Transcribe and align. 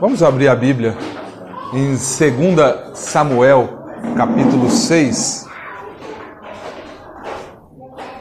Vamos 0.00 0.22
abrir 0.22 0.46
a 0.46 0.54
Bíblia 0.54 0.96
em 1.72 1.96
2 1.96 2.96
Samuel, 2.96 3.68
capítulo 4.16 4.70
6. 4.70 5.44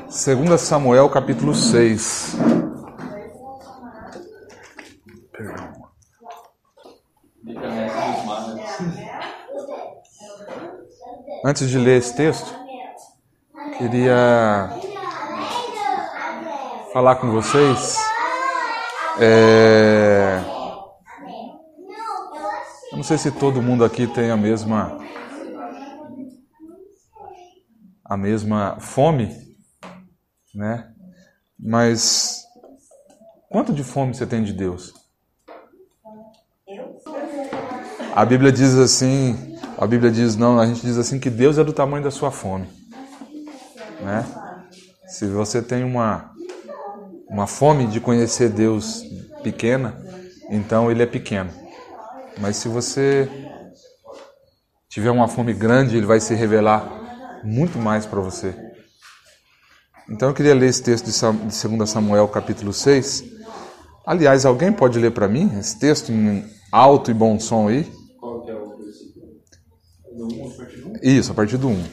2 0.08 0.60
Samuel, 0.60 1.08
capítulo 1.10 1.54
6. 1.54 2.36
Antes 11.46 11.70
de 11.70 11.78
ler 11.78 12.00
esse 12.00 12.16
texto, 12.16 12.56
queria 13.78 14.72
falar 16.92 17.18
com 17.18 17.30
vocês. 17.30 17.98
É... 19.20 20.57
Eu 22.98 23.02
não 23.02 23.04
sei 23.04 23.20
se 23.20 23.30
todo 23.30 23.62
mundo 23.62 23.86
aqui 23.86 24.08
tem 24.08 24.32
a 24.32 24.36
mesma 24.36 24.98
a 28.04 28.18
mesma 28.18 28.80
fome, 28.80 29.38
né? 30.52 30.92
Mas 31.60 32.44
quanto 33.52 33.72
de 33.72 33.84
fome 33.84 34.16
você 34.16 34.26
tem 34.26 34.44
de 34.44 34.52
Deus? 34.52 34.96
A 38.16 38.26
Bíblia 38.26 38.52
diz 38.52 38.74
assim, 38.74 39.56
a 39.78 39.86
Bíblia 39.86 40.10
diz 40.10 40.36
não, 40.36 40.60
a 40.60 40.66
gente 40.66 40.82
diz 40.82 40.98
assim 40.98 41.20
que 41.20 41.30
Deus 41.30 41.60
é 41.60 41.64
do 41.64 41.74
tamanho 41.74 42.04
da 42.04 42.10
sua 42.10 42.32
fome, 42.32 42.68
né? 44.02 44.26
Se 45.06 45.28
você 45.28 45.62
tem 45.62 45.84
uma 45.84 46.34
uma 47.30 47.46
fome 47.46 47.86
de 47.86 48.00
conhecer 48.00 48.50
Deus 48.50 49.04
pequena, 49.44 50.04
então 50.50 50.90
ele 50.90 51.04
é 51.04 51.06
pequeno. 51.06 51.67
Mas 52.40 52.58
se 52.58 52.68
você 52.68 53.30
tiver 54.90 55.12
uma 55.12 55.28
fome 55.28 55.54
grande, 55.54 55.98
ele 55.98 56.06
vai 56.06 56.20
se 56.20 56.34
revelar 56.34 57.42
muito 57.44 57.78
mais 57.78 58.06
para 58.06 58.20
você. 58.20 58.56
Então 60.10 60.30
eu 60.30 60.34
queria 60.34 60.56
ler 60.56 60.70
esse 60.70 60.82
texto 60.82 61.06
de 61.06 61.68
2 61.78 61.90
Samuel, 61.90 62.28
capítulo 62.28 62.72
6. 62.72 63.24
Aliás, 64.06 64.46
alguém 64.46 64.72
pode 64.72 64.98
ler 65.00 65.12
para 65.12 65.28
mim 65.28 65.52
esse 65.60 65.78
texto 65.78 66.12
em 66.12 66.46
alto 66.72 67.12
e 67.12 67.14
bom 67.14 67.40
som 67.40 67.68
aí? 67.68 67.84
Qual 68.20 68.42
que 68.42 68.52
é 68.52 68.56
o 68.56 68.78
versículo? 68.78 69.26
Do 70.16 70.28
1 70.34 70.48
a 70.48 70.50
partir 70.56 70.78
do 70.78 70.90
1? 70.90 70.94
Isso, 71.04 71.32
a 71.32 71.36
partir 71.36 71.58
do 71.58 71.68
1. 71.68 71.84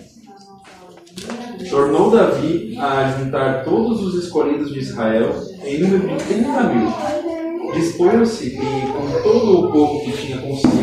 Tornou 1.70 2.11
Davi 2.11 2.78
a 2.78 3.18
juntar 3.18 3.64
todos 3.64 4.00
os 4.00 4.24
escolhidos 4.24 4.72
de 4.72 4.78
Israel 4.78 5.34
em 5.64 5.80
número 5.80 6.16
de 6.16 6.24
30 6.24 6.62
mil. 6.62 7.33
Dispõe-se 7.75 8.56
e, 8.56 8.92
com 8.92 9.22
todo 9.22 9.61
o 9.61 9.72
povo 9.72 10.05
que 10.05 10.12
tinha 10.12 10.39
consigo, 10.39 10.78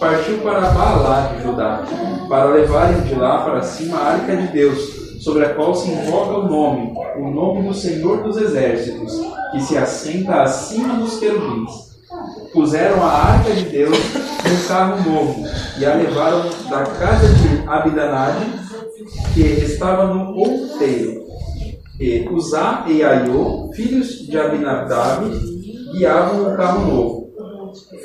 partiu 0.00 0.38
para 0.38 0.70
Baalá 0.70 1.34
de 1.36 1.42
Judá, 1.42 1.84
para 2.28 2.46
levarem 2.46 3.02
de 3.02 3.14
lá 3.14 3.44
para 3.44 3.62
cima 3.62 3.98
a 3.98 4.12
arca 4.14 4.36
de 4.36 4.48
Deus, 4.48 5.02
sobre 5.20 5.44
a 5.44 5.54
qual 5.54 5.74
se 5.74 5.90
invoca 5.90 6.38
o 6.38 6.48
nome, 6.48 6.92
o 7.16 7.30
nome 7.30 7.68
do 7.68 7.74
Senhor 7.74 8.22
dos 8.22 8.36
Exércitos, 8.36 9.20
que 9.52 9.60
se 9.60 9.76
assenta 9.76 10.42
acima 10.42 10.94
dos 10.94 11.18
querubins. 11.18 11.92
Puseram 12.52 13.02
a 13.02 13.08
arca 13.08 13.52
de 13.52 13.64
Deus 13.66 13.96
num 13.96 14.68
carro 14.68 15.10
novo 15.10 15.46
e 15.78 15.84
a 15.84 15.94
levaram 15.94 16.42
da 16.68 16.84
casa 16.84 17.28
de 17.28 17.68
Abidanad, 17.68 18.36
que 19.34 19.40
estava 19.40 20.12
no 20.12 20.34
outeiro. 20.34 21.22
E 22.00 22.28
Uzá 22.28 22.84
e 22.88 23.02
Aiô, 23.02 23.70
filhos 23.74 24.26
de 24.26 24.36
Abinadab, 24.36 25.30
guiavam 25.92 26.52
o 26.52 26.56
carro 26.56 26.86
novo. 26.86 27.32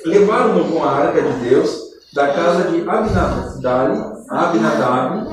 Levaram-no 0.06 0.66
com 0.66 0.84
a 0.84 0.92
arca 0.92 1.22
de 1.22 1.50
Deus 1.50 1.88
da 2.14 2.28
casa 2.28 2.70
de 2.70 2.88
Abinadab, 2.88 4.16
Abinadab 4.30 5.28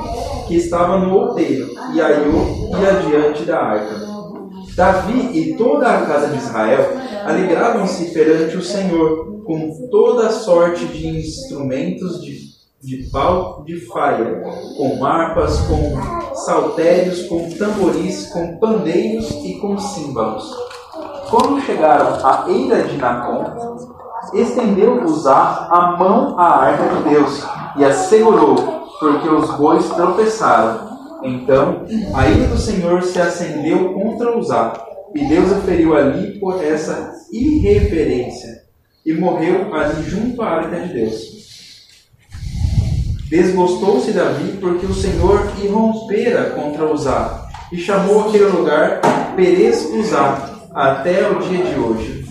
que 0.47 0.56
estava 0.56 0.98
no 0.98 1.14
outeiro, 1.14 1.70
e 1.94 2.00
Aiô 2.00 2.70
ia 2.81 3.00
diante 3.00 3.44
da 3.44 3.59
arca. 3.59 4.15
Davi 4.76 5.38
e 5.38 5.56
toda 5.56 5.88
a 5.88 6.04
casa 6.04 6.28
de 6.28 6.38
Israel 6.38 6.84
alegravam-se 7.25 8.10
perante 8.12 8.56
o 8.56 8.62
Senhor 8.62 9.42
com 9.44 9.88
toda 9.91 10.31
sorte 10.31 10.84
de 10.86 11.06
instrumentos 11.06 12.22
de 12.22 12.54
de 12.84 13.09
pau 13.10 13.65
de 13.65 13.81
faia, 13.86 14.42
com 14.76 15.04
harpas, 15.04 15.59
com 15.60 16.34
saltérios, 16.34 17.22
com 17.22 17.48
tamboris, 17.50 18.26
com 18.26 18.59
pandeiros 18.59 19.31
e 19.42 19.59
com 19.59 19.78
símbolos. 19.78 20.73
Quando 21.30 21.60
chegaram 21.62 22.14
à 22.24 22.44
eira 22.48 22.82
de 22.82 22.96
Nacon, 22.96 23.76
estendeu 24.32 25.02
Uzá 25.04 25.68
a 25.70 25.96
mão 25.96 26.38
à 26.38 26.64
arca 26.64 26.96
de 26.96 27.08
Deus 27.08 27.44
e 27.76 27.84
a 27.84 27.92
segurou, 27.92 28.56
porque 29.00 29.28
os 29.28 29.50
bois 29.56 29.88
tropeçaram. 29.90 30.94
Então 31.22 31.84
a 32.14 32.28
ira 32.28 32.48
do 32.48 32.58
Senhor 32.58 33.02
se 33.02 33.20
acendeu 33.20 33.94
contra 33.94 34.36
Uzá, 34.36 34.72
e 35.14 35.24
Deus 35.26 35.50
o 35.52 35.60
feriu 35.62 35.96
ali 35.96 36.38
por 36.38 36.62
essa 36.62 37.12
irreverência, 37.32 38.62
e 39.04 39.12
morreu 39.14 39.74
ali 39.74 40.02
junto 40.02 40.42
à 40.42 40.48
arca 40.48 40.80
de 40.80 40.92
Deus. 40.92 41.34
Desgostou-se 43.30 44.12
Davi 44.12 44.58
porque 44.60 44.86
o 44.86 44.94
Senhor 44.94 45.50
irrompera 45.62 46.50
contra 46.50 46.92
Uzá 46.92 47.48
e 47.72 47.78
chamou 47.78 48.28
aquele 48.28 48.44
lugar 48.44 49.00
Perez 49.34 49.91
Uzá 49.91 50.53
até 50.74 51.28
o 51.30 51.38
dia 51.38 51.64
de 51.64 51.78
hoje. 51.78 52.24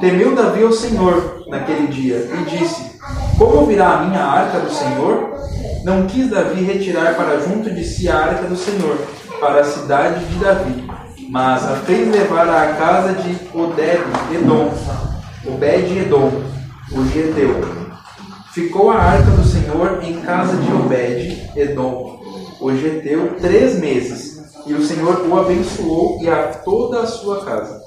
Temeu 0.00 0.34
Davi 0.34 0.64
ao 0.64 0.72
Senhor 0.72 1.44
naquele 1.46 1.86
dia 1.86 2.16
e 2.16 2.50
disse: 2.50 2.98
Como 3.38 3.66
virá 3.66 3.90
a 3.90 4.04
minha 4.04 4.22
arca 4.22 4.58
do 4.58 4.70
Senhor? 4.70 5.38
Não 5.84 6.06
quis 6.06 6.28
Davi 6.28 6.62
retirar 6.62 7.14
para 7.14 7.40
junto 7.40 7.70
de 7.70 7.84
si 7.84 8.08
a 8.08 8.16
arca 8.16 8.48
do 8.48 8.56
Senhor, 8.56 8.98
para 9.40 9.60
a 9.60 9.64
cidade 9.64 10.24
de 10.24 10.34
Davi, 10.38 10.84
mas 11.30 11.64
a 11.64 11.76
fez 11.76 12.10
levar 12.10 12.48
à 12.48 12.74
casa 12.74 13.12
de 13.14 13.36
Oded 13.56 14.00
Edom, 14.34 14.74
Obed 15.46 15.98
Edom, 15.98 16.32
o 16.92 17.04
Geteu. 17.06 17.78
Ficou 18.52 18.90
a 18.90 18.96
arca 18.96 19.30
do 19.30 19.44
Senhor 19.44 20.00
em 20.02 20.20
casa 20.20 20.56
de 20.56 20.72
Obed, 20.72 21.50
Edom, 21.56 22.20
o 22.60 22.74
Geteu, 22.74 23.36
três 23.40 23.78
meses, 23.78 24.27
e 24.68 24.74
o 24.74 24.84
Senhor 24.84 25.26
o 25.26 25.38
abençoou 25.38 26.18
e 26.20 26.28
a 26.28 26.48
toda 26.48 27.00
a 27.00 27.06
sua 27.06 27.44
casa. 27.44 27.82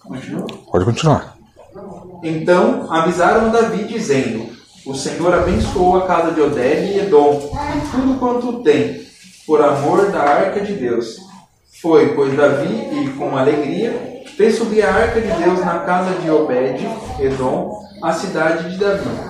Continua? 0.00 0.46
Pode 0.70 0.84
continuar. 0.84 1.36
Então 2.22 2.86
avisaram 2.90 3.50
Davi, 3.50 3.84
dizendo: 3.84 4.48
O 4.86 4.94
Senhor 4.94 5.34
abençoou 5.34 5.96
a 5.98 6.06
casa 6.06 6.32
de 6.32 6.40
Oded 6.40 6.92
e 6.92 7.00
Edom, 7.00 7.50
e 7.76 7.90
tudo 7.90 8.18
quanto 8.18 8.62
tem, 8.62 9.04
por 9.46 9.62
amor 9.62 10.10
da 10.10 10.20
arca 10.20 10.60
de 10.60 10.74
Deus. 10.74 11.16
Foi, 11.82 12.14
pois 12.14 12.36
Davi, 12.36 12.88
e 12.92 13.10
com 13.18 13.36
alegria, 13.36 14.22
fez 14.36 14.56
subir 14.56 14.82
a 14.82 14.92
arca 14.92 15.20
de 15.20 15.30
Deus 15.42 15.60
na 15.60 15.80
casa 15.80 16.12
de 16.20 16.30
Obed, 16.30 16.88
Edom, 17.20 17.84
a 18.02 18.12
cidade 18.12 18.70
de 18.70 18.78
Davi. 18.78 19.27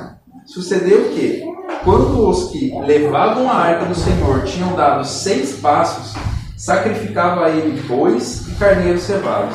Sucedeu 0.49 1.11
que, 1.11 1.45
quando 1.85 2.27
os 2.27 2.51
que 2.51 2.73
levavam 2.81 3.51
a 3.51 3.55
arca 3.55 3.85
do 3.85 3.95
Senhor 3.95 4.45
tinham 4.45 4.75
dado 4.75 5.07
seis 5.07 5.61
passos, 5.61 6.15
sacrificava 6.57 7.45
a 7.45 7.51
ele 7.51 7.79
bois 7.83 8.49
e 8.49 8.53
carneiros 8.53 9.03
cevados. 9.03 9.55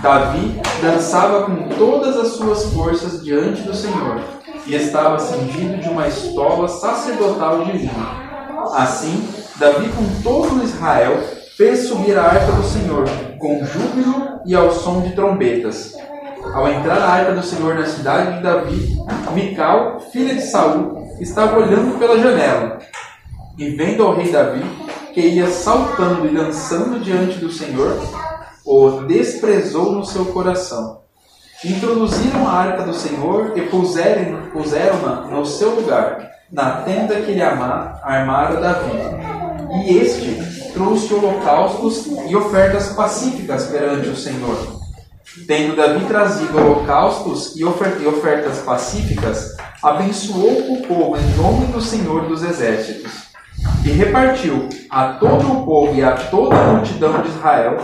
Davi 0.00 0.62
dançava 0.80 1.42
com 1.42 1.68
todas 1.76 2.16
as 2.16 2.28
suas 2.28 2.66
forças 2.72 3.20
diante 3.24 3.62
do 3.62 3.74
Senhor 3.74 4.20
e 4.64 4.76
estava 4.76 5.18
cingido 5.18 5.78
de 5.78 5.88
uma 5.88 6.06
estola 6.06 6.68
sacerdotal 6.68 7.64
de. 7.64 7.90
Assim, 8.76 9.28
Davi 9.56 9.88
com 9.88 10.22
todo 10.22 10.62
Israel 10.62 11.18
fez 11.56 11.88
subir 11.88 12.16
a 12.16 12.22
arca 12.22 12.52
do 12.52 12.62
Senhor 12.62 13.04
com 13.40 13.64
júbilo 13.64 14.40
e 14.46 14.54
ao 14.54 14.70
som 14.70 15.00
de 15.00 15.16
trombetas. 15.16 15.96
Ao 16.44 16.68
entrar 16.68 16.98
a 16.98 17.08
arca 17.08 17.32
do 17.32 17.42
Senhor 17.42 17.74
na 17.74 17.86
cidade 17.86 18.36
de 18.36 18.42
Davi, 18.42 18.96
Mical, 19.32 20.00
filha 20.12 20.34
de 20.34 20.42
Saul, 20.42 21.16
estava 21.20 21.58
olhando 21.58 21.98
pela 21.98 22.18
janela. 22.18 22.78
E 23.56 23.70
vendo 23.70 24.02
ao 24.02 24.16
rei 24.16 24.32
Davi, 24.32 24.64
que 25.12 25.20
ia 25.20 25.48
saltando 25.48 26.26
e 26.26 26.34
dançando 26.34 26.98
diante 26.98 27.38
do 27.38 27.50
Senhor, 27.50 27.96
o 28.64 29.02
desprezou 29.02 29.92
no 29.92 30.04
seu 30.04 30.26
coração. 30.26 31.00
Introduziram 31.64 32.48
a 32.48 32.52
arca 32.52 32.84
do 32.84 32.94
Senhor 32.94 33.52
e 33.56 33.62
puseram-na 33.62 34.50
puseram 34.50 35.30
no 35.30 35.44
seu 35.44 35.74
lugar, 35.74 36.30
na 36.50 36.82
tenda 36.82 37.20
que 37.20 37.32
lhe 37.32 37.42
armara 37.42 38.60
Davi. 38.60 38.98
E 39.84 39.98
este 39.98 40.72
trouxe 40.72 41.12
holocaustos 41.12 42.06
e 42.28 42.34
ofertas 42.34 42.88
pacíficas 42.94 43.66
perante 43.66 44.08
o 44.08 44.16
Senhor. 44.16 44.79
Tendo 45.46 45.76
Davi 45.76 46.04
trazido 46.06 46.58
holocaustos 46.58 47.56
e 47.56 47.64
ofertas 47.64 48.58
pacíficas, 48.58 49.56
abençoou 49.80 50.72
o 50.72 50.82
povo 50.82 51.16
em 51.16 51.36
nome 51.36 51.66
do 51.66 51.80
Senhor 51.80 52.26
dos 52.26 52.42
Exércitos. 52.42 53.30
E 53.84 53.90
repartiu 53.90 54.68
a 54.90 55.14
todo 55.14 55.52
o 55.52 55.64
povo 55.64 55.94
e 55.94 56.02
a 56.02 56.12
toda 56.12 56.56
a 56.56 56.72
multidão 56.72 57.22
de 57.22 57.28
Israel, 57.28 57.78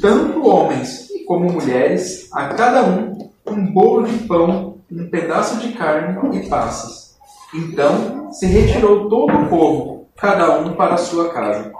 tanto 0.00 0.46
homens 0.46 1.08
como 1.26 1.52
mulheres, 1.52 2.28
a 2.32 2.48
cada 2.48 2.84
um 2.84 3.30
um 3.46 3.72
bolo 3.72 4.06
de 4.06 4.18
pão, 4.26 4.78
um 4.90 5.08
pedaço 5.08 5.58
de 5.58 5.72
carne 5.72 6.36
e 6.36 6.48
passas. 6.48 7.16
Então 7.54 8.32
se 8.32 8.46
retirou 8.46 9.08
todo 9.08 9.32
o 9.34 9.48
povo, 9.48 10.08
cada 10.16 10.60
um 10.60 10.72
para 10.72 10.94
a 10.94 10.98
sua 10.98 11.28
casa. 11.32 11.72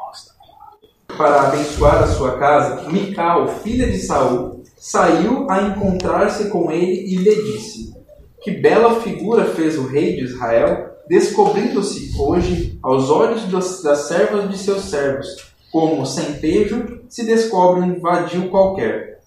Para 1.16 1.48
abençoar 1.48 2.02
a 2.02 2.06
sua 2.06 2.38
casa, 2.38 2.88
Mical, 2.90 3.48
filha 3.48 3.90
de 3.90 3.98
Saul, 3.98 4.55
saiu 4.76 5.50
a 5.50 5.62
encontrar-se 5.62 6.48
com 6.48 6.70
ele 6.70 6.92
e 6.92 7.16
lhe 7.16 7.42
disse: 7.42 7.94
Que 8.42 8.50
bela 8.50 9.00
figura 9.00 9.46
fez 9.46 9.78
o 9.78 9.86
rei 9.86 10.16
de 10.16 10.24
Israel, 10.24 10.96
descobrindo-se 11.08 12.12
hoje 12.18 12.78
aos 12.82 13.10
olhos 13.10 13.44
das 13.82 13.98
servas 14.00 14.50
de 14.50 14.58
seus 14.58 14.84
servos, 14.84 15.26
como 15.72 16.04
sem 16.04 16.34
pejo 16.34 17.00
se 17.08 17.24
descobre 17.24 17.82
um 17.82 18.00
vadio 18.00 18.48
qualquer. 18.50 19.20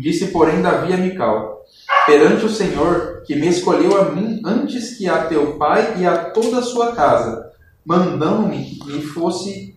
Disse, 0.00 0.28
porém, 0.28 0.62
Davi 0.62 0.92
a 0.92 0.96
Mical: 0.96 1.64
Perante 2.06 2.46
o 2.46 2.50
Senhor, 2.50 3.22
que 3.26 3.36
me 3.36 3.46
escolheu 3.46 4.00
a 4.00 4.10
mim 4.10 4.40
antes 4.44 4.96
que 4.96 5.08
a 5.08 5.26
teu 5.26 5.58
pai 5.58 6.00
e 6.00 6.06
a 6.06 6.30
toda 6.30 6.58
a 6.58 6.62
sua 6.62 6.92
casa, 6.92 7.50
mandando-me 7.84 8.78
que 8.78 9.02
fosse 9.02 9.76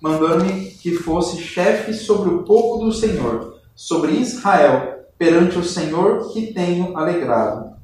mandando-me 0.00 0.70
que 0.70 0.92
fosse 0.92 1.38
chefe 1.38 1.92
sobre 1.94 2.28
o 2.28 2.42
povo 2.44 2.84
do 2.84 2.92
Senhor, 2.92 3.55
sobre 3.76 4.12
Israel, 4.12 5.06
perante 5.18 5.58
o 5.58 5.62
Senhor 5.62 6.32
que 6.32 6.52
tenho 6.52 6.96
alegrado. 6.96 7.76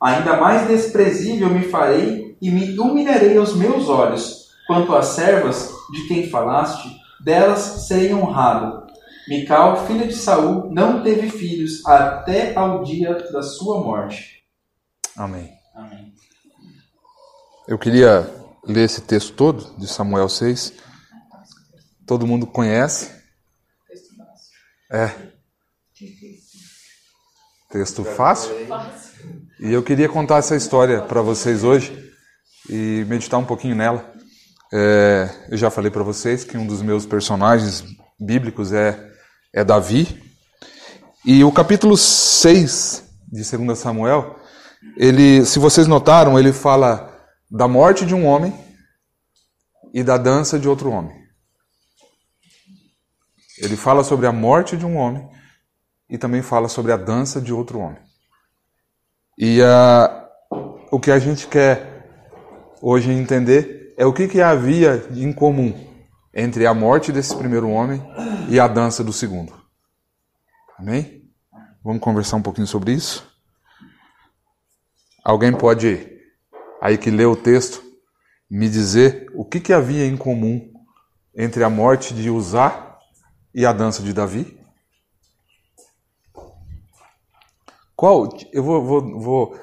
Ainda 0.00 0.36
mais 0.36 0.68
desprezível 0.68 1.50
me 1.50 1.62
farei 1.62 2.36
e 2.40 2.50
me 2.50 2.78
humilharei 2.78 3.36
aos 3.36 3.56
meus 3.56 3.88
olhos. 3.88 4.50
Quanto 4.66 4.94
às 4.94 5.06
servas 5.06 5.72
de 5.90 6.06
quem 6.06 6.28
falaste, 6.30 6.88
delas 7.24 7.86
serei 7.86 8.14
honrado. 8.14 8.86
Mical, 9.28 9.86
filha 9.86 10.06
de 10.06 10.14
Saul, 10.14 10.70
não 10.70 11.02
teve 11.02 11.28
filhos 11.30 11.84
até 11.84 12.54
ao 12.54 12.84
dia 12.84 13.14
da 13.32 13.42
sua 13.42 13.80
morte. 13.80 14.44
Amém. 15.16 15.52
Amém. 15.74 16.12
Eu 17.66 17.78
queria 17.78 18.30
ler 18.64 18.84
esse 18.84 19.02
texto 19.02 19.34
todo 19.34 19.74
de 19.76 19.86
Samuel 19.86 20.28
6. 20.28 20.72
Todo 22.06 22.26
mundo 22.26 22.46
conhece? 22.46 23.10
É. 24.90 25.37
Texto 27.70 28.04
fácil? 28.04 28.54
E 29.60 29.72
eu 29.72 29.82
queria 29.82 30.08
contar 30.08 30.38
essa 30.38 30.54
história 30.54 31.02
para 31.02 31.20
vocês 31.20 31.64
hoje 31.64 32.12
e 32.68 33.04
meditar 33.08 33.38
um 33.38 33.44
pouquinho 33.44 33.74
nela. 33.74 34.14
É, 34.72 35.28
eu 35.50 35.56
já 35.56 35.70
falei 35.70 35.90
para 35.90 36.02
vocês 36.02 36.44
que 36.44 36.56
um 36.56 36.66
dos 36.66 36.82
meus 36.82 37.04
personagens 37.04 37.84
bíblicos 38.18 38.72
é 38.72 39.08
é 39.52 39.64
Davi. 39.64 40.22
E 41.24 41.42
o 41.42 41.52
capítulo 41.52 41.96
6 41.96 43.04
de 43.30 43.56
2 43.56 43.78
Samuel, 43.78 44.38
ele, 44.96 45.44
se 45.44 45.58
vocês 45.58 45.86
notaram, 45.86 46.38
ele 46.38 46.52
fala 46.52 47.12
da 47.50 47.66
morte 47.66 48.06
de 48.06 48.14
um 48.14 48.24
homem 48.24 48.54
e 49.92 50.02
da 50.02 50.16
dança 50.16 50.58
de 50.58 50.68
outro 50.68 50.90
homem. 50.90 51.16
Ele 53.58 53.76
fala 53.76 54.04
sobre 54.04 54.26
a 54.26 54.32
morte 54.32 54.76
de 54.76 54.86
um 54.86 54.96
homem 54.96 55.28
e 56.08 56.16
também 56.16 56.42
fala 56.42 56.68
sobre 56.68 56.92
a 56.92 56.96
dança 56.96 57.40
de 57.40 57.52
outro 57.52 57.78
homem. 57.78 57.98
E 59.36 59.60
uh, 59.60 60.56
o 60.90 60.98
que 60.98 61.10
a 61.10 61.18
gente 61.18 61.46
quer 61.46 62.08
hoje 62.80 63.10
entender 63.10 63.94
é 63.96 64.06
o 64.06 64.12
que, 64.12 64.26
que 64.26 64.40
havia 64.40 65.06
em 65.10 65.32
comum 65.32 65.74
entre 66.32 66.66
a 66.66 66.74
morte 66.74 67.12
desse 67.12 67.36
primeiro 67.36 67.68
homem 67.68 68.02
e 68.48 68.58
a 68.58 68.68
dança 68.68 69.02
do 69.02 69.12
segundo. 69.12 69.52
Amém? 70.78 71.28
Vamos 71.82 72.00
conversar 72.00 72.36
um 72.36 72.42
pouquinho 72.42 72.66
sobre 72.66 72.92
isso? 72.92 73.28
Alguém 75.24 75.52
pode, 75.52 76.08
aí 76.80 76.96
que 76.96 77.10
lê 77.10 77.24
o 77.24 77.36
texto, 77.36 77.82
me 78.50 78.68
dizer 78.68 79.26
o 79.34 79.44
que, 79.44 79.60
que 79.60 79.72
havia 79.72 80.06
em 80.06 80.16
comum 80.16 80.72
entre 81.36 81.62
a 81.62 81.70
morte 81.70 82.14
de 82.14 82.30
Uzá 82.30 82.98
e 83.54 83.66
a 83.66 83.72
dança 83.72 84.02
de 84.02 84.12
Davi? 84.12 84.57
Qual? 87.98 88.28
Eu 88.52 88.62
vou, 88.62 88.84
vou, 88.84 89.20
vou, 89.20 89.60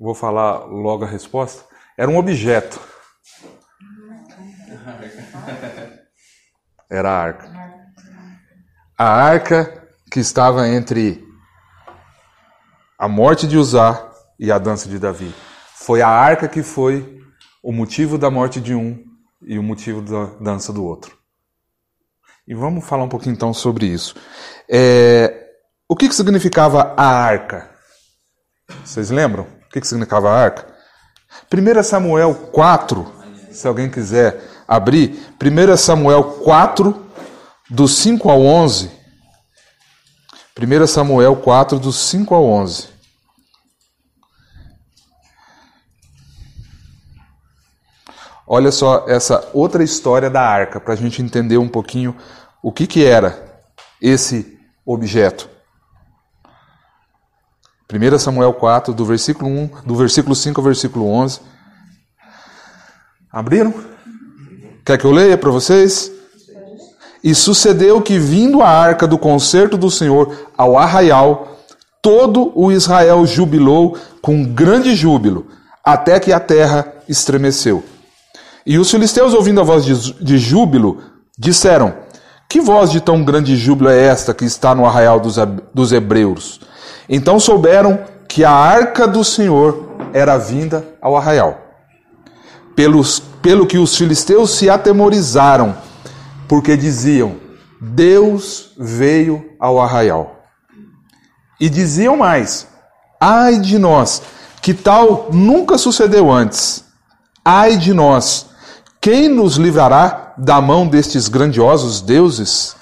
vou 0.00 0.14
falar 0.14 0.64
logo 0.64 1.04
a 1.04 1.06
resposta. 1.06 1.62
Era 1.94 2.10
um 2.10 2.16
objeto. 2.16 2.80
Era 6.88 7.10
a 7.10 7.22
arca. 7.22 7.52
A 8.96 9.04
arca 9.04 9.88
que 10.10 10.20
estava 10.20 10.66
entre 10.68 11.22
a 12.98 13.06
morte 13.06 13.46
de 13.46 13.58
Uzá 13.58 14.10
e 14.40 14.50
a 14.50 14.56
dança 14.58 14.88
de 14.88 14.98
Davi. 14.98 15.34
Foi 15.74 16.00
a 16.00 16.08
arca 16.08 16.48
que 16.48 16.62
foi 16.62 17.22
o 17.62 17.70
motivo 17.70 18.16
da 18.16 18.30
morte 18.30 18.58
de 18.58 18.74
um 18.74 19.04
e 19.42 19.58
o 19.58 19.62
motivo 19.62 20.00
da 20.00 20.24
dança 20.40 20.72
do 20.72 20.82
outro. 20.82 21.18
E 22.46 22.54
vamos 22.54 22.86
falar 22.86 23.04
um 23.04 23.08
pouquinho 23.10 23.34
então 23.34 23.52
sobre 23.52 23.84
isso. 23.84 24.16
É, 24.66 25.27
o 25.88 25.96
que, 25.96 26.06
que 26.06 26.14
significava 26.14 26.92
a 26.96 27.06
arca? 27.06 27.70
Vocês 28.84 29.08
lembram? 29.08 29.44
O 29.44 29.68
que, 29.70 29.80
que 29.80 29.86
significava 29.86 30.28
a 30.28 30.38
arca? 30.38 30.66
1 31.50 31.82
Samuel 31.82 32.34
4, 32.52 33.10
se 33.50 33.66
alguém 33.66 33.90
quiser 33.90 34.38
abrir, 34.66 35.18
1 35.42 35.76
Samuel 35.78 36.24
4, 36.44 37.06
do 37.70 37.88
5 37.88 38.30
ao 38.30 38.42
11. 38.42 38.90
1 40.60 40.86
Samuel 40.86 41.36
4, 41.36 41.78
do 41.78 41.90
5 41.90 42.34
ao 42.34 42.44
11. 42.44 42.88
Olha 48.46 48.70
só 48.70 49.06
essa 49.08 49.48
outra 49.54 49.82
história 49.82 50.28
da 50.28 50.42
arca, 50.42 50.80
para 50.80 50.92
a 50.92 50.96
gente 50.96 51.22
entender 51.22 51.56
um 51.56 51.68
pouquinho 51.68 52.14
o 52.62 52.72
que, 52.72 52.86
que 52.86 53.04
era 53.04 53.62
esse 54.00 54.58
objeto. 54.84 55.57
1 57.90 58.18
Samuel 58.18 58.52
4, 58.52 58.92
do 58.92 59.02
versículo 59.02 59.48
1, 59.48 59.70
do 59.86 59.96
versículo 59.96 60.34
5 60.34 60.60
ao 60.60 60.64
versículo 60.64 61.06
11. 61.06 61.40
Abriram? 63.32 63.72
Quer 64.84 64.98
que 64.98 65.06
eu 65.06 65.10
leia 65.10 65.38
para 65.38 65.50
vocês? 65.50 66.12
E 67.24 67.34
sucedeu 67.34 68.02
que, 68.02 68.18
vindo 68.18 68.60
a 68.60 68.68
arca 68.68 69.06
do 69.06 69.16
concerto 69.16 69.78
do 69.78 69.90
Senhor 69.90 70.36
ao 70.56 70.76
arraial, 70.76 71.58
todo 72.02 72.52
o 72.54 72.70
Israel 72.70 73.24
jubilou 73.26 73.96
com 74.20 74.44
grande 74.44 74.94
júbilo, 74.94 75.46
até 75.82 76.20
que 76.20 76.30
a 76.30 76.38
terra 76.38 76.92
estremeceu. 77.08 77.82
E 78.66 78.78
os 78.78 78.90
filisteus, 78.90 79.32
ouvindo 79.32 79.62
a 79.62 79.64
voz 79.64 79.84
de, 79.84 80.36
júbilo, 80.36 81.02
disseram: 81.38 81.94
Que 82.46 82.60
voz 82.60 82.90
de 82.90 83.00
tão 83.00 83.24
grande 83.24 83.56
júbilo 83.56 83.88
é 83.88 83.98
esta 83.98 84.34
que 84.34 84.44
está 84.44 84.74
no 84.74 84.84
arraial 84.84 85.18
dos 85.20 85.92
hebreus? 85.92 86.60
Então 87.08 87.40
souberam 87.40 88.00
que 88.28 88.44
a 88.44 88.52
arca 88.52 89.08
do 89.08 89.24
Senhor 89.24 89.88
era 90.12 90.36
vinda 90.36 90.86
ao 91.00 91.16
arraial. 91.16 91.58
Pelos 92.76 93.20
pelo 93.42 93.66
que 93.66 93.78
os 93.78 93.96
filisteus 93.96 94.50
se 94.50 94.68
atemorizaram, 94.68 95.76
porque 96.46 96.76
diziam: 96.76 97.36
Deus 97.80 98.72
veio 98.76 99.52
ao 99.58 99.80
arraial. 99.80 100.42
E 101.60 101.68
diziam 101.68 102.16
mais: 102.16 102.66
Ai 103.20 103.58
de 103.58 103.78
nós, 103.78 104.22
que 104.60 104.74
tal 104.74 105.28
nunca 105.32 105.78
sucedeu 105.78 106.30
antes. 106.30 106.84
Ai 107.44 107.76
de 107.76 107.94
nós, 107.94 108.46
quem 109.00 109.28
nos 109.28 109.56
livrará 109.56 110.34
da 110.36 110.60
mão 110.60 110.86
destes 110.86 111.28
grandiosos 111.28 112.00
deuses? 112.00 112.76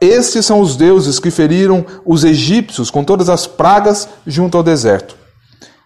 Estes 0.00 0.46
são 0.46 0.60
os 0.60 0.76
deuses 0.76 1.18
que 1.18 1.30
feriram 1.30 1.84
os 2.06 2.24
egípcios 2.24 2.90
com 2.90 3.04
todas 3.04 3.28
as 3.28 3.46
pragas 3.46 4.08
junto 4.26 4.56
ao 4.56 4.62
deserto. 4.62 5.14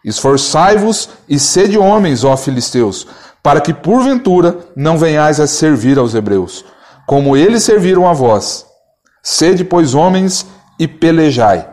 Esforçai-vos 0.04 1.08
e 1.28 1.36
sede 1.36 1.76
homens, 1.76 2.22
ó 2.22 2.36
filisteus, 2.36 3.08
para 3.42 3.60
que 3.60 3.74
porventura 3.74 4.58
não 4.76 4.96
venhais 4.96 5.40
a 5.40 5.48
servir 5.48 5.98
aos 5.98 6.14
hebreus, 6.14 6.64
como 7.06 7.36
eles 7.36 7.64
serviram 7.64 8.08
a 8.08 8.12
vós. 8.12 8.64
Sede, 9.20 9.64
pois, 9.64 9.94
homens 9.94 10.46
e 10.78 10.86
pelejai. 10.86 11.68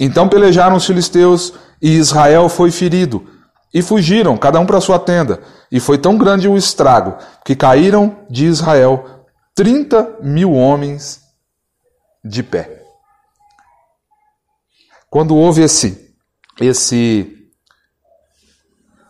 Então 0.00 0.28
pelejaram 0.28 0.76
os 0.76 0.86
filisteus, 0.86 1.52
e 1.82 1.90
Israel 1.96 2.48
foi 2.48 2.70
ferido, 2.70 3.26
e 3.74 3.82
fugiram, 3.82 4.38
cada 4.38 4.58
um 4.58 4.64
para 4.64 4.80
sua 4.80 4.98
tenda. 4.98 5.40
E 5.70 5.78
foi 5.78 5.98
tão 5.98 6.16
grande 6.16 6.48
o 6.48 6.56
estrago, 6.56 7.16
que 7.44 7.54
caíram 7.54 8.16
de 8.30 8.46
Israel 8.46 9.04
trinta 9.54 10.08
mil 10.22 10.52
homens 10.52 11.25
de 12.26 12.42
pé. 12.42 12.82
Quando 15.08 15.36
houve 15.36 15.62
esse, 15.62 16.14
esse, 16.60 17.48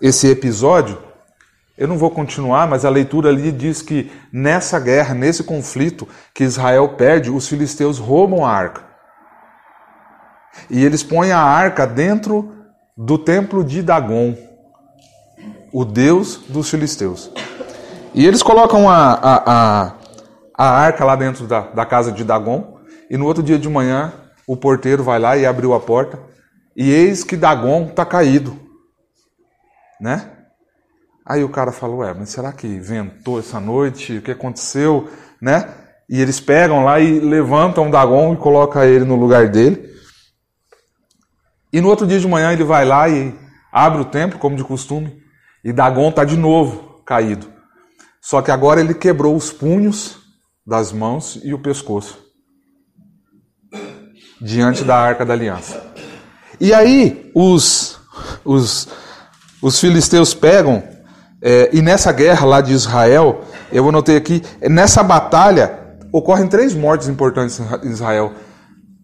esse 0.01 0.29
episódio, 0.29 1.03
eu 1.77 1.89
não 1.89 1.99
vou 1.99 2.11
continuar, 2.11 2.67
mas 2.67 2.85
a 2.85 2.91
leitura 2.91 3.29
ali 3.29 3.51
diz 3.51 3.83
que 3.83 4.11
nessa 4.33 4.79
guerra, 4.79 5.15
nesse 5.15 5.43
conflito 5.43 6.09
que 6.35 6.45
Israel 6.45 6.91
perde, 6.97 7.31
os 7.31 7.49
filisteus 7.49 7.99
roubam 7.99 8.45
a 8.45 8.51
arca. 8.51 8.85
E 10.71 10.85
eles 10.85 11.03
põem 11.03 11.33
a 11.33 11.41
arca 11.41 11.87
dentro 11.87 12.55
do 12.97 13.19
templo 13.19 13.63
de 13.63 13.83
Dagon, 13.83 14.35
o 15.73 15.85
deus 15.85 16.37
dos 16.49 16.71
filisteus. 16.71 17.31
E 18.15 18.25
eles 18.27 18.43
colocam 18.43 18.89
a, 18.89 19.13
a, 19.13 19.43
a, 19.47 19.93
a 20.57 20.71
arca 20.71 21.05
lá 21.05 21.15
dentro 21.15 21.47
da, 21.47 21.61
da 21.61 21.85
casa 21.85 22.11
de 22.11 22.25
Dagon, 22.25 22.75
e 23.11 23.17
no 23.17 23.27
outro 23.27 23.43
dia 23.43 23.59
de 23.59 23.69
manhã 23.69 24.13
o 24.47 24.57
porteiro 24.57 25.03
vai 25.03 25.19
lá 25.19 25.37
e 25.37 25.45
abriu 25.45 25.75
a 25.75 25.81
porta, 25.81 26.21
e 26.77 26.91
eis 26.91 27.25
que 27.25 27.37
Dagon 27.37 27.87
está 27.87 28.05
caído, 28.05 28.59
né? 30.01 30.33
Aí 31.25 31.43
o 31.43 31.49
cara 31.49 31.73
falou, 31.73 31.99
ué, 31.99 32.15
mas 32.15 32.29
será 32.29 32.53
que 32.53 32.79
ventou 32.79 33.41
essa 33.41 33.59
noite? 33.59 34.19
O 34.19 34.23
que 34.23 34.31
aconteceu? 34.31 35.09
Né? 35.43 35.69
E 36.09 36.21
eles 36.21 36.39
pegam 36.39 36.85
lá 36.85 37.01
e 37.01 37.19
levantam 37.19 37.91
Dagon 37.91 38.35
e 38.35 38.37
colocam 38.37 38.85
ele 38.85 39.05
no 39.05 39.17
lugar 39.17 39.49
dele. 39.49 39.91
E 41.73 41.81
no 41.81 41.89
outro 41.89 42.07
dia 42.07 42.21
de 42.21 42.29
manhã 42.29 42.53
ele 42.53 42.63
vai 42.63 42.85
lá 42.85 43.09
e 43.09 43.35
abre 43.73 44.03
o 44.03 44.05
templo, 44.05 44.39
como 44.39 44.55
de 44.55 44.63
costume, 44.63 45.21
e 45.65 45.73
Dagon 45.73 46.11
está 46.11 46.25
de 46.25 46.37
novo 46.37 47.03
caído. 47.05 47.53
Só 48.21 48.41
que 48.41 48.53
agora 48.53 48.81
ele 48.81 48.95
quebrou 48.95 49.35
os 49.35 49.53
punhos 49.53 50.19
das 50.65 50.93
mãos 50.93 51.41
e 51.43 51.53
o 51.53 51.59
pescoço 51.59 52.25
diante 54.40 54.85
da 54.85 54.97
arca 54.97 55.25
da 55.25 55.33
aliança. 55.33 55.83
E 56.61 56.73
aí 56.73 57.31
os, 57.35 57.99
os, 58.45 58.88
os 59.62 59.81
filisteus 59.81 60.35
pegam, 60.35 60.83
é, 61.43 61.71
e 61.73 61.83
nessa 61.83 62.12
guerra 62.12 62.47
lá 62.47 62.61
de 62.61 62.73
Israel, 62.73 63.43
eu 63.73 63.88
anotei 63.88 64.16
aqui, 64.16 64.43
nessa 64.62 65.02
batalha 65.02 65.87
ocorrem 66.12 66.49
três 66.49 66.75
mortes 66.75 67.09
importantes 67.09 67.61
em 67.83 67.90
Israel. 67.90 68.33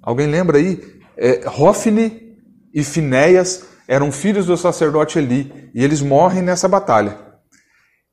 Alguém 0.02 0.26
lembra 0.26 0.58
aí? 0.58 0.80
É, 1.16 1.42
Hofni 1.46 2.36
e 2.74 2.82
Finéias 2.82 3.64
eram 3.86 4.10
filhos 4.10 4.46
do 4.46 4.56
sacerdote 4.56 5.18
Eli, 5.18 5.70
e 5.74 5.84
eles 5.84 6.00
morrem 6.00 6.42
nessa 6.42 6.66
batalha. 6.66 7.18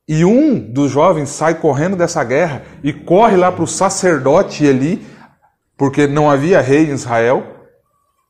E 0.07 0.25
um 0.25 0.59
dos 0.59 0.91
jovens 0.91 1.29
sai 1.29 1.55
correndo 1.55 1.95
dessa 1.95 2.23
guerra 2.23 2.63
e 2.83 2.91
corre 2.91 3.37
lá 3.37 3.51
para 3.51 3.63
o 3.63 3.67
sacerdote 3.67 4.65
Eli, 4.65 5.05
porque 5.79 6.07
não 6.07 6.29
havia 6.29 6.59
rei 6.59 6.87
em 6.89 6.93
Israel 6.93 7.65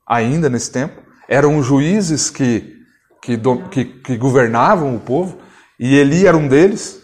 ainda 0.07 0.47
nesse 0.51 0.71
tempo. 0.71 1.01
Eram 1.27 1.61
juízes 1.63 2.29
que, 2.29 2.75
que, 3.23 3.35
que, 3.71 3.85
que 3.85 4.17
governavam 4.17 4.95
o 4.95 4.99
povo, 4.99 5.39
e 5.79 5.95
Eli 5.95 6.27
era 6.27 6.37
um 6.37 6.47
deles. 6.47 7.01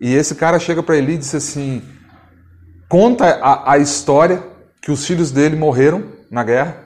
E 0.00 0.14
esse 0.14 0.34
cara 0.34 0.58
chega 0.58 0.82
para 0.82 0.96
Eli 0.96 1.14
e 1.14 1.18
diz 1.18 1.34
assim: 1.34 1.82
conta 2.88 3.26
a, 3.26 3.72
a 3.72 3.78
história 3.78 4.42
que 4.80 4.90
os 4.90 5.06
filhos 5.06 5.30
dele 5.30 5.56
morreram 5.56 6.10
na 6.30 6.42
guerra. 6.42 6.82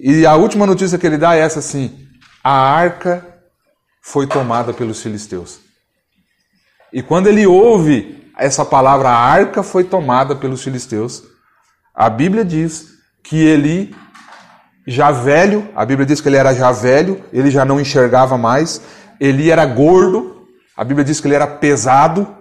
E 0.00 0.24
a 0.24 0.36
última 0.36 0.66
notícia 0.66 0.96
que 0.96 1.06
ele 1.06 1.18
dá 1.18 1.34
é 1.34 1.40
essa 1.40 1.58
assim: 1.58 2.06
a 2.42 2.52
arca 2.52 3.26
foi 4.00 4.28
tomada 4.28 4.72
pelos 4.72 5.02
filisteus. 5.02 5.58
E 6.92 7.02
quando 7.02 7.26
ele 7.26 7.44
ouve 7.48 8.30
essa 8.38 8.64
palavra, 8.64 9.08
a 9.08 9.18
arca 9.18 9.64
foi 9.64 9.82
tomada 9.82 10.36
pelos 10.36 10.62
filisteus, 10.62 11.33
a 11.94 12.10
Bíblia 12.10 12.44
diz 12.44 12.94
que 13.22 13.36
ele, 13.36 13.94
já 14.86 15.10
velho, 15.10 15.68
a 15.76 15.84
Bíblia 15.86 16.04
diz 16.04 16.20
que 16.20 16.28
ele 16.28 16.36
era 16.36 16.52
já 16.52 16.72
velho, 16.72 17.22
ele 17.32 17.50
já 17.50 17.64
não 17.64 17.80
enxergava 17.80 18.36
mais, 18.36 18.80
ele 19.20 19.50
era 19.50 19.64
gordo, 19.64 20.46
a 20.76 20.82
Bíblia 20.82 21.04
diz 21.04 21.20
que 21.20 21.28
ele 21.28 21.36
era 21.36 21.46
pesado, 21.46 22.36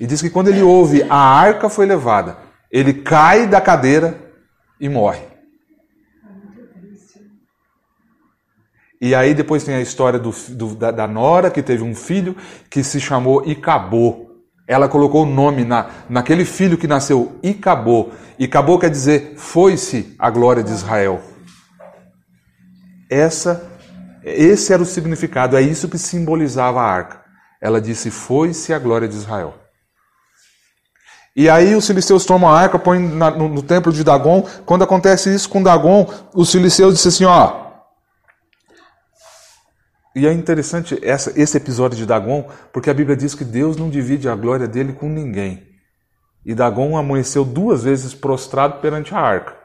e 0.00 0.06
diz 0.06 0.20
que 0.20 0.30
quando 0.30 0.48
ele 0.48 0.62
ouve 0.62 1.04
a 1.08 1.16
arca 1.16 1.68
foi 1.68 1.86
levada, 1.86 2.36
ele 2.70 2.92
cai 2.92 3.46
da 3.46 3.60
cadeira 3.60 4.18
e 4.80 4.88
morre. 4.88 5.32
E 9.00 9.14
aí 9.14 9.34
depois 9.34 9.64
tem 9.64 9.74
a 9.74 9.80
história 9.80 10.18
do, 10.18 10.30
do, 10.50 10.76
da, 10.76 10.90
da, 10.92 11.08
Nora, 11.08 11.50
que 11.50 11.60
teve 11.60 11.82
um 11.82 11.94
filho 11.94 12.36
que 12.70 12.84
se 12.84 13.00
chamou 13.00 13.44
Icabô. 13.44 14.31
Ela 14.66 14.88
colocou 14.88 15.24
o 15.24 15.26
nome 15.26 15.64
na, 15.64 15.90
naquele 16.08 16.44
filho 16.44 16.78
que 16.78 16.86
nasceu 16.86 17.38
Icabô. 17.42 18.10
Icabô 18.38 18.78
quer 18.78 18.90
dizer 18.90 19.34
foi-se 19.36 20.14
a 20.18 20.30
glória 20.30 20.62
de 20.62 20.70
Israel. 20.70 21.20
Essa, 23.10 23.70
esse 24.24 24.72
era 24.72 24.82
o 24.82 24.86
significado, 24.86 25.56
é 25.56 25.62
isso 25.62 25.88
que 25.88 25.98
simbolizava 25.98 26.80
a 26.80 26.90
arca. 26.90 27.22
Ela 27.60 27.80
disse: 27.80 28.10
Foi-se 28.10 28.72
a 28.72 28.78
glória 28.78 29.06
de 29.06 29.14
Israel. 29.14 29.54
E 31.34 31.48
aí 31.48 31.74
os 31.74 31.86
filisteus 31.86 32.26
tomam 32.26 32.50
a 32.50 32.60
arca, 32.60 32.78
põem 32.78 33.00
no, 33.00 33.48
no, 33.48 33.62
templo 33.62 33.92
de 33.92 34.04
Dagon. 34.04 34.46
Quando 34.66 34.84
acontece 34.84 35.34
isso 35.34 35.48
com 35.48 35.62
Dagon, 35.62 36.06
os 36.34 36.52
filisteus 36.52 36.94
dizem 36.94 37.08
assim, 37.08 37.24
ó. 37.24 37.61
E 40.14 40.26
é 40.26 40.32
interessante 40.32 40.98
essa, 41.02 41.32
esse 41.40 41.56
episódio 41.56 41.96
de 41.96 42.04
Dagon, 42.04 42.48
porque 42.72 42.90
a 42.90 42.94
Bíblia 42.94 43.16
diz 43.16 43.34
que 43.34 43.44
Deus 43.44 43.76
não 43.76 43.88
divide 43.88 44.28
a 44.28 44.34
glória 44.34 44.68
dele 44.68 44.92
com 44.92 45.08
ninguém. 45.08 45.66
E 46.44 46.54
Dagon 46.54 46.96
amanheceu 46.96 47.44
duas 47.44 47.84
vezes 47.84 48.12
prostrado 48.12 48.80
perante 48.80 49.14
a 49.14 49.18
arca. 49.18 49.56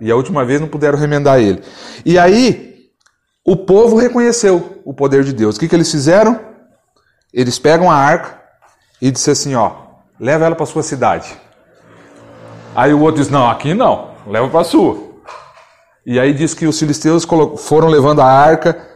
E 0.00 0.10
a 0.10 0.16
última 0.16 0.44
vez 0.44 0.60
não 0.60 0.68
puderam 0.68 0.98
remendar 0.98 1.40
ele. 1.40 1.62
E 2.04 2.18
aí, 2.18 2.90
o 3.44 3.56
povo 3.56 3.96
reconheceu 3.96 4.82
o 4.84 4.92
poder 4.92 5.24
de 5.24 5.32
Deus. 5.32 5.56
O 5.56 5.60
que, 5.60 5.68
que 5.68 5.74
eles 5.74 5.90
fizeram? 5.90 6.38
Eles 7.32 7.58
pegam 7.58 7.90
a 7.90 7.94
arca 7.94 8.40
e 9.00 9.10
disseram 9.10 9.32
assim: 9.32 9.54
ó, 9.54 9.72
leva 10.20 10.44
ela 10.44 10.54
para 10.54 10.66
sua 10.66 10.82
cidade. 10.82 11.34
Aí 12.74 12.92
o 12.92 13.00
outro 13.00 13.22
diz: 13.22 13.30
Não, 13.30 13.48
aqui 13.48 13.74
não, 13.74 14.10
leva 14.26 14.48
para 14.48 14.60
a 14.60 14.64
sua. 14.64 15.08
E 16.04 16.18
aí 16.18 16.32
diz 16.32 16.54
que 16.54 16.66
os 16.66 16.78
filisteus 16.78 17.26
foram 17.58 17.88
levando 17.88 18.20
a 18.20 18.26
arca 18.26 18.86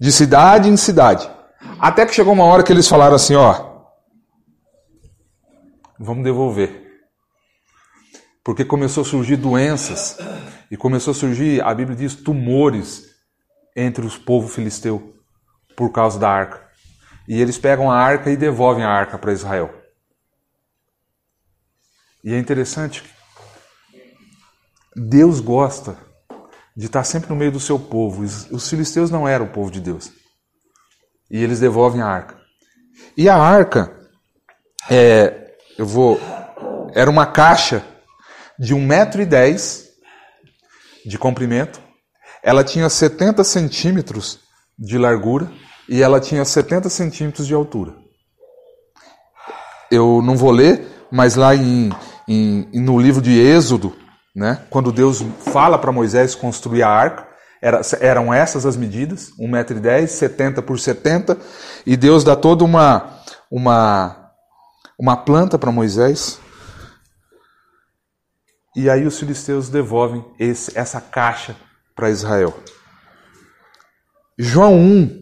de 0.00 0.10
cidade 0.10 0.68
em 0.68 0.76
cidade. 0.76 1.30
Até 1.78 2.06
que 2.06 2.14
chegou 2.14 2.32
uma 2.32 2.44
hora 2.44 2.62
que 2.62 2.72
eles 2.72 2.88
falaram 2.88 3.16
assim: 3.16 3.34
Ó, 3.34 3.84
vamos 5.98 6.24
devolver. 6.24 6.88
Porque 8.42 8.64
começou 8.64 9.02
a 9.02 9.06
surgir 9.06 9.36
doenças 9.36 10.16
e 10.70 10.76
começou 10.76 11.10
a 11.10 11.14
surgir, 11.14 11.62
a 11.62 11.74
Bíblia 11.74 11.96
diz, 11.96 12.14
tumores 12.14 13.04
entre 13.76 14.06
os 14.06 14.16
povos 14.16 14.54
filisteus 14.54 15.02
por 15.76 15.92
causa 15.92 16.18
da 16.18 16.30
arca. 16.30 16.66
E 17.28 17.40
eles 17.40 17.58
pegam 17.58 17.90
a 17.90 17.96
arca 17.96 18.30
e 18.30 18.36
devolvem 18.36 18.82
a 18.82 18.88
arca 18.88 19.18
para 19.18 19.32
Israel. 19.32 19.72
E 22.24 22.32
é 22.32 22.38
interessante, 22.38 23.04
Deus 24.96 25.40
gosta 25.40 25.96
de 26.80 26.86
estar 26.86 27.04
sempre 27.04 27.28
no 27.28 27.36
meio 27.36 27.52
do 27.52 27.60
seu 27.60 27.78
povo. 27.78 28.22
Os 28.22 28.66
filisteus 28.66 29.10
não 29.10 29.28
eram 29.28 29.44
o 29.44 29.50
povo 29.50 29.70
de 29.70 29.78
Deus. 29.78 30.10
E 31.30 31.44
eles 31.44 31.60
devolvem 31.60 32.00
a 32.00 32.06
arca. 32.06 32.40
E 33.14 33.28
a 33.28 33.36
arca, 33.36 33.94
é, 34.88 35.52
eu 35.76 35.84
vou, 35.84 36.18
era 36.94 37.10
uma 37.10 37.26
caixa 37.26 37.84
de 38.58 38.74
1,10m 38.74 39.88
de 41.04 41.18
comprimento. 41.18 41.78
Ela 42.42 42.64
tinha 42.64 42.88
70 42.88 43.44
centímetros 43.44 44.40
de 44.78 44.96
largura 44.96 45.52
e 45.86 46.00
ela 46.00 46.18
tinha 46.18 46.44
70 46.46 46.88
centímetros 46.88 47.46
de 47.46 47.52
altura. 47.52 47.94
Eu 49.90 50.22
não 50.22 50.34
vou 50.34 50.50
ler, 50.50 51.06
mas 51.10 51.34
lá 51.34 51.54
em 51.54 51.92
em, 52.30 52.68
no 52.80 52.96
livro 52.96 53.20
de 53.20 53.36
Êxodo, 53.36 53.92
né, 54.34 54.62
quando 54.70 54.92
Deus 54.92 55.24
fala 55.52 55.78
para 55.78 55.92
Moisés 55.92 56.34
construir 56.34 56.82
a 56.82 56.88
arca, 56.88 57.28
era, 57.60 57.80
eram 58.00 58.32
essas 58.32 58.64
as 58.64 58.76
medidas, 58.76 59.32
1,10m, 59.38 60.06
70 60.06 60.62
por 60.62 60.78
70, 60.78 61.36
e 61.84 61.96
Deus 61.96 62.24
dá 62.24 62.34
toda 62.34 62.64
uma, 62.64 63.20
uma, 63.50 64.30
uma 64.98 65.16
planta 65.16 65.58
para 65.58 65.70
Moisés. 65.70 66.38
E 68.74 68.88
aí 68.88 69.04
os 69.04 69.18
filisteus 69.18 69.68
devolvem 69.68 70.24
esse, 70.38 70.76
essa 70.78 71.00
caixa 71.00 71.54
para 71.94 72.08
Israel. 72.08 72.56
João 74.38 74.74
1, 74.78 75.20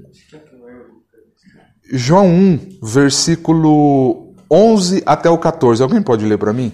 João 1.91 2.27
1, 2.27 2.79
versículo 2.83 4.37
11 4.51 5.03
até 5.05 5.29
o 5.29 5.39
14. 5.39 5.83
Alguém 5.83 6.03
pode 6.03 6.25
ler 6.25 6.39
para 6.39 6.53
mim? 6.53 6.73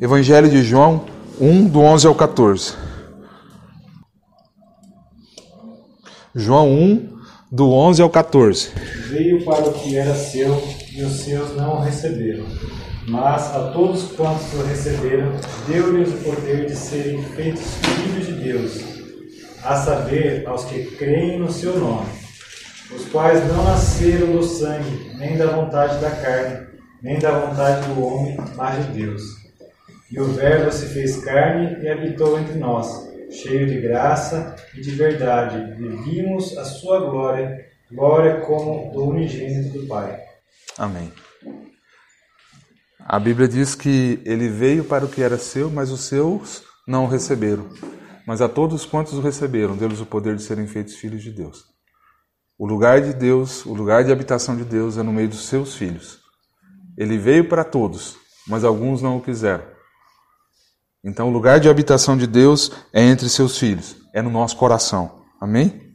Evangelho 0.00 0.48
de 0.48 0.62
João 0.62 1.13
1, 1.40 1.66
do 1.66 1.80
11 1.80 2.06
ao 2.06 2.14
14. 2.14 2.74
João 6.32 6.72
1, 6.72 7.18
do 7.50 7.72
11 7.72 8.02
ao 8.02 8.10
14. 8.10 8.70
Veio 9.08 9.44
para 9.44 9.68
o 9.68 9.72
que 9.72 9.96
era 9.96 10.14
seu 10.14 10.62
e 10.92 11.02
os 11.02 11.12
seus 11.12 11.56
não 11.56 11.78
o 11.78 11.80
receberam. 11.80 12.46
Mas 13.08 13.52
a 13.52 13.72
todos 13.72 14.12
quantos 14.12 14.52
o 14.54 14.62
receberam, 14.62 15.32
deu-lhes 15.66 16.08
o 16.08 16.18
poder 16.18 16.66
de 16.66 16.76
serem 16.76 17.20
feitos 17.22 17.64
filhos 17.82 18.26
de 18.26 18.32
Deus, 18.32 18.80
a 19.64 19.76
saber, 19.76 20.46
aos 20.46 20.64
que 20.64 20.84
creem 20.96 21.40
no 21.40 21.50
seu 21.50 21.78
nome, 21.78 22.08
os 22.94 23.06
quais 23.06 23.46
não 23.48 23.64
nasceram 23.64 24.32
do 24.32 24.42
sangue, 24.42 25.10
nem 25.18 25.36
da 25.36 25.46
vontade 25.46 26.00
da 26.00 26.10
carne, 26.10 26.66
nem 27.02 27.18
da 27.18 27.40
vontade 27.40 27.86
do 27.88 28.02
homem, 28.02 28.36
mas 28.56 28.86
de 28.86 28.92
Deus. 28.92 29.43
E 30.10 30.20
o 30.20 30.24
Verbo 30.26 30.70
se 30.70 30.86
fez 30.86 31.24
carne 31.24 31.82
e 31.82 31.88
habitou 31.88 32.38
entre 32.38 32.54
nós, 32.54 33.08
cheio 33.30 33.66
de 33.66 33.80
graça 33.80 34.54
e 34.74 34.80
de 34.80 34.90
verdade, 34.90 35.82
e 35.82 35.88
vimos 36.04 36.56
a 36.58 36.64
sua 36.64 37.00
glória, 37.00 37.66
glória 37.90 38.40
como 38.42 38.92
do 38.92 39.04
unigênito 39.04 39.78
do 39.78 39.86
Pai. 39.86 40.20
Amém. 40.78 41.12
A 42.98 43.18
Bíblia 43.18 43.48
diz 43.48 43.74
que 43.74 44.20
ele 44.24 44.48
veio 44.48 44.84
para 44.84 45.04
o 45.04 45.08
que 45.08 45.22
era 45.22 45.36
seu, 45.36 45.70
mas 45.70 45.90
os 45.90 46.04
seus 46.04 46.62
não 46.86 47.04
o 47.04 47.08
receberam. 47.08 47.68
Mas 48.26 48.40
a 48.40 48.48
todos 48.48 48.86
quantos 48.86 49.14
o 49.14 49.20
receberam, 49.20 49.76
deu-lhes 49.76 50.00
o 50.00 50.06
poder 50.06 50.36
de 50.36 50.42
serem 50.42 50.66
feitos 50.66 50.94
filhos 50.94 51.22
de 51.22 51.30
Deus. 51.30 51.64
O 52.58 52.66
lugar 52.66 53.02
de 53.02 53.12
Deus, 53.12 53.66
o 53.66 53.74
lugar 53.74 54.04
de 54.04 54.12
habitação 54.12 54.56
de 54.56 54.64
Deus 54.64 54.96
é 54.96 55.02
no 55.02 55.12
meio 55.12 55.28
dos 55.28 55.46
seus 55.46 55.74
filhos. 55.74 56.20
Ele 56.96 57.18
veio 57.18 57.48
para 57.48 57.64
todos, 57.64 58.16
mas 58.48 58.64
alguns 58.64 59.02
não 59.02 59.18
o 59.18 59.20
quiseram. 59.20 59.73
Então, 61.04 61.28
o 61.28 61.32
lugar 61.32 61.60
de 61.60 61.68
habitação 61.68 62.16
de 62.16 62.26
Deus 62.26 62.72
é 62.92 63.02
entre 63.02 63.28
seus 63.28 63.58
filhos, 63.58 63.96
é 64.12 64.22
no 64.22 64.30
nosso 64.30 64.56
coração. 64.56 65.20
Amém? 65.40 65.94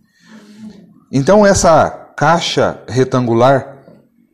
Então, 1.11 1.45
essa 1.45 1.89
caixa 2.15 2.83
retangular, 2.87 3.83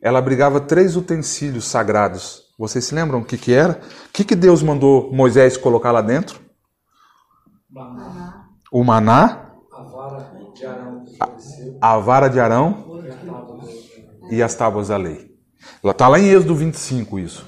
ela 0.02 0.18
abrigava 0.18 0.60
três 0.60 0.96
utensílios 0.96 1.64
sagrados. 1.64 2.42
Vocês 2.58 2.84
se 2.84 2.94
lembram 2.94 3.20
o 3.20 3.24
que, 3.24 3.38
que 3.38 3.52
era? 3.52 3.80
O 4.08 4.12
que, 4.12 4.24
que 4.24 4.34
Deus 4.34 4.62
mandou 4.62 5.10
Moisés 5.12 5.56
colocar 5.56 5.92
lá 5.92 6.02
dentro? 6.02 6.40
Maná. 7.70 8.46
O 8.70 8.84
maná, 8.84 9.52
A 9.72 9.82
vara 9.82 10.18
de 10.54 10.66
Arão 10.66 11.04
a 11.80 11.98
vara 11.98 12.28
de 12.28 12.40
Arão 12.40 13.02
e 14.30 14.42
as 14.42 14.54
tábuas 14.54 14.88
da 14.88 14.96
lei. 14.96 15.30
Está 15.84 16.08
lá 16.08 16.18
em 16.18 16.28
Êxodo 16.28 16.54
25 16.54 17.18
isso. 17.18 17.46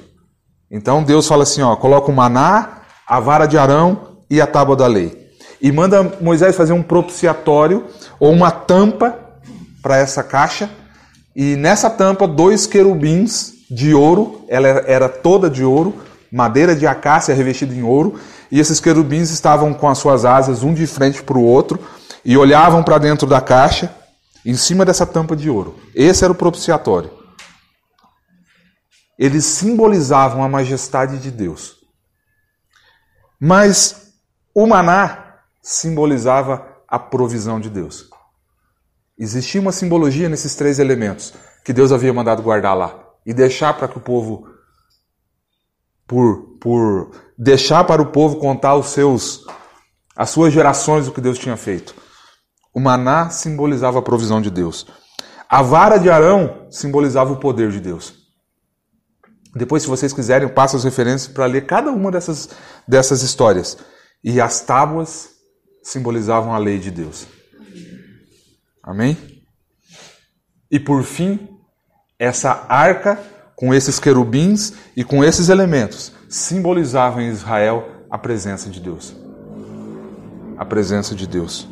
Então 0.70 1.02
Deus 1.02 1.26
fala 1.26 1.42
assim: 1.42 1.62
ó, 1.62 1.74
coloca 1.76 2.10
o 2.10 2.14
maná, 2.14 2.77
a 3.08 3.18
vara 3.18 3.46
de 3.46 3.56
Arão 3.56 4.18
e 4.28 4.40
a 4.40 4.46
tábua 4.46 4.76
da 4.76 4.86
lei. 4.86 5.28
E 5.60 5.72
manda 5.72 6.02
Moisés 6.20 6.54
fazer 6.54 6.74
um 6.74 6.82
propiciatório 6.82 7.86
ou 8.20 8.30
uma 8.30 8.50
tampa 8.50 9.18
para 9.82 9.96
essa 9.96 10.22
caixa. 10.22 10.70
E 11.34 11.56
nessa 11.56 11.88
tampa, 11.88 12.28
dois 12.28 12.66
querubins 12.66 13.54
de 13.70 13.94
ouro, 13.94 14.44
ela 14.48 14.68
era 14.68 15.08
toda 15.08 15.48
de 15.48 15.64
ouro, 15.64 15.94
madeira 16.30 16.76
de 16.76 16.86
acácia 16.86 17.34
revestida 17.34 17.74
em 17.74 17.82
ouro. 17.82 18.20
E 18.50 18.60
esses 18.60 18.78
querubins 18.78 19.30
estavam 19.30 19.72
com 19.72 19.88
as 19.88 19.98
suas 19.98 20.24
asas 20.24 20.62
um 20.62 20.74
de 20.74 20.86
frente 20.86 21.22
para 21.22 21.38
o 21.38 21.44
outro 21.44 21.78
e 22.24 22.36
olhavam 22.36 22.82
para 22.82 22.98
dentro 22.98 23.26
da 23.26 23.40
caixa, 23.40 23.90
em 24.44 24.54
cima 24.54 24.84
dessa 24.84 25.06
tampa 25.06 25.34
de 25.34 25.48
ouro. 25.48 25.76
Esse 25.94 26.24
era 26.24 26.32
o 26.32 26.36
propiciatório. 26.36 27.10
Eles 29.18 29.44
simbolizavam 29.44 30.42
a 30.42 30.48
majestade 30.48 31.18
de 31.18 31.30
Deus. 31.30 31.77
Mas 33.40 34.14
o 34.54 34.66
maná 34.66 35.36
simbolizava 35.62 36.66
a 36.88 36.98
provisão 36.98 37.60
de 37.60 37.70
Deus. 37.70 38.08
Existia 39.18 39.60
uma 39.60 39.72
simbologia 39.72 40.28
nesses 40.28 40.54
três 40.54 40.78
elementos 40.78 41.34
que 41.64 41.72
Deus 41.72 41.92
havia 41.92 42.12
mandado 42.12 42.42
guardar 42.42 42.76
lá 42.76 42.98
e 43.26 43.34
deixar 43.34 43.74
para 43.74 43.88
que 43.88 43.98
o 43.98 44.00
povo 44.00 44.48
por, 46.06 46.56
por 46.60 47.10
deixar 47.36 47.84
para 47.84 48.00
o 48.00 48.06
povo 48.06 48.36
contar 48.36 48.74
os 48.76 48.86
seus 48.86 49.44
as 50.16 50.30
suas 50.30 50.52
gerações 50.52 51.06
o 51.06 51.12
que 51.12 51.20
Deus 51.20 51.38
tinha 51.38 51.56
feito. 51.56 51.94
O 52.74 52.80
maná 52.80 53.30
simbolizava 53.30 54.00
a 54.00 54.02
provisão 54.02 54.42
de 54.42 54.50
Deus. 54.50 54.84
A 55.48 55.62
vara 55.62 55.96
de 55.96 56.10
Arão 56.10 56.66
simbolizava 56.70 57.32
o 57.32 57.38
poder 57.38 57.70
de 57.70 57.78
Deus. 57.78 58.17
Depois, 59.58 59.82
se 59.82 59.88
vocês 59.88 60.12
quiserem, 60.12 60.48
eu 60.48 60.54
passo 60.54 60.76
as 60.76 60.84
referências 60.84 61.32
para 61.32 61.46
ler 61.46 61.66
cada 61.66 61.90
uma 61.90 62.10
dessas, 62.10 62.48
dessas 62.86 63.22
histórias. 63.22 63.76
E 64.24 64.40
as 64.40 64.60
tábuas 64.60 65.30
simbolizavam 65.82 66.54
a 66.54 66.58
lei 66.58 66.78
de 66.78 66.90
Deus. 66.90 67.26
Amém? 68.82 69.16
E 70.70 70.78
por 70.78 71.02
fim, 71.02 71.48
essa 72.18 72.66
arca 72.68 73.18
com 73.54 73.74
esses 73.74 73.98
querubins 73.98 74.72
e 74.96 75.02
com 75.02 75.24
esses 75.24 75.48
elementos 75.48 76.12
simbolizavam 76.28 77.20
em 77.20 77.28
Israel 77.28 78.06
a 78.10 78.16
presença 78.16 78.70
de 78.70 78.80
Deus. 78.80 79.14
A 80.56 80.64
presença 80.64 81.14
de 81.14 81.26
Deus. 81.26 81.68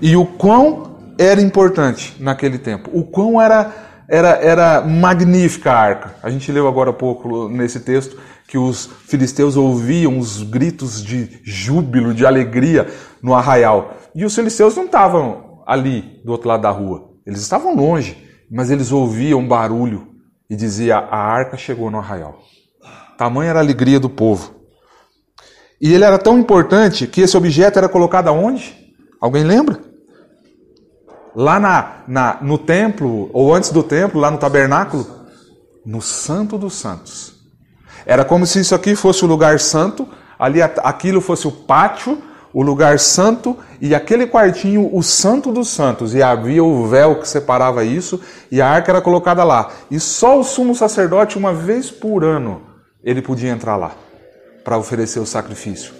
E 0.00 0.16
o 0.16 0.24
quão 0.24 1.14
era 1.18 1.40
importante 1.40 2.16
naquele 2.20 2.58
tempo, 2.58 2.90
o 2.92 3.04
quão 3.04 3.40
era, 3.40 3.72
era, 4.08 4.30
era 4.30 4.80
magnífica 4.80 5.70
a 5.70 5.78
arca. 5.78 6.14
A 6.22 6.30
gente 6.30 6.50
leu 6.50 6.66
agora 6.66 6.90
há 6.90 6.94
pouco 6.94 7.48
nesse 7.48 7.80
texto 7.80 8.18
que 8.46 8.56
os 8.56 8.86
filisteus 9.06 9.56
ouviam 9.56 10.18
os 10.18 10.42
gritos 10.42 11.04
de 11.04 11.40
júbilo, 11.44 12.14
de 12.14 12.24
alegria 12.24 12.88
no 13.22 13.34
arraial. 13.34 13.94
E 14.14 14.24
os 14.24 14.34
filisteus 14.34 14.74
não 14.74 14.86
estavam 14.86 15.62
ali 15.66 16.22
do 16.24 16.32
outro 16.32 16.48
lado 16.48 16.62
da 16.62 16.70
rua, 16.70 17.10
eles 17.26 17.42
estavam 17.42 17.76
longe, 17.76 18.16
mas 18.50 18.70
eles 18.70 18.90
ouviam 18.90 19.46
barulho 19.46 20.08
e 20.48 20.56
dizia: 20.56 20.96
A 20.96 21.18
arca 21.18 21.58
chegou 21.58 21.90
no 21.90 21.98
arraial. 21.98 22.38
Tamanha 23.18 23.50
era 23.50 23.58
a 23.58 23.62
alegria 23.62 24.00
do 24.00 24.08
povo. 24.08 24.54
E 25.80 25.92
ele 25.92 26.04
era 26.04 26.18
tão 26.18 26.38
importante 26.38 27.06
que 27.06 27.20
esse 27.20 27.36
objeto 27.36 27.78
era 27.78 27.88
colocado 27.88 28.28
aonde? 28.28 28.74
Alguém 29.20 29.44
lembra? 29.44 29.87
Lá 31.34 31.60
na, 31.60 31.92
na, 32.06 32.38
no 32.40 32.58
templo, 32.58 33.30
ou 33.32 33.54
antes 33.54 33.70
do 33.70 33.82
templo, 33.82 34.20
lá 34.20 34.30
no 34.30 34.38
tabernáculo? 34.38 35.06
No 35.84 36.02
Santo 36.02 36.58
dos 36.58 36.74
Santos. 36.74 37.34
Era 38.04 38.24
como 38.24 38.46
se 38.46 38.60
isso 38.60 38.74
aqui 38.74 38.94
fosse 38.94 39.24
o 39.24 39.28
lugar 39.28 39.60
santo, 39.60 40.08
ali 40.38 40.62
aquilo 40.62 41.20
fosse 41.20 41.46
o 41.46 41.52
pátio, 41.52 42.22
o 42.52 42.62
lugar 42.62 42.98
santo, 42.98 43.56
e 43.80 43.94
aquele 43.94 44.26
quartinho, 44.26 44.88
o 44.92 45.02
Santo 45.02 45.52
dos 45.52 45.68
Santos. 45.68 46.14
E 46.14 46.22
havia 46.22 46.64
o 46.64 46.86
véu 46.86 47.16
que 47.16 47.28
separava 47.28 47.84
isso, 47.84 48.20
e 48.50 48.60
a 48.60 48.68
arca 48.68 48.90
era 48.90 49.00
colocada 49.00 49.44
lá. 49.44 49.70
E 49.90 50.00
só 50.00 50.40
o 50.40 50.44
sumo 50.44 50.74
sacerdote, 50.74 51.36
uma 51.36 51.52
vez 51.52 51.90
por 51.90 52.24
ano, 52.24 52.62
ele 53.04 53.20
podia 53.22 53.50
entrar 53.50 53.76
lá 53.76 53.92
para 54.64 54.78
oferecer 54.78 55.20
o 55.20 55.26
sacrifício. 55.26 55.92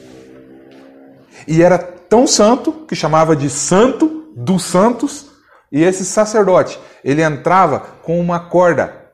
E 1.46 1.62
era 1.62 1.78
tão 1.78 2.26
santo 2.26 2.72
que 2.72 2.94
chamava 2.94 3.36
de 3.36 3.48
Santo 3.48 4.17
dos 4.38 4.62
Santos, 4.62 5.26
e 5.70 5.82
esse 5.82 6.04
sacerdote, 6.04 6.78
ele 7.02 7.22
entrava 7.22 7.80
com 8.02 8.20
uma 8.20 8.38
corda 8.38 9.10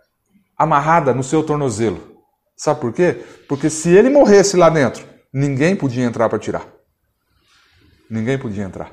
amarrada 0.56 1.14
no 1.14 1.22
seu 1.22 1.42
tornozelo. 1.42 2.14
Sabe 2.56 2.80
por 2.80 2.92
quê? 2.92 3.24
Porque 3.48 3.70
se 3.70 3.88
ele 3.88 4.10
morresse 4.10 4.56
lá 4.56 4.68
dentro, 4.68 5.04
ninguém 5.32 5.74
podia 5.74 6.04
entrar 6.04 6.28
para 6.28 6.38
tirar. 6.38 6.66
Ninguém 8.08 8.38
podia 8.38 8.64
entrar. 8.64 8.92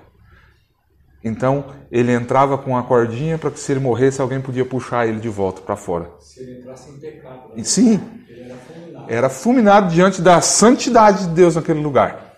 Então, 1.24 1.66
ele 1.92 2.12
entrava 2.12 2.58
com 2.58 2.76
a 2.76 2.82
cordinha 2.82 3.38
para 3.38 3.52
que 3.52 3.60
se 3.60 3.72
ele 3.72 3.80
morresse, 3.80 4.22
alguém 4.22 4.42
podia 4.42 4.66
puxar 4.66 5.06
ele 5.06 5.20
de 5.20 5.30
volta 5.30 5.62
para 5.62 5.76
fora. 5.76 6.10
Se 6.20 6.40
ele 6.40 6.60
entrasse 6.60 6.90
em 6.90 7.00
pecado, 7.00 7.52
E 7.56 7.64
sim, 7.64 8.02
ele 8.28 8.42
era 8.50 8.56
fulminado. 8.58 9.06
era 9.12 9.30
fulminado 9.30 9.94
diante 9.94 10.22
da 10.22 10.42
santidade 10.42 11.28
de 11.28 11.34
Deus 11.36 11.56
naquele 11.56 11.80
lugar. 11.80 12.38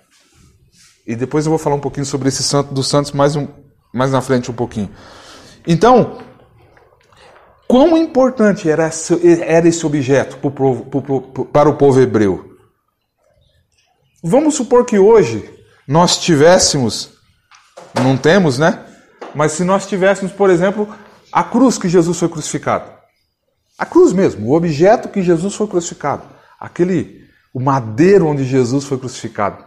E 1.08 1.16
depois 1.16 1.46
eu 1.46 1.50
vou 1.50 1.60
falar 1.60 1.76
um 1.78 1.82
pouquinho 1.82 2.06
sobre 2.06 2.28
esse 2.28 2.44
santo 2.44 2.74
dos 2.74 2.88
santos 2.88 3.14
mais, 3.14 3.38
um, 3.38 3.48
mais 3.94 4.12
na 4.12 4.22
frente 4.22 4.50
um 4.50 4.54
pouquinho. 4.54 4.90
Então, 5.68 6.18
quão 7.68 7.96
importante 7.96 8.70
era 8.70 8.88
esse, 8.88 9.86
objeto 9.86 10.38
para 11.54 11.70
o 11.70 11.76
povo 11.76 12.02
hebreu? 12.02 12.58
Vamos 14.24 14.56
supor 14.56 14.86
que 14.86 14.98
hoje 14.98 15.50
nós 15.88 16.18
tivéssemos, 16.18 17.12
não 18.02 18.18
temos, 18.18 18.58
né? 18.58 18.86
Mas 19.36 19.52
se 19.54 19.64
nós 19.64 19.86
tivéssemos, 19.86 20.32
por 20.32 20.50
exemplo, 20.50 20.88
a 21.32 21.44
cruz 21.44 21.78
que 21.78 21.90
Jesus 21.90 22.18
foi 22.18 22.30
crucificado. 22.30 22.92
A 23.78 23.86
cruz 23.86 24.14
mesmo, 24.14 24.48
o 24.48 24.56
objeto 24.56 25.10
que 25.10 25.22
Jesus 25.22 25.56
foi 25.56 25.68
crucificado. 25.68 26.24
Aquele, 26.60 27.28
o 27.54 27.60
madeiro 27.60 28.28
onde 28.28 28.46
Jesus 28.46 28.86
foi 28.86 28.98
crucificado, 28.98 29.66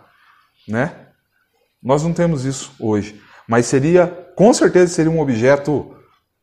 né? 0.67 0.95
Nós 1.83 2.03
não 2.03 2.13
temos 2.13 2.45
isso 2.45 2.73
hoje, 2.81 3.21
mas 3.49 3.67
seria, 3.67 4.07
com 4.37 4.53
certeza 4.53 4.93
seria 4.93 5.11
um 5.11 5.21
objeto 5.21 5.95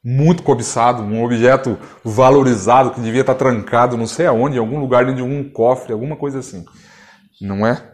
muito 0.03 0.43
cobiçado, 0.43 1.01
um 1.01 1.23
objeto 1.23 1.77
valorizado 2.03 2.91
que 2.91 3.01
devia 3.01 3.21
estar 3.21 3.35
trancado 3.35 3.95
não 3.95 4.05
sei 4.05 4.25
aonde, 4.25 4.57
em 4.57 4.59
algum 4.59 4.79
lugar 4.79 5.05
dentro 5.05 5.23
de 5.23 5.29
um 5.29 5.49
cofre, 5.49 5.93
alguma 5.93 6.17
coisa 6.17 6.39
assim. 6.39 6.65
Não 7.41 7.65
é? 7.65 7.91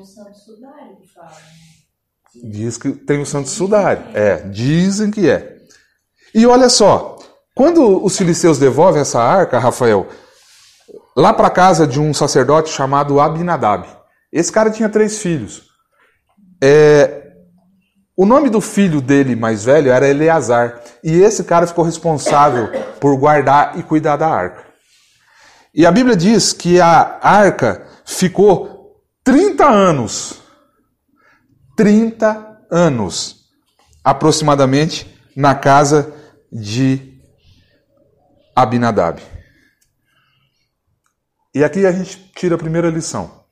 O 0.00 0.04
Santo 0.04 0.36
Sudário 0.36 0.96
que 1.00 1.08
fala. 1.14 1.30
né? 1.30 2.50
Diz 2.50 2.76
que 2.76 2.92
tem 2.92 3.20
o 3.20 3.26
Santo 3.26 3.48
Sudário. 3.48 4.04
É, 4.14 4.36
dizem 4.48 5.10
que 5.10 5.30
é. 5.30 5.56
E 6.34 6.46
olha 6.46 6.68
só, 6.68 7.16
quando 7.54 8.04
os 8.04 8.16
filisteus 8.16 8.58
devolvem 8.58 9.00
essa 9.00 9.20
arca, 9.20 9.58
Rafael, 9.58 10.08
lá 11.16 11.32
para 11.32 11.50
casa 11.50 11.86
de 11.86 11.98
um 11.98 12.12
sacerdote 12.12 12.70
chamado 12.70 13.18
Abinadab. 13.18 13.86
Esse 14.32 14.52
cara 14.52 14.70
tinha 14.70 14.88
três 14.88 15.18
filhos. 15.18 15.68
É, 16.62 17.17
o 18.18 18.26
nome 18.26 18.50
do 18.50 18.60
filho 18.60 19.00
dele 19.00 19.34
mais 19.34 19.64
velho 19.64 19.90
era 19.90 20.08
Eleazar. 20.08 20.82
E 21.02 21.12
esse 21.20 21.44
cara 21.44 21.66
ficou 21.66 21.84
responsável 21.84 22.68
por 23.00 23.16
guardar 23.16 23.78
e 23.78 23.82
cuidar 23.82 24.16
da 24.16 24.28
arca. 24.28 24.66
E 25.72 25.86
a 25.86 25.90
Bíblia 25.90 26.16
diz 26.16 26.52
que 26.52 26.80
a 26.80 27.18
arca 27.22 27.86
ficou 28.04 29.00
30 29.24 29.64
anos 29.64 30.42
30 31.78 32.66
anos, 32.72 33.44
aproximadamente, 34.02 35.16
na 35.36 35.54
casa 35.54 36.12
de 36.50 37.22
Abinadab. 38.54 39.22
E 41.54 41.62
aqui 41.62 41.86
a 41.86 41.92
gente 41.92 42.32
tira 42.34 42.56
a 42.56 42.58
primeira 42.58 42.90
lição. 42.90 43.44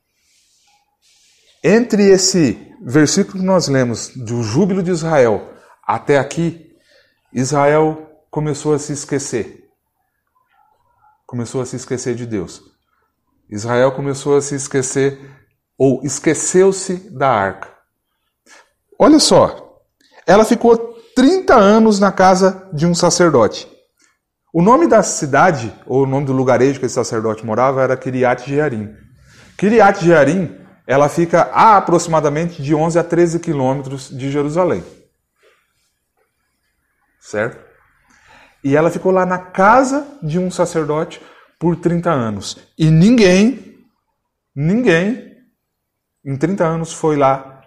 Entre 1.63 2.09
esse 2.09 2.66
versículo 2.81 3.39
que 3.39 3.45
nós 3.45 3.67
lemos 3.67 4.09
do 4.15 4.43
júbilo 4.43 4.83
de 4.83 4.91
Israel 4.91 5.53
até 5.85 6.17
aqui, 6.17 6.75
Israel 7.33 8.07
começou 8.29 8.73
a 8.73 8.79
se 8.79 8.93
esquecer. 8.93 9.69
Começou 11.25 11.61
a 11.61 11.65
se 11.65 11.75
esquecer 11.75 12.15
de 12.15 12.25
Deus. 12.25 12.61
Israel 13.49 13.91
começou 13.93 14.35
a 14.35 14.41
se 14.41 14.55
esquecer, 14.55 15.19
ou 15.77 16.01
esqueceu-se 16.03 16.95
da 17.11 17.29
arca. 17.29 17.69
Olha 18.99 19.19
só, 19.19 19.81
ela 20.25 20.43
ficou 20.43 20.75
30 21.15 21.55
anos 21.55 21.99
na 21.99 22.11
casa 22.11 22.69
de 22.73 22.85
um 22.85 22.93
sacerdote. 22.93 23.67
O 24.53 24.61
nome 24.61 24.87
da 24.87 25.03
cidade, 25.03 25.73
ou 25.85 26.03
o 26.03 26.07
nome 26.07 26.25
do 26.25 26.33
lugarejo 26.33 26.79
que 26.79 26.85
esse 26.85 26.95
sacerdote 26.95 27.45
morava, 27.45 27.81
era 27.81 27.95
Kiriat 27.95 28.49
Jearim. 28.49 28.95
Kiriat 29.57 30.03
Jearim, 30.03 30.66
ela 30.87 31.09
fica 31.09 31.43
a 31.51 31.75
aproximadamente 31.75 32.63
de 32.63 32.73
11 32.73 32.97
a 32.97 33.03
13 33.03 33.39
quilômetros 33.39 34.09
de 34.09 34.31
Jerusalém. 34.31 34.83
Certo? 37.19 37.67
E 38.63 38.73
ela 38.75 38.89
ficou 38.89 39.11
lá 39.11 39.25
na 39.25 39.37
casa 39.37 40.07
de 40.23 40.39
um 40.39 40.49
sacerdote 40.49 41.21
por 41.59 41.75
30 41.75 42.09
anos. 42.09 42.57
E 42.77 42.89
ninguém, 42.89 43.77
ninguém, 44.55 45.35
em 46.23 46.37
30 46.37 46.65
anos 46.65 46.93
foi 46.93 47.17
lá 47.17 47.61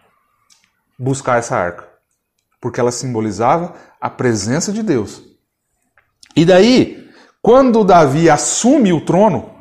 buscar 0.98 1.38
essa 1.38 1.56
arca. 1.56 1.88
Porque 2.58 2.80
ela 2.80 2.90
simbolizava 2.90 3.74
a 4.00 4.08
presença 4.08 4.72
de 4.72 4.82
Deus. 4.82 5.22
E 6.34 6.44
daí, 6.44 7.10
quando 7.42 7.84
Davi 7.84 8.30
assume 8.30 8.92
o 8.92 9.04
trono, 9.04 9.54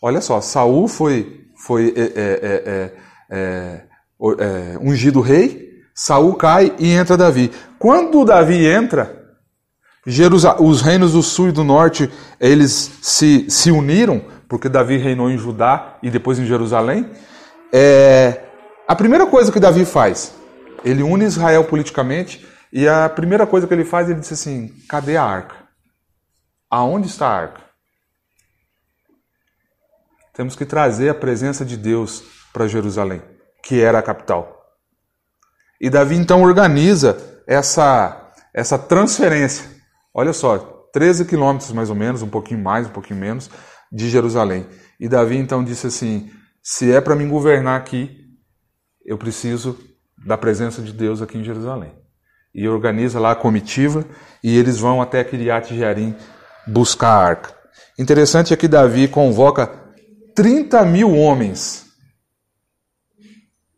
olha 0.00 0.20
só, 0.20 0.40
Saul 0.40 0.88
foi, 0.88 1.41
foi 1.66 1.94
é, 1.96 2.92
é, 3.30 3.82
é, 4.38 4.78
ungido 4.80 5.20
rei, 5.20 5.80
Saul 5.94 6.34
cai 6.34 6.74
e 6.78 6.90
entra 6.90 7.16
Davi. 7.16 7.52
Quando 7.78 8.24
Davi 8.24 8.66
entra, 8.66 9.22
os 10.58 10.82
reinos 10.82 11.12
do 11.12 11.22
sul 11.22 11.48
e 11.48 11.52
do 11.52 11.62
norte 11.62 12.10
eles 12.40 12.90
se, 13.00 13.46
se 13.48 13.70
uniram, 13.70 14.24
porque 14.48 14.68
Davi 14.68 14.96
reinou 14.96 15.30
em 15.30 15.38
Judá 15.38 15.98
e 16.02 16.10
depois 16.10 16.38
em 16.38 16.46
Jerusalém. 16.46 17.10
É, 17.72 18.40
a 18.86 18.96
primeira 18.96 19.26
coisa 19.26 19.52
que 19.52 19.60
Davi 19.60 19.84
faz, 19.84 20.34
ele 20.84 21.02
une 21.02 21.24
Israel 21.24 21.64
politicamente, 21.64 22.46
e 22.72 22.88
a 22.88 23.08
primeira 23.08 23.46
coisa 23.46 23.66
que 23.66 23.74
ele 23.74 23.84
faz, 23.84 24.10
ele 24.10 24.20
diz 24.20 24.32
assim: 24.32 24.74
cadê 24.88 25.16
a 25.16 25.24
arca? 25.24 25.56
Aonde 26.68 27.06
está 27.06 27.28
a 27.28 27.36
arca? 27.36 27.61
Temos 30.32 30.56
que 30.56 30.64
trazer 30.64 31.10
a 31.10 31.14
presença 31.14 31.64
de 31.64 31.76
Deus 31.76 32.24
para 32.52 32.66
Jerusalém, 32.66 33.22
que 33.62 33.80
era 33.80 33.98
a 33.98 34.02
capital. 34.02 34.62
E 35.80 35.90
Davi 35.90 36.16
então 36.16 36.42
organiza 36.42 37.18
essa, 37.46 38.32
essa 38.54 38.78
transferência. 38.78 39.68
Olha 40.14 40.32
só, 40.32 40.88
13 40.92 41.26
quilômetros 41.26 41.72
mais 41.72 41.90
ou 41.90 41.96
menos, 41.96 42.22
um 42.22 42.28
pouquinho 42.28 42.62
mais, 42.62 42.86
um 42.86 42.90
pouquinho 42.90 43.20
menos, 43.20 43.50
de 43.90 44.08
Jerusalém. 44.08 44.66
E 44.98 45.08
Davi 45.08 45.36
então 45.36 45.62
disse 45.62 45.86
assim: 45.86 46.30
se 46.62 46.92
é 46.92 47.00
para 47.00 47.16
me 47.16 47.26
governar 47.26 47.78
aqui, 47.78 48.16
eu 49.04 49.18
preciso 49.18 49.78
da 50.24 50.38
presença 50.38 50.80
de 50.80 50.92
Deus 50.92 51.20
aqui 51.20 51.36
em 51.36 51.44
Jerusalém. 51.44 51.92
E 52.54 52.68
organiza 52.68 53.18
lá 53.18 53.32
a 53.32 53.36
comitiva 53.36 54.04
e 54.42 54.56
eles 54.56 54.78
vão 54.78 55.02
até 55.02 55.24
Kiriat 55.24 55.74
Jearim 55.74 56.14
buscar 56.66 57.08
a 57.08 57.24
arca. 57.24 57.54
Interessante 57.98 58.54
é 58.54 58.56
que 58.56 58.68
Davi 58.68 59.08
convoca 59.08 59.81
30 60.34 60.84
mil 60.84 61.16
homens. 61.16 61.86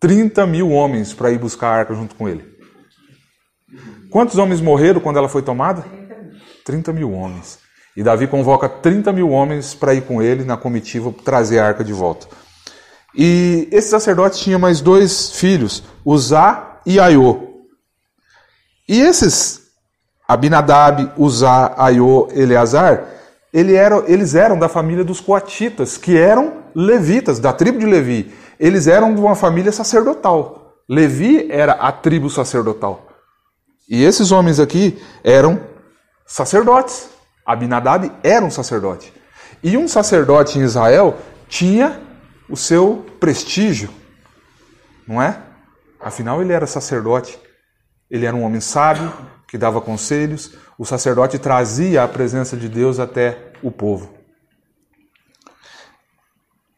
30 0.01 0.47
mil 0.47 0.71
homens 0.71 1.15
para 1.15 1.31
ir 1.31 1.39
buscar 1.39 1.69
a 1.69 1.79
arca 1.79 1.95
junto 1.95 2.15
com 2.15 2.29
ele. 2.29 2.45
Quantos 4.11 4.39
homens 4.39 4.61
morreram 4.61 5.01
quando 5.01 5.17
ela 5.17 5.29
foi 5.29 5.43
tomada? 5.43 5.85
30 6.65 6.93
mil 6.93 7.13
homens. 7.13 7.59
E 7.97 8.03
Davi 8.03 8.27
convoca 8.27 8.69
30 8.69 9.13
mil 9.13 9.31
homens 9.31 9.75
para 9.75 9.95
ir 9.95 10.03
com 10.03 10.21
ele 10.21 10.45
na 10.45 10.57
comitiva 10.57 11.13
trazer 11.25 11.59
a 11.59 11.67
arca 11.67 11.85
de 11.85 11.93
volta. 11.93 12.27
E 13.15 13.69
esse 13.71 13.89
sacerdote 13.89 14.41
tinha 14.41 14.59
mais 14.59 14.81
dois 14.81 15.33
filhos, 15.33 15.85
Uzá 16.05 16.81
e 16.85 16.99
Aiô. 16.99 17.65
E 18.89 19.01
esses 19.01 19.63
Abinadab, 20.27 21.13
Uzá, 21.17 21.75
Aiô, 21.77 22.29
Eleazar, 22.33 23.14
ele 23.55 23.77
era, 23.77 24.03
eles 24.09 24.35
eram 24.35 24.59
da 24.59 24.69
família 24.69 25.05
dos 25.05 25.21
coatitas, 25.21 25.97
que 25.97 26.19
eram 26.19 26.65
levitas, 26.75 27.39
da 27.39 27.53
tribo 27.53 27.79
de 27.79 27.87
Levi. 27.87 28.35
Eles 28.59 28.89
eram 28.89 29.15
de 29.15 29.21
uma 29.21 29.37
família 29.37 29.71
sacerdotal. 29.71 30.75
Levi 30.89 31.47
era 31.49 31.75
a 31.75 31.93
tribo 31.93 32.29
sacerdotal. 32.29 33.07
E 33.89 34.03
esses 34.03 34.33
homens 34.33 34.59
aqui 34.59 35.01
eram 35.23 35.61
sacerdotes. 36.27 37.09
Abinadab 37.47 38.11
era 38.25 38.45
um 38.45 38.51
sacerdote. 38.51 39.13
E 39.63 39.77
um 39.77 39.87
sacerdote 39.87 40.59
em 40.59 40.63
Israel 40.63 41.17
tinha 41.49 42.01
o 42.51 42.57
seu 42.57 43.07
prestígio, 43.21 43.89
não 45.07 45.23
é? 45.23 45.39
Afinal, 46.01 46.43
ele 46.43 46.53
era 46.53 46.67
sacerdote. 46.67 47.39
Ele 48.11 48.27
era 48.27 48.35
um 48.35 48.43
homem 48.43 48.61
sábio, 48.61 49.13
que 49.47 49.57
dava 49.57 49.81
conselhos, 49.81 50.57
o 50.77 50.85
sacerdote 50.85 51.39
trazia 51.39 52.03
a 52.03 52.09
presença 52.09 52.57
de 52.57 52.69
Deus 52.69 52.99
até 52.99 53.44
o 53.65 53.73
povo. 53.73 54.13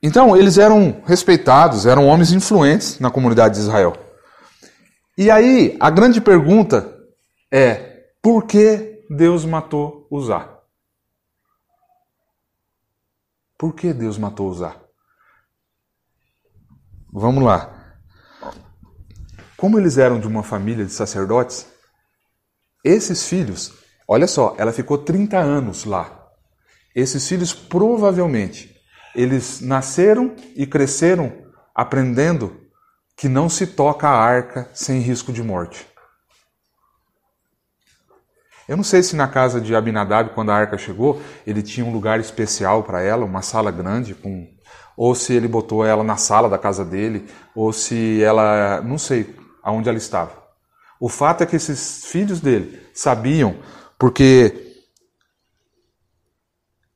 Então, 0.03 0.37
eles 0.37 0.57
eram 0.57 1.03
respeitados, 1.05 1.85
eram 1.85 2.07
homens 2.07 2.33
influentes 2.33 3.01
na 3.01 3.11
comunidade 3.11 3.57
de 3.57 3.61
Israel. 3.61 3.92
E 5.18 5.31
aí, 5.31 5.77
a 5.81 5.90
grande 5.90 6.20
pergunta 6.20 6.96
é: 7.51 8.07
por 8.22 8.44
que 8.46 9.05
Deus 9.11 9.44
matou 9.44 10.07
Uzá? 10.11 10.61
Por 13.59 13.75
que 13.75 13.92
Deus 13.92 14.16
matou 14.16 14.49
Uzá? 14.49 14.77
Vamos 17.12 17.42
lá. 17.42 17.72
Como 19.57 19.79
eles 19.79 19.96
eram 19.96 20.20
de 20.20 20.29
uma 20.29 20.42
família 20.42 20.85
de 20.85 20.92
sacerdotes, 20.92 21.66
esses 22.85 23.27
filhos, 23.27 23.72
olha 24.07 24.27
só, 24.27 24.55
ela 24.59 24.72
ficou 24.72 24.99
30 24.99 25.38
anos 25.38 25.85
lá. 25.85 26.15
Esses 26.97 27.29
filhos 27.29 27.53
provavelmente 27.53 28.75
eles 29.15 29.61
nasceram 29.61 30.35
e 30.55 30.67
cresceram 30.67 31.31
aprendendo 31.75 32.57
que 33.15 33.29
não 33.29 33.51
se 33.51 33.67
toca 33.67 34.09
a 34.09 34.19
arca 34.19 34.71
sem 34.73 35.01
risco 35.01 35.31
de 35.31 35.43
morte. 35.43 35.87
Eu 38.67 38.79
não 38.79 38.85
sei 38.85 39.03
se 39.03 39.15
na 39.15 39.29
casa 39.29 39.61
de 39.61 39.77
Abinadab, 39.77 40.31
quando 40.31 40.51
a 40.51 40.57
arca 40.57 40.79
chegou, 40.79 41.21
ele 41.47 41.63
tinha 41.63 41.85
um 41.85 41.93
lugar 41.93 42.19
especial 42.19 42.83
para 42.83 43.03
ela, 43.03 43.27
uma 43.27 43.43
sala 43.43 43.71
grande, 43.71 44.15
com... 44.15 44.49
ou 44.97 45.15
se 45.15 45.35
ele 45.35 45.47
botou 45.47 45.85
ela 45.85 46.03
na 46.03 46.17
sala 46.17 46.49
da 46.49 46.59
casa 46.59 46.85
dele, 46.85 47.29
ou 47.55 47.75
se 47.75 48.23
ela. 48.23 48.81
não 48.81 48.97
sei 48.97 49.37
aonde 49.63 49.89
ela 49.89 49.99
estava. 49.99 50.33
O 50.99 51.11
fato 51.11 51.43
é 51.43 51.47
que 51.47 51.57
esses 51.57 52.07
filhos 52.07 52.41
dele 52.41 52.83
sabiam, 52.95 53.57
porque 53.99 54.65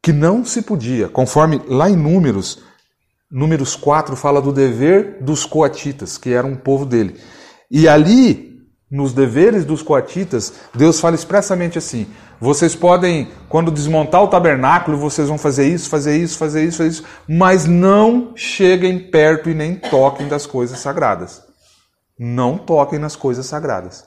que 0.03 0.13
não 0.13 0.45
se 0.45 0.63
podia, 0.63 1.09
conforme 1.09 1.61
lá 1.69 1.91
em 1.91 1.97
Números, 1.97 2.63
Números 3.31 3.77
4 3.77 4.17
fala 4.17 4.43
do 4.43 4.53
dever 4.53 5.23
dos 5.23 5.45
coatitas, 5.45 6.19
que 6.19 6.33
era 6.33 6.47
um 6.47 6.57
povo 6.57 6.85
dele. 6.85 7.21
E 7.71 7.87
ali, 7.87 8.59
nos 8.91 9.13
deveres 9.13 9.65
dos 9.65 9.83
coatitas, 9.83 10.53
Deus 10.75 10.99
fala 10.99 11.15
expressamente 11.15 11.79
assim: 11.79 12.09
vocês 12.41 12.75
podem, 12.75 13.31
quando 13.49 13.71
desmontar 13.71 14.21
o 14.23 14.29
tabernáculo, 14.29 14.99
vocês 14.99 15.29
vão 15.29 15.39
fazer 15.39 15.69
isso, 15.69 15.89
fazer 15.89 16.17
isso, 16.17 16.37
fazer 16.37 16.65
isso, 16.65 16.79
fazer 16.79 16.91
isso, 16.91 17.05
mas 17.29 17.67
não 17.67 18.33
cheguem 18.35 18.99
perto 19.11 19.49
e 19.49 19.55
nem 19.55 19.77
toquem 19.77 20.27
das 20.27 20.45
coisas 20.45 20.81
sagradas. 20.81 21.41
Não 22.19 22.59
toquem 22.59 22.99
nas 22.99 23.15
coisas 23.15 23.47
sagradas. 23.47 24.05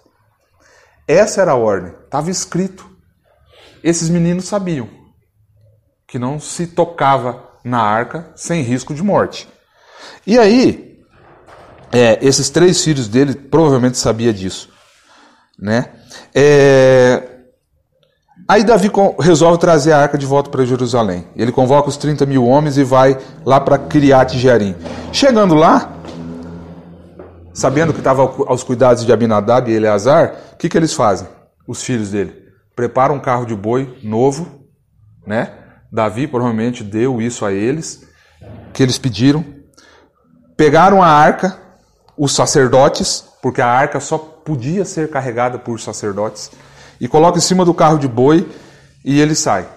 Essa 1.07 1.41
era 1.41 1.51
a 1.53 1.55
ordem, 1.55 1.93
estava 2.03 2.29
escrito. 2.29 2.85
Esses 3.81 4.09
meninos 4.09 4.45
sabiam 4.45 5.02
que 6.13 6.19
não 6.19 6.39
se 6.39 6.67
tocava 6.67 7.43
na 7.65 7.81
arca 7.81 8.29
sem 8.35 8.61
risco 8.61 8.93
de 8.93 9.01
morte. 9.01 9.49
E 10.27 10.37
aí, 10.37 10.99
é, 11.91 12.19
esses 12.21 12.51
três 12.51 12.83
filhos 12.83 13.07
dele 13.07 13.33
provavelmente 13.33 13.97
sabia 13.97 14.31
disso, 14.31 14.69
né? 15.57 15.89
É... 16.35 17.29
Aí 18.47 18.63
Davi 18.63 18.91
resolve 19.19 19.57
trazer 19.57 19.91
a 19.91 19.97
arca 19.97 20.15
de 20.15 20.27
volta 20.27 20.51
para 20.51 20.63
Jerusalém. 20.63 21.27
Ele 21.35 21.51
convoca 21.51 21.89
os 21.89 21.97
30 21.97 22.27
mil 22.27 22.45
homens 22.45 22.77
e 22.77 22.83
vai 22.83 23.17
lá 23.43 23.59
para 23.59 23.79
Criate 23.79 24.37
Jearim. 24.37 24.75
Chegando 25.11 25.55
lá, 25.55 25.93
sabendo 27.55 27.91
que 27.91 28.01
estava 28.01 28.21
aos 28.21 28.63
cuidados 28.63 29.03
de 29.03 29.11
Abinadab 29.11 29.71
e 29.71 29.73
Eleazar, 29.73 30.35
o 30.53 30.57
que, 30.57 30.69
que 30.69 30.77
eles 30.77 30.93
fazem? 30.93 31.27
Os 31.67 31.81
filhos 31.81 32.11
dele 32.11 32.53
preparam 32.75 33.15
um 33.15 33.19
carro 33.19 33.47
de 33.47 33.55
boi 33.55 33.97
novo, 34.03 34.63
né? 35.25 35.62
Davi 35.93 36.25
provavelmente 36.25 36.83
deu 36.83 37.21
isso 37.21 37.45
a 37.45 37.53
eles, 37.53 38.03
que 38.73 38.81
eles 38.81 38.97
pediram. 38.97 39.45
Pegaram 40.57 41.03
a 41.03 41.07
arca, 41.07 41.55
os 42.17 42.33
sacerdotes, 42.33 43.23
porque 43.43 43.61
a 43.61 43.67
arca 43.67 43.99
só 43.99 44.17
podia 44.17 44.85
ser 44.85 45.11
carregada 45.11 45.59
por 45.59 45.79
sacerdotes, 45.79 46.49
e 46.99 47.07
colocam 47.07 47.37
em 47.37 47.41
cima 47.41 47.63
do 47.63 47.75
carro 47.75 47.99
de 47.99 48.07
boi 48.07 48.49
e 49.05 49.21
ele 49.21 49.35
sai. 49.35 49.69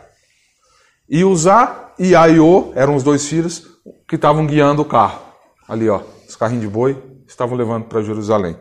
E 1.06 1.22
Uzá 1.22 1.92
e 1.98 2.16
Aiô 2.16 2.72
eram 2.74 2.94
os 2.94 3.02
dois 3.02 3.28
filhos 3.28 3.66
que 4.08 4.16
estavam 4.16 4.46
guiando 4.46 4.80
o 4.80 4.86
carro. 4.86 5.20
Ali, 5.68 5.86
ó, 5.88 6.00
os 6.26 6.34
carrinhos 6.34 6.62
de 6.62 6.68
boi 6.68 6.96
estavam 7.28 7.58
levando 7.58 7.84
para 7.84 8.00
Jerusalém. 8.00 8.56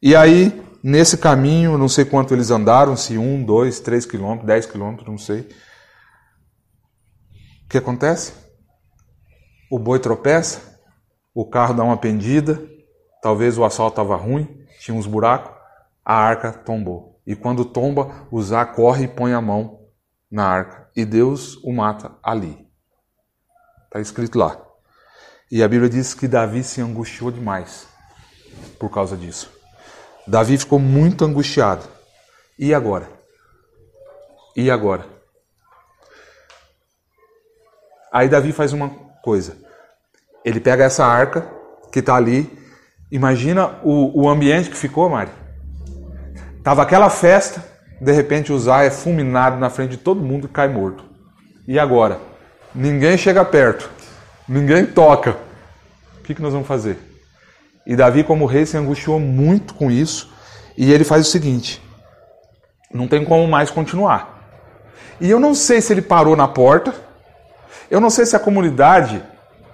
E 0.00 0.14
aí, 0.14 0.62
nesse 0.84 1.16
caminho, 1.18 1.76
não 1.76 1.88
sei 1.88 2.04
quanto 2.04 2.32
eles 2.32 2.52
andaram, 2.52 2.96
se 2.96 3.18
um, 3.18 3.42
dois, 3.42 3.80
três 3.80 4.06
quilômetros, 4.06 4.46
dez 4.46 4.66
quilômetros, 4.66 5.08
não 5.08 5.18
sei. 5.18 5.48
O 7.66 7.68
que 7.68 7.78
acontece? 7.78 8.32
O 9.68 9.76
boi 9.76 9.98
tropeça, 9.98 10.80
o 11.34 11.44
carro 11.44 11.74
dá 11.74 11.82
uma 11.82 11.96
pendida, 11.96 12.62
talvez 13.20 13.58
o 13.58 13.64
asfalto 13.64 14.00
estava 14.00 14.14
ruim, 14.14 14.64
tinha 14.78 14.96
uns 14.96 15.06
buracos, 15.06 15.52
a 16.04 16.14
arca 16.14 16.52
tombou. 16.52 17.20
E 17.26 17.34
quando 17.34 17.64
tomba, 17.64 18.28
Uzá 18.30 18.64
corre 18.64 19.04
e 19.04 19.08
põe 19.08 19.32
a 19.32 19.40
mão 19.40 19.80
na 20.30 20.46
arca. 20.46 20.88
E 20.94 21.04
Deus 21.04 21.56
o 21.64 21.72
mata 21.72 22.12
ali. 22.22 22.68
Está 23.86 24.00
escrito 24.00 24.38
lá. 24.38 24.56
E 25.50 25.60
a 25.60 25.68
Bíblia 25.68 25.90
diz 25.90 26.14
que 26.14 26.28
Davi 26.28 26.62
se 26.62 26.80
angustiou 26.80 27.32
demais 27.32 27.88
por 28.78 28.90
causa 28.90 29.16
disso. 29.16 29.50
Davi 30.24 30.56
ficou 30.56 30.78
muito 30.78 31.24
angustiado. 31.24 31.84
E 32.56 32.72
agora? 32.72 33.10
E 34.54 34.70
agora? 34.70 35.15
Aí 38.16 38.30
Davi 38.30 38.50
faz 38.50 38.72
uma 38.72 38.88
coisa. 39.22 39.58
Ele 40.42 40.58
pega 40.58 40.84
essa 40.84 41.04
arca 41.04 41.46
que 41.92 41.98
está 41.98 42.14
ali. 42.14 42.50
Imagina 43.12 43.78
o, 43.84 44.22
o 44.22 44.26
ambiente 44.26 44.70
que 44.70 44.76
ficou, 44.76 45.10
Mari. 45.10 45.30
Tava 46.64 46.80
aquela 46.80 47.10
festa, 47.10 47.62
de 48.00 48.10
repente 48.12 48.54
o 48.54 48.58
Zá 48.58 48.84
é 48.84 48.90
fulminado 48.90 49.58
na 49.58 49.68
frente 49.68 49.90
de 49.90 49.96
todo 49.98 50.22
mundo 50.22 50.46
e 50.46 50.48
cai 50.48 50.66
morto. 50.66 51.04
E 51.68 51.78
agora? 51.78 52.18
Ninguém 52.74 53.18
chega 53.18 53.44
perto, 53.44 53.90
ninguém 54.48 54.86
toca. 54.86 55.36
O 56.18 56.22
que, 56.22 56.34
que 56.34 56.40
nós 56.40 56.54
vamos 56.54 56.66
fazer? 56.66 56.96
E 57.86 57.94
Davi, 57.94 58.24
como 58.24 58.46
rei, 58.46 58.64
se 58.64 58.78
angustiou 58.78 59.20
muito 59.20 59.74
com 59.74 59.90
isso. 59.90 60.32
E 60.74 60.90
ele 60.90 61.04
faz 61.04 61.28
o 61.28 61.30
seguinte: 61.30 61.82
não 62.90 63.06
tem 63.06 63.22
como 63.26 63.46
mais 63.46 63.70
continuar. 63.70 64.40
E 65.20 65.30
eu 65.30 65.38
não 65.38 65.54
sei 65.54 65.82
se 65.82 65.92
ele 65.92 66.00
parou 66.00 66.34
na 66.34 66.48
porta, 66.48 67.04
eu 67.90 68.00
não 68.00 68.10
sei 68.10 68.26
se 68.26 68.36
a 68.36 68.40
comunidade 68.40 69.22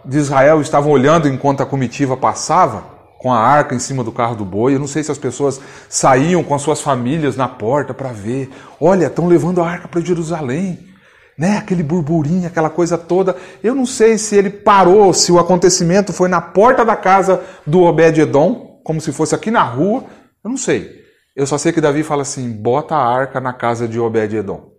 de 0.05 0.19
Israel 0.19 0.61
estava 0.61 0.89
olhando 0.89 1.29
enquanto 1.29 1.63
a 1.63 1.67
comitiva 1.67 2.17
passava, 2.17 2.85
com 3.19 3.33
a 3.33 3.39
arca 3.39 3.75
em 3.75 3.79
cima 3.79 4.03
do 4.03 4.11
carro 4.11 4.35
do 4.35 4.45
boi. 4.45 4.75
Eu 4.75 4.81
não 4.81 4.89
sei 4.89 5.03
se 5.03 5.13
as 5.13 5.19
pessoas 5.19 5.61
saíam 5.89 6.43
com 6.43 6.55
as 6.55 6.63
suas 6.63 6.81
famílias 6.81 7.37
na 7.37 7.47
porta 7.47 7.95
para 7.95 8.09
ver. 8.09 8.51
Olha, 8.81 9.07
estão 9.07 9.29
levando 9.29 9.63
a 9.63 9.69
arca 9.69 9.87
para 9.87 10.01
Jerusalém 10.01 10.93
né? 11.37 11.57
Aquele 11.57 11.83
burburinho, 11.83 12.47
aquela 12.47 12.71
coisa 12.71 12.99
toda. 12.99 13.37
Eu 13.63 13.75
não 13.75 13.87
sei 13.87 14.19
se 14.19 14.37
ele 14.37 14.51
parou, 14.51 15.13
se 15.13 15.33
o 15.33 15.39
acontecimento 15.39 16.13
foi 16.13 16.29
na 16.29 16.41
porta 16.41 16.85
da 16.85 16.97
casa 16.97 17.43
do 17.67 17.83
Obed-edom, 17.83 18.81
como 18.85 19.01
se 19.01 19.13
fosse 19.13 19.35
aqui 19.35 19.51
na 19.51 19.63
rua. 19.63 20.05
Eu 20.45 20.51
não 20.51 20.57
sei. 20.57 21.03
Eu 21.35 21.47
só 21.47 21.57
sei 21.57 21.73
que 21.73 21.81
Davi 21.81 22.03
fala 22.03 22.23
assim: 22.23 22.51
bota 22.51 22.95
a 22.95 23.05
arca 23.05 23.41
na 23.41 23.53
casa 23.53 23.89
de 23.89 23.99
Obed-edom. 23.99 24.72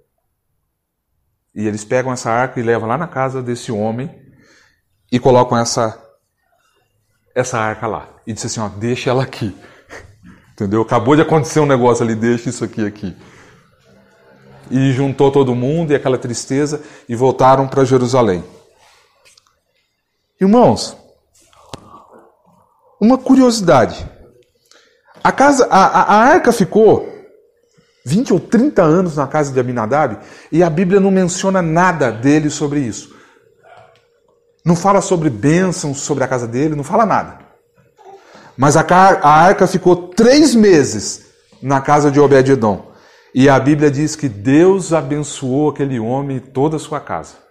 E 1.55 1.67
eles 1.67 1.85
pegam 1.85 2.11
essa 2.11 2.31
arca 2.31 2.59
e 2.59 2.63
levam 2.63 2.87
lá 2.87 2.97
na 2.97 3.07
casa 3.07 3.41
desse 3.41 3.71
homem 3.71 4.09
e 5.11 5.19
colocam 5.19 5.57
essa 5.57 5.99
essa 7.35 7.59
arca 7.59 7.87
lá. 7.87 8.09
E 8.25 8.33
diz 8.33 8.45
assim: 8.45 8.59
ó, 8.59 8.69
deixa 8.69 9.09
ela 9.09 9.23
aqui. 9.23 9.55
Entendeu? 10.53 10.81
Acabou 10.81 11.15
de 11.15 11.21
acontecer 11.21 11.59
um 11.59 11.65
negócio 11.65 12.03
ali, 12.03 12.15
deixa 12.15 12.49
isso 12.49 12.63
aqui 12.63 12.85
aqui 12.85 13.15
e 14.69 14.91
juntou 14.91 15.31
todo 15.31 15.55
mundo 15.55 15.91
e 15.91 15.95
aquela 15.95 16.17
tristeza 16.17 16.81
e 17.07 17.15
voltaram 17.15 17.67
para 17.67 17.85
Jerusalém. 17.85 18.43
Irmãos, 20.39 20.97
uma 22.99 23.17
curiosidade. 23.17 24.09
A, 25.23 25.31
casa, 25.31 25.67
a, 25.69 26.01
a, 26.01 26.15
arca 26.15 26.51
ficou 26.51 27.07
20 28.05 28.33
ou 28.33 28.39
30 28.39 28.81
anos 28.81 29.15
na 29.15 29.27
casa 29.27 29.51
de 29.53 29.59
Abinadab 29.59 30.17
e 30.51 30.61
a 30.61 30.69
Bíblia 30.69 30.99
não 30.99 31.09
menciona 31.09 31.61
nada 31.61 32.11
dele 32.11 32.49
sobre 32.49 32.79
isso. 32.81 33.15
Não 34.65 34.75
fala 34.75 35.01
sobre 35.01 35.29
bênçãos 35.29 35.99
sobre 35.99 36.23
a 36.23 36.27
casa 36.27 36.47
dele, 36.47 36.75
não 36.75 36.83
fala 36.83 37.05
nada. 37.05 37.39
Mas 38.57 38.77
a, 38.77 38.81
a 38.81 39.29
arca 39.29 39.67
ficou 39.67 39.95
três 39.95 40.53
meses 40.53 41.25
na 41.61 41.81
casa 41.81 42.11
de 42.11 42.19
Obed-Edom. 42.19 42.91
E 43.33 43.49
a 43.49 43.59
Bíblia 43.59 43.89
diz 43.89 44.15
que 44.15 44.29
Deus 44.29 44.93
abençoou 44.93 45.69
aquele 45.69 45.99
homem 45.99 46.37
e 46.37 46.41
toda 46.41 46.75
a 46.75 46.79
sua 46.79 46.99
casa. 46.99 47.43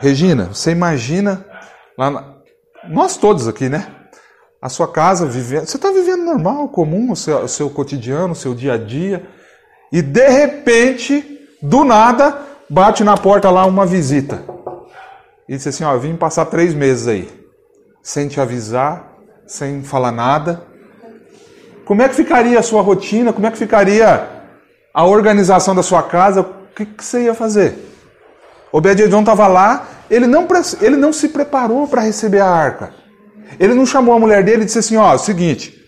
Regina, 0.00 0.46
você 0.46 0.72
imagina, 0.72 1.46
na... 1.96 2.34
nós 2.88 3.16
todos 3.16 3.46
aqui, 3.46 3.68
né? 3.68 4.01
A 4.62 4.68
sua 4.68 4.86
casa 4.86 5.26
vivendo. 5.26 5.66
Você 5.66 5.76
está 5.76 5.90
vivendo 5.90 6.22
normal, 6.22 6.68
comum, 6.68 7.10
o 7.10 7.16
seu, 7.16 7.38
o 7.38 7.48
seu 7.48 7.68
cotidiano, 7.68 8.32
o 8.32 8.36
seu 8.36 8.54
dia 8.54 8.74
a 8.74 8.78
dia. 8.78 9.26
E 9.90 10.00
de 10.00 10.28
repente, 10.28 11.48
do 11.60 11.84
nada, 11.84 12.38
bate 12.70 13.02
na 13.02 13.16
porta 13.16 13.50
lá 13.50 13.66
uma 13.66 13.84
visita. 13.84 14.44
E 15.48 15.56
diz 15.56 15.66
assim: 15.66 15.82
Ó, 15.82 15.96
vim 15.98 16.14
passar 16.14 16.46
três 16.46 16.74
meses 16.74 17.08
aí. 17.08 17.28
Sem 18.04 18.28
te 18.28 18.40
avisar, 18.40 19.12
sem 19.48 19.82
falar 19.82 20.12
nada. 20.12 20.62
Como 21.84 22.00
é 22.00 22.08
que 22.08 22.14
ficaria 22.14 22.58
a 22.58 22.62
sua 22.62 22.82
rotina? 22.82 23.32
Como 23.32 23.46
é 23.46 23.50
que 23.50 23.58
ficaria 23.58 24.28
a 24.94 25.04
organização 25.04 25.74
da 25.74 25.82
sua 25.82 26.04
casa? 26.04 26.42
O 26.42 26.74
que, 26.74 26.86
que 26.86 27.04
você 27.04 27.24
ia 27.24 27.34
fazer? 27.34 27.76
Obed-Edom 28.72 29.20
estava 29.20 29.48
lá, 29.48 29.86
ele 30.08 30.26
não, 30.26 30.46
ele 30.80 30.96
não 30.96 31.12
se 31.12 31.28
preparou 31.28 31.86
para 31.88 32.02
receber 32.02 32.40
a 32.40 32.48
arca. 32.48 33.01
Ele 33.58 33.74
não 33.74 33.86
chamou 33.86 34.14
a 34.14 34.18
mulher 34.18 34.42
dele 34.42 34.62
e 34.62 34.64
disse 34.64 34.78
assim: 34.78 34.96
ó, 34.96 35.16
seguinte, 35.16 35.82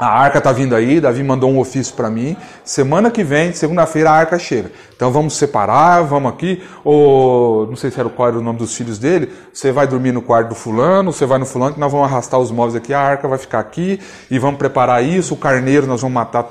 a 0.00 0.06
arca 0.06 0.38
está 0.38 0.50
vindo 0.50 0.74
aí, 0.74 0.98
Davi 0.98 1.22
mandou 1.22 1.50
um 1.50 1.58
ofício 1.58 1.94
para 1.94 2.08
mim. 2.08 2.34
Semana 2.64 3.10
que 3.10 3.22
vem, 3.22 3.52
segunda-feira, 3.52 4.10
a 4.10 4.14
arca 4.14 4.38
chega. 4.38 4.72
Então 4.96 5.12
vamos 5.12 5.36
separar, 5.36 6.00
vamos 6.04 6.32
aqui. 6.32 6.62
Ou 6.82 7.66
não 7.66 7.76
sei 7.76 7.90
se 7.90 8.00
era 8.00 8.08
qual 8.08 8.28
era 8.28 8.38
o 8.38 8.42
nome 8.42 8.58
dos 8.58 8.74
filhos 8.74 8.98
dele. 8.98 9.30
Você 9.52 9.70
vai 9.70 9.86
dormir 9.86 10.12
no 10.12 10.22
quarto 10.22 10.48
do 10.48 10.54
fulano, 10.54 11.12
você 11.12 11.26
vai 11.26 11.38
no 11.38 11.44
fulano, 11.44 11.74
que 11.74 11.80
nós 11.80 11.92
vamos 11.92 12.10
arrastar 12.10 12.40
os 12.40 12.50
móveis 12.50 12.76
aqui, 12.76 12.94
a 12.94 12.98
arca 12.98 13.28
vai 13.28 13.36
ficar 13.36 13.58
aqui 13.58 14.00
e 14.30 14.38
vamos 14.38 14.56
preparar 14.56 15.04
isso. 15.04 15.34
O 15.34 15.36
carneiro 15.36 15.86
nós 15.86 16.00
vamos 16.00 16.14
matar. 16.14 16.46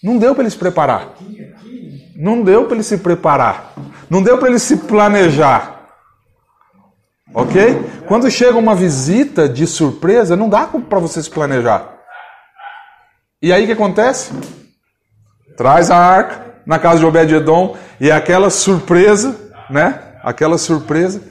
Não 0.00 0.16
deu 0.16 0.32
para 0.32 0.44
ele 0.44 0.50
se 0.50 0.58
preparar. 0.58 1.14
Não 2.14 2.44
deu 2.44 2.66
para 2.66 2.74
ele 2.74 2.84
se 2.84 2.98
preparar. 2.98 3.74
Não 4.08 4.22
deu 4.22 4.38
para 4.38 4.48
ele 4.48 4.60
se 4.60 4.76
planejar. 4.76 5.79
Ok? 7.32 8.02
Quando 8.06 8.30
chega 8.30 8.58
uma 8.58 8.74
visita 8.74 9.48
de 9.48 9.66
surpresa, 9.66 10.36
não 10.36 10.48
dá 10.48 10.66
para 10.66 10.98
você 10.98 11.22
se 11.22 11.30
planejar. 11.30 11.88
E 13.40 13.52
aí 13.52 13.62
o 13.62 13.66
que 13.66 13.72
acontece? 13.72 14.32
Traz 15.56 15.90
a 15.90 15.96
arca 15.96 16.54
na 16.66 16.78
casa 16.78 16.98
de 16.98 17.06
Obed-Edom 17.06 17.76
e 18.00 18.10
aquela 18.10 18.50
surpresa, 18.50 19.36
né? 19.70 20.00
Aquela 20.22 20.58
surpresa. 20.58 21.22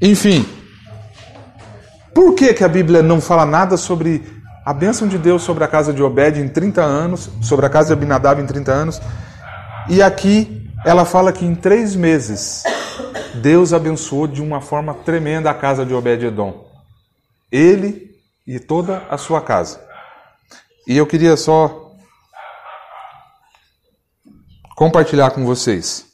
Enfim. 0.00 0.46
Por 2.14 2.34
que, 2.34 2.52
que 2.52 2.62
a 2.62 2.68
Bíblia 2.68 3.02
não 3.02 3.20
fala 3.20 3.44
nada 3.44 3.76
sobre 3.76 4.22
a 4.64 4.72
bênção 4.72 5.08
de 5.08 5.18
Deus 5.18 5.42
sobre 5.42 5.64
a 5.64 5.68
casa 5.68 5.92
de 5.92 6.02
Obed 6.02 6.40
em 6.40 6.48
30 6.48 6.82
anos, 6.82 7.30
sobre 7.42 7.66
a 7.66 7.68
casa 7.68 7.88
de 7.88 7.92
Abinadab 7.94 8.40
em 8.40 8.46
30 8.46 8.72
anos? 8.72 9.02
E 9.88 10.02
aqui 10.02 10.70
ela 10.84 11.04
fala 11.04 11.32
que 11.32 11.44
em 11.44 11.54
três 11.54 11.96
meses 11.96 12.62
Deus 13.34 13.72
abençoou 13.72 14.26
de 14.26 14.40
uma 14.40 14.60
forma 14.60 14.94
tremenda 14.94 15.50
a 15.50 15.54
casa 15.54 15.84
de 15.84 15.92
Obed-Edom. 15.92 16.70
Ele 17.50 18.14
e 18.46 18.60
toda 18.60 19.06
a 19.08 19.18
sua 19.18 19.40
casa. 19.40 19.82
E 20.86 20.96
eu 20.96 21.06
queria 21.06 21.36
só 21.36 21.92
compartilhar 24.76 25.30
com 25.30 25.44
vocês. 25.44 26.06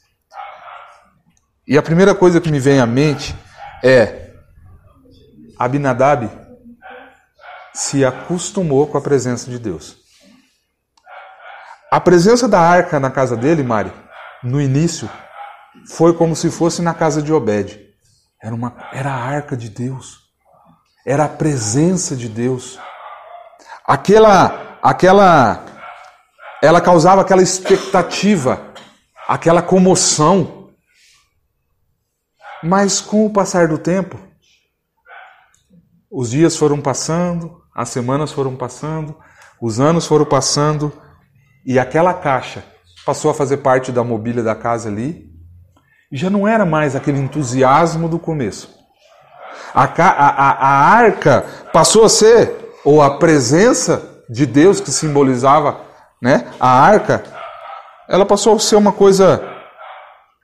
E 1.67 1.77
a 1.77 1.83
primeira 1.83 2.15
coisa 2.15 2.41
que 2.41 2.51
me 2.51 2.59
vem 2.59 2.81
à 2.81 2.87
mente 2.87 3.35
é 3.83 4.33
Abinadab 5.59 6.31
se 7.75 8.05
acostumou 8.05 8.87
com 8.87 8.99
a 8.99 9.01
presença 9.01 9.51
de 9.51 9.59
Deus. 9.59 9.97
A 11.91 12.01
presença 12.01 12.49
da 12.49 12.61
arca 12.61 13.01
na 13.01 13.11
casa 13.11 13.37
dele, 13.37 13.63
Mari, 13.63 13.93
no 14.43 14.61
início, 14.61 15.09
foi 15.87 16.15
como 16.15 16.35
se 16.35 16.51
fosse 16.51 16.83
na 16.83 16.95
casa 16.95 17.23
de 17.23 17.33
Obed. 17.33 17.79
Era, 18.43 18.55
uma, 18.55 18.75
era 18.93 19.13
a 19.13 19.23
arca 19.23 19.57
de 19.57 19.69
Deus. 19.69 20.21
Era 21.07 21.25
a 21.25 21.29
presença 21.29 22.17
de 22.17 22.29
Deus. 22.29 22.79
Aquela, 23.87 24.79
aquela, 24.83 25.65
ela 26.63 26.81
causava 26.81 27.21
aquela 27.21 27.43
expectativa, 27.43 28.73
aquela 29.29 29.63
comoção. 29.63 30.71
Mas 32.63 33.01
com 33.01 33.27
o 33.27 33.33
passar 33.33 33.69
do 33.69 33.79
tempo, 33.79 34.19
os 36.11 36.31
dias 36.31 36.57
foram 36.57 36.81
passando, 36.81 37.63
as 37.75 37.89
semanas 37.89 38.33
foram 38.33 38.57
passando, 38.57 39.17
os 39.61 39.81
anos 39.81 40.07
foram 40.07 40.25
passando 40.25 40.93
e 41.65 41.79
aquela 41.79 42.13
caixa 42.13 42.65
passou 43.05 43.31
a 43.31 43.35
fazer 43.35 43.59
parte 43.59 43.93
da 43.93 44.03
mobília 44.05 44.43
da 44.43 44.55
casa 44.55 44.89
ali 44.89 45.30
já 46.13 46.29
não 46.29 46.47
era 46.47 46.65
mais 46.65 46.97
aquele 46.97 47.19
entusiasmo 47.19 48.09
do 48.09 48.19
começo. 48.19 48.79
A, 49.75 49.85
a, 49.85 50.51
a, 50.51 50.95
arca 50.97 51.45
passou 51.73 52.05
a 52.05 52.09
ser, 52.09 52.75
ou 52.85 53.01
a 53.01 53.19
presença 53.19 54.23
de 54.29 54.45
Deus 54.47 54.81
que 54.81 54.91
simbolizava 54.91 55.81
né, 56.21 56.47
a 56.59 56.69
arca, 56.69 57.23
ela 58.09 58.27
passou 58.27 58.57
a 58.57 58.59
ser 58.59 58.77
uma 58.77 58.93
coisa 58.93 59.43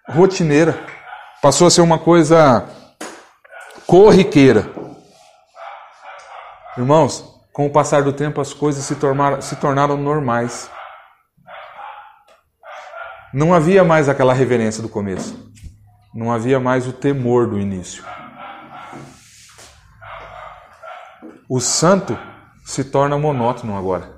rotineira, 0.09 0.79
passou 1.43 1.67
a 1.67 1.71
ser 1.71 1.81
uma 1.81 1.99
coisa 1.99 2.65
corriqueira. 3.87 4.71
Irmãos, 6.79 7.25
com 7.53 7.67
o 7.67 7.71
passar 7.71 8.03
do 8.03 8.13
tempo 8.13 8.41
as 8.41 8.53
coisas 8.53 8.85
se 8.85 8.95
tornaram, 8.95 9.41
se 9.41 9.57
tornaram 9.57 9.97
normais. 9.97 10.71
Não 13.33 13.53
havia 13.53 13.83
mais 13.83 14.09
aquela 14.09 14.33
reverência 14.33 14.83
do 14.83 14.89
começo. 14.89 15.53
Não 16.17 16.33
havia 16.33 16.59
mais 16.59 16.87
o 16.87 16.95
temor 16.95 17.47
do 17.47 17.61
início. 17.61 18.03
O 21.47 21.61
santo 21.61 22.19
se 22.65 22.83
torna 22.83 23.19
monótono 23.19 23.77
agora. 23.77 24.17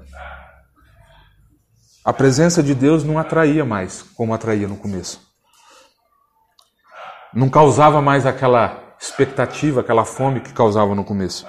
A 2.04 2.12
presença 2.12 2.62
de 2.62 2.72
Deus 2.72 3.02
não 3.02 3.18
atraía 3.18 3.64
mais 3.64 4.00
como 4.14 4.32
atraía 4.32 4.68
no 4.68 4.76
começo. 4.76 5.20
Não 7.34 7.50
causava 7.50 8.00
mais 8.00 8.24
aquela 8.26 8.94
expectativa, 9.00 9.80
aquela 9.80 10.04
fome 10.04 10.40
que 10.40 10.52
causava 10.52 10.94
no 10.94 11.04
começo. 11.04 11.48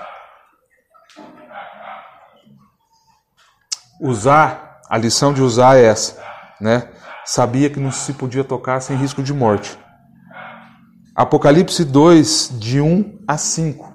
Usar, 4.01 4.81
a 4.89 4.97
lição 4.97 5.31
de 5.31 5.43
usar 5.43 5.77
é 5.77 5.83
essa, 5.83 6.19
né? 6.59 6.91
Sabia 7.23 7.69
que 7.69 7.79
não 7.79 7.91
se 7.91 8.13
podia 8.13 8.43
tocar 8.43 8.79
sem 8.79 8.97
risco 8.97 9.21
de 9.21 9.31
morte. 9.31 9.77
Apocalipse 11.19 11.84
2, 11.84 12.51
de 12.60 12.79
1 12.79 13.25
a 13.27 13.38
5. 13.38 13.93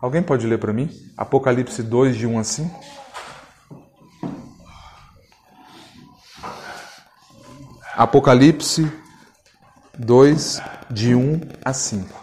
Alguém 0.00 0.22
pode 0.22 0.46
ler 0.46 0.56
para 0.56 0.72
mim? 0.72 0.88
Apocalipse 1.16 1.82
2, 1.82 2.16
de 2.16 2.28
1 2.28 2.38
a 2.38 2.44
5. 2.44 2.80
Apocalipse 7.96 8.88
2, 9.98 10.62
de 10.88 11.12
1 11.12 11.40
a 11.64 11.72
5. 11.72 12.20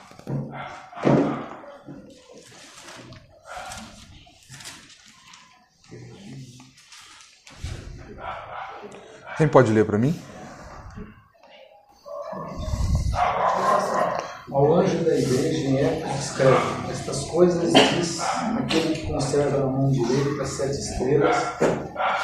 Quem 9.36 9.48
pode 9.50 9.74
ler 9.74 9.86
para 9.86 9.98
mim? 9.98 10.18
Ao 14.58 14.74
anjo 14.74 14.98
da 15.04 15.16
igreja 15.16 15.68
em 15.68 15.78
Éfeso 15.78 16.20
escreve: 16.20 16.58
Estas 16.90 17.26
coisas 17.26 17.72
diz 17.72 18.20
aquele 18.58 18.96
que 18.96 19.06
conserva 19.06 19.60
na 19.60 19.68
mão 19.68 19.92
direita 19.92 20.42
as 20.42 20.50
sete 20.50 20.80
estrelas 20.80 21.38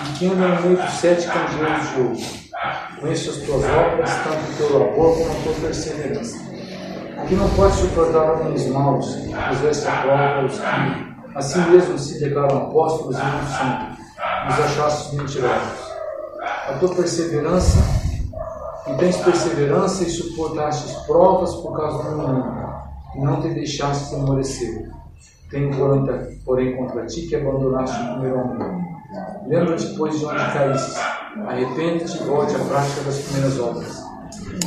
e 0.02 0.18
que 0.18 0.26
anda 0.26 0.48
no 0.48 0.62
meio 0.64 0.82
dos 0.82 0.94
sete 0.96 1.28
candeeiros 1.28 1.90
de 1.90 2.02
ouro. 2.02 2.18
Conheço 3.00 3.30
as 3.30 3.36
tuas 3.36 3.64
obras, 3.66 4.10
tanto 4.24 4.58
teu 4.58 4.80
labor 4.80 5.16
como 5.16 5.32
a 5.32 5.44
tua 5.44 5.54
perseverança. 5.62 6.38
Aqui 7.22 7.36
não 7.36 7.48
pode 7.50 7.76
suportar 7.76 8.32
homens 8.32 8.68
maus, 8.68 9.16
puseste 9.50 9.88
a 9.88 10.02
prova 10.02 10.46
os 10.48 10.58
que, 10.58 11.38
assim 11.38 11.70
mesmo, 11.70 12.00
se 12.00 12.20
declaram 12.20 12.64
apóstolos 12.64 13.16
e 13.16 13.22
não 13.22 13.46
são, 13.46 14.50
os 14.50 14.60
achastes 14.60 15.14
mentirosos. 15.14 15.94
A 16.42 16.74
tua 16.80 16.96
perseverança 16.96 18.03
e 18.88 18.94
tens 18.96 19.18
perseverança 19.18 20.04
e 20.04 20.10
suportastes 20.10 20.94
provas 21.06 21.56
por 21.56 21.76
causa 21.76 22.10
do 22.10 22.18
meu 22.18 22.28
nome, 22.28 22.68
e 23.16 23.22
não 23.22 23.42
te 23.42 23.50
deixaste 23.50 24.16
amolecer. 24.16 24.90
Tenho, 25.50 25.72
porém, 26.44 26.76
contra 26.76 27.06
ti 27.06 27.28
que 27.28 27.36
abandonaste 27.36 27.96
o 28.02 28.14
primeiro 28.14 28.40
amor. 28.40 28.82
Lembra-te, 29.48 29.96
pois, 29.96 30.18
de 30.18 30.26
onde 30.26 30.52
caíste. 30.52 31.00
Arrepende-te 31.48 32.18
e 32.18 32.24
volte 32.26 32.56
à 32.56 32.60
prática 32.60 33.02
das 33.02 33.20
primeiras 33.20 33.60
obras. 33.60 34.04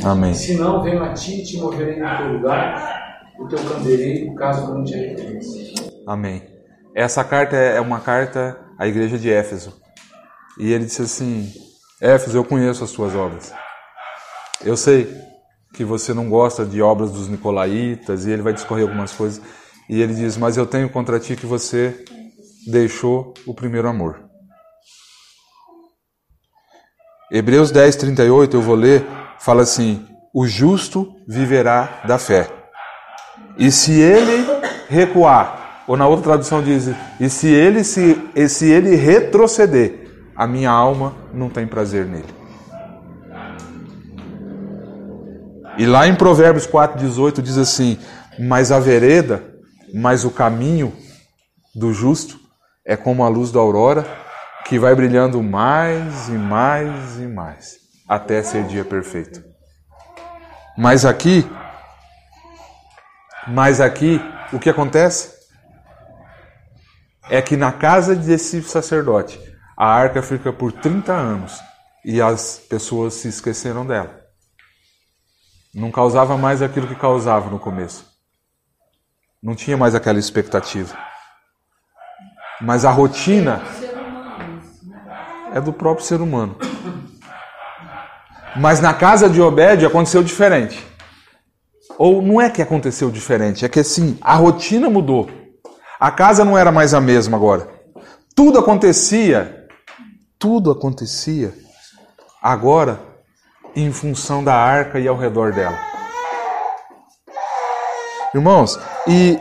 Amém. 0.03 0.33
Se 0.33 0.55
não, 0.55 0.81
venho 0.81 1.03
a 1.03 1.13
ti 1.13 1.41
e 1.41 1.43
te 1.43 1.57
moverei 1.57 1.99
no 1.99 2.17
teu 2.17 2.33
lugar, 2.33 3.23
o 3.37 3.47
teu 3.47 3.59
candeeiro, 3.59 4.33
caso 4.35 4.73
não 4.73 4.83
te 4.83 4.93
arrependas. 4.93 5.45
Amém. 6.05 6.43
Essa 6.95 7.23
carta 7.23 7.55
é 7.55 7.79
uma 7.81 7.99
carta 7.99 8.57
à 8.79 8.87
igreja 8.87 9.17
de 9.17 9.31
Éfeso. 9.31 9.73
E 10.57 10.71
ele 10.71 10.85
disse 10.85 11.01
assim: 11.01 11.51
Éfeso, 12.01 12.37
eu 12.37 12.45
conheço 12.45 12.83
as 12.83 12.91
tuas 12.91 13.13
obras. 13.13 13.53
Eu 14.63 14.75
sei 14.75 15.07
que 15.73 15.83
você 15.83 16.13
não 16.13 16.29
gosta 16.29 16.65
de 16.65 16.81
obras 16.81 17.11
dos 17.11 17.27
nicolaítas 17.27 18.25
e 18.25 18.31
ele 18.31 18.41
vai 18.41 18.53
discorrer 18.53 18.83
algumas 18.83 19.13
coisas. 19.13 19.41
E 19.89 20.01
ele 20.01 20.13
diz: 20.13 20.37
Mas 20.37 20.57
eu 20.57 20.65
tenho 20.65 20.89
contra 20.89 21.19
ti 21.19 21.35
que 21.35 21.45
você 21.45 22.03
deixou 22.65 23.33
o 23.45 23.53
primeiro 23.53 23.87
amor. 23.87 24.27
Hebreus 27.31 27.71
10, 27.71 27.95
38, 27.97 28.57
eu 28.57 28.61
vou 28.61 28.75
ler, 28.75 29.05
fala 29.39 29.61
assim: 29.61 30.05
O 30.33 30.47
justo 30.47 31.13
viverá 31.27 32.01
da 32.07 32.17
fé. 32.17 32.49
E 33.57 33.71
se 33.71 33.91
ele 33.99 34.45
recuar, 34.89 35.83
ou 35.87 35.95
na 35.95 36.07
outra 36.07 36.23
tradução 36.23 36.63
diz: 36.63 36.89
E 37.19 37.29
se 37.29 37.47
ele, 37.47 37.83
se, 37.83 38.19
e 38.35 38.49
se 38.49 38.69
ele 38.69 38.95
retroceder, 38.95 40.31
a 40.35 40.47
minha 40.47 40.71
alma 40.71 41.15
não 41.33 41.49
tem 41.49 41.67
prazer 41.67 42.05
nele. 42.05 42.36
E 45.77 45.85
lá 45.85 46.07
em 46.07 46.15
Provérbios 46.15 46.65
4,18 46.65 47.41
diz 47.41 47.57
assim: 47.57 47.99
Mas 48.39 48.71
a 48.71 48.79
vereda, 48.79 49.43
mas 49.93 50.25
o 50.25 50.31
caminho 50.31 50.91
do 51.75 51.93
justo 51.93 52.39
é 52.83 52.97
como 52.97 53.23
a 53.23 53.27
luz 53.27 53.51
da 53.51 53.59
aurora, 53.59 54.05
que 54.65 54.79
vai 54.79 54.95
brilhando 54.95 55.41
mais 55.43 56.29
e 56.29 56.31
mais 56.31 57.17
e 57.17 57.27
mais, 57.27 57.75
até 58.07 58.41
ser 58.41 58.63
dia 58.63 58.83
perfeito. 58.83 59.43
Mas 60.75 61.05
aqui, 61.05 61.47
mas 63.47 63.79
aqui, 63.79 64.19
o 64.51 64.59
que 64.59 64.69
acontece? 64.69 65.37
É 67.29 67.41
que 67.41 67.55
na 67.55 67.71
casa 67.71 68.15
desse 68.15 68.63
sacerdote, 68.63 69.39
a 69.77 69.87
arca 69.87 70.23
fica 70.23 70.51
por 70.51 70.71
30 70.71 71.13
anos 71.13 71.59
e 72.03 72.21
as 72.21 72.57
pessoas 72.69 73.13
se 73.15 73.27
esqueceram 73.27 73.85
dela. 73.85 74.26
Não 75.73 75.91
causava 75.91 76.37
mais 76.37 76.61
aquilo 76.61 76.87
que 76.87 76.95
causava 76.95 77.49
no 77.49 77.59
começo. 77.59 78.05
Não 79.41 79.55
tinha 79.55 79.77
mais 79.77 79.93
aquela 79.93 80.19
expectativa. 80.19 80.97
Mas 82.61 82.85
a 82.85 82.91
rotina 82.91 83.61
é 85.53 85.61
do 85.61 85.71
próprio 85.71 86.05
ser 86.05 86.21
humano. 86.21 86.57
Mas 88.55 88.79
na 88.79 88.93
casa 88.93 89.29
de 89.29 89.39
Obed 89.41 89.85
aconteceu 89.85 90.23
diferente. 90.23 90.85
Ou 91.97 92.21
não 92.21 92.41
é 92.41 92.49
que 92.49 92.61
aconteceu 92.61 93.09
diferente, 93.09 93.65
é 93.65 93.69
que 93.69 93.79
assim, 93.79 94.17
a 94.21 94.35
rotina 94.35 94.89
mudou. 94.89 95.29
A 95.99 96.11
casa 96.11 96.45
não 96.45 96.57
era 96.57 96.71
mais 96.71 96.93
a 96.93 97.01
mesma 97.01 97.37
agora. 97.37 97.67
Tudo 98.35 98.59
acontecia, 98.59 99.67
tudo 100.37 100.71
acontecia 100.71 101.53
agora 102.41 102.99
em 103.77 103.91
função 103.91 104.43
da 104.43 104.55
arca 104.55 104.99
e 104.99 105.07
ao 105.07 105.15
redor 105.15 105.53
dela. 105.53 105.77
Irmãos, 108.33 108.79
e 109.07 109.39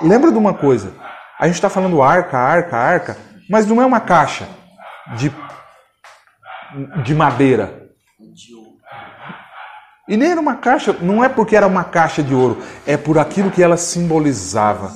lembra 0.00 0.30
de 0.30 0.38
uma 0.38 0.54
coisa: 0.54 0.94
a 1.38 1.46
gente 1.46 1.56
está 1.56 1.68
falando 1.68 2.00
arca, 2.00 2.38
arca, 2.38 2.76
arca, 2.76 3.16
mas 3.50 3.66
não 3.66 3.82
é 3.82 3.84
uma 3.84 4.00
caixa 4.00 4.48
de, 5.16 5.32
de 7.02 7.14
madeira. 7.14 7.82
E 10.06 10.16
nem 10.16 10.30
era 10.30 10.40
uma 10.40 10.56
caixa, 10.56 10.92
não 11.00 11.24
é 11.24 11.28
porque 11.28 11.56
era 11.56 11.66
uma 11.66 11.82
caixa 11.82 12.22
de 12.22 12.34
ouro, 12.34 12.62
é 12.86 12.96
por 12.96 13.18
aquilo 13.18 13.50
que 13.50 13.62
ela 13.62 13.76
simbolizava. 13.76 14.92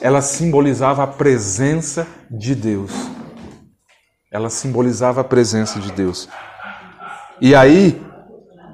Ela 0.00 0.22
simbolizava 0.22 1.02
a 1.02 1.06
presença 1.06 2.06
de 2.30 2.54
Deus. 2.54 2.92
Ela 4.30 4.48
simbolizava 4.48 5.20
a 5.22 5.24
presença 5.24 5.80
de 5.80 5.90
Deus. 5.92 6.28
E 7.40 7.54
aí, 7.54 8.00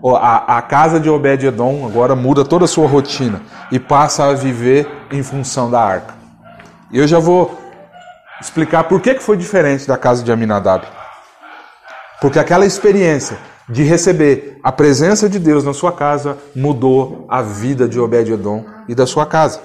A, 0.05 0.59
a 0.59 0.63
casa 0.63 1.01
de 1.01 1.09
Obed-Edom 1.09 1.87
agora 1.87 2.15
muda 2.15 2.45
toda 2.45 2.65
a 2.65 2.69
sua 2.69 2.87
rotina 2.87 3.43
e 3.73 3.79
passa 3.79 4.25
a 4.25 4.35
viver 4.35 4.89
em 5.11 5.23
função 5.23 5.71
da 5.71 5.81
arca. 5.81 6.15
E 6.91 6.99
eu 6.99 7.07
já 7.07 7.19
vou 7.19 7.59
explicar 8.41 8.85
por 8.85 9.01
que, 9.01 9.19
foi 9.19 9.37
diferente 9.37 9.87
da 9.87 9.97
casa 9.97 10.23
de 10.23 10.31
Aminadab. 10.31 10.87
Porque 12.21 12.39
aquela 12.39 12.65
experiência 12.65 13.39
de 13.69 13.83
receber 13.83 14.59
a 14.63 14.71
presença 14.71 15.29
de 15.29 15.39
Deus 15.39 15.65
na 15.65 15.75
sua 15.75 15.93
casa 15.93 16.39
mudou 16.55 17.27
a 17.29 17.43
vida 17.43 17.89
de 17.89 17.99
Obed-Edom 17.99 18.65
e 18.89 18.95
da 18.95 19.07
sua 19.07 19.27
casa. 19.27 19.61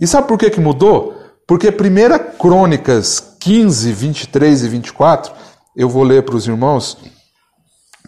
E 0.00 0.06
sabe 0.06 0.28
por 0.28 0.38
que, 0.38 0.50
que 0.50 0.60
mudou? 0.60 1.14
Porque 1.46 1.68
1 1.68 2.38
Crônicas 2.38 3.36
15, 3.40 3.92
23 3.92 4.64
e 4.64 4.68
24, 4.68 5.32
eu 5.76 5.88
vou 5.88 6.02
ler 6.02 6.22
para 6.22 6.36
os 6.36 6.46
irmãos. 6.46 6.96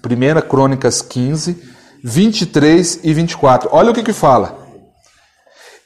1 0.07 0.49
Crônicas 0.49 1.03
15, 1.03 1.63
23 2.03 3.01
e 3.03 3.13
24. 3.13 3.69
Olha 3.73 3.91
o 3.91 3.95
que, 3.95 4.03
que 4.03 4.13
fala. 4.13 4.67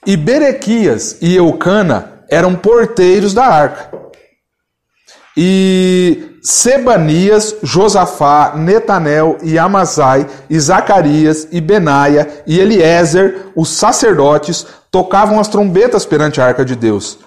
E 0.06 0.16
Berequias 0.16 1.18
e 1.20 1.36
Eucana 1.36 2.24
eram 2.30 2.54
porteiros 2.54 3.34
da 3.34 3.44
arca. 3.44 3.90
E 5.36 6.36
Sebanias, 6.42 7.56
Josafá, 7.62 8.54
Netanel 8.56 9.36
e 9.42 9.58
Amazai, 9.58 10.26
e 10.48 10.58
Zacarias, 10.58 11.48
e 11.52 11.60
Benaia, 11.60 12.42
e 12.46 12.58
Eliezer, 12.58 13.48
os 13.54 13.68
sacerdotes, 13.68 14.66
tocavam 14.90 15.38
as 15.38 15.48
trombetas 15.48 16.06
perante 16.06 16.40
a 16.40 16.46
arca 16.46 16.64
de 16.64 16.74
Deus. 16.74 17.18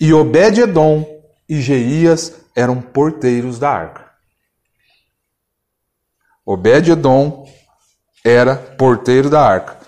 E 0.00 0.12
Obed-Edom 0.12 1.04
e 1.48 1.60
Jeías 1.60 2.32
eram 2.54 2.80
porteiros 2.80 3.58
da 3.58 3.70
arca. 3.70 4.05
Obed-Edom 6.46 7.44
era 8.24 8.54
porteiro 8.54 9.28
da 9.28 9.44
arca. 9.44 9.78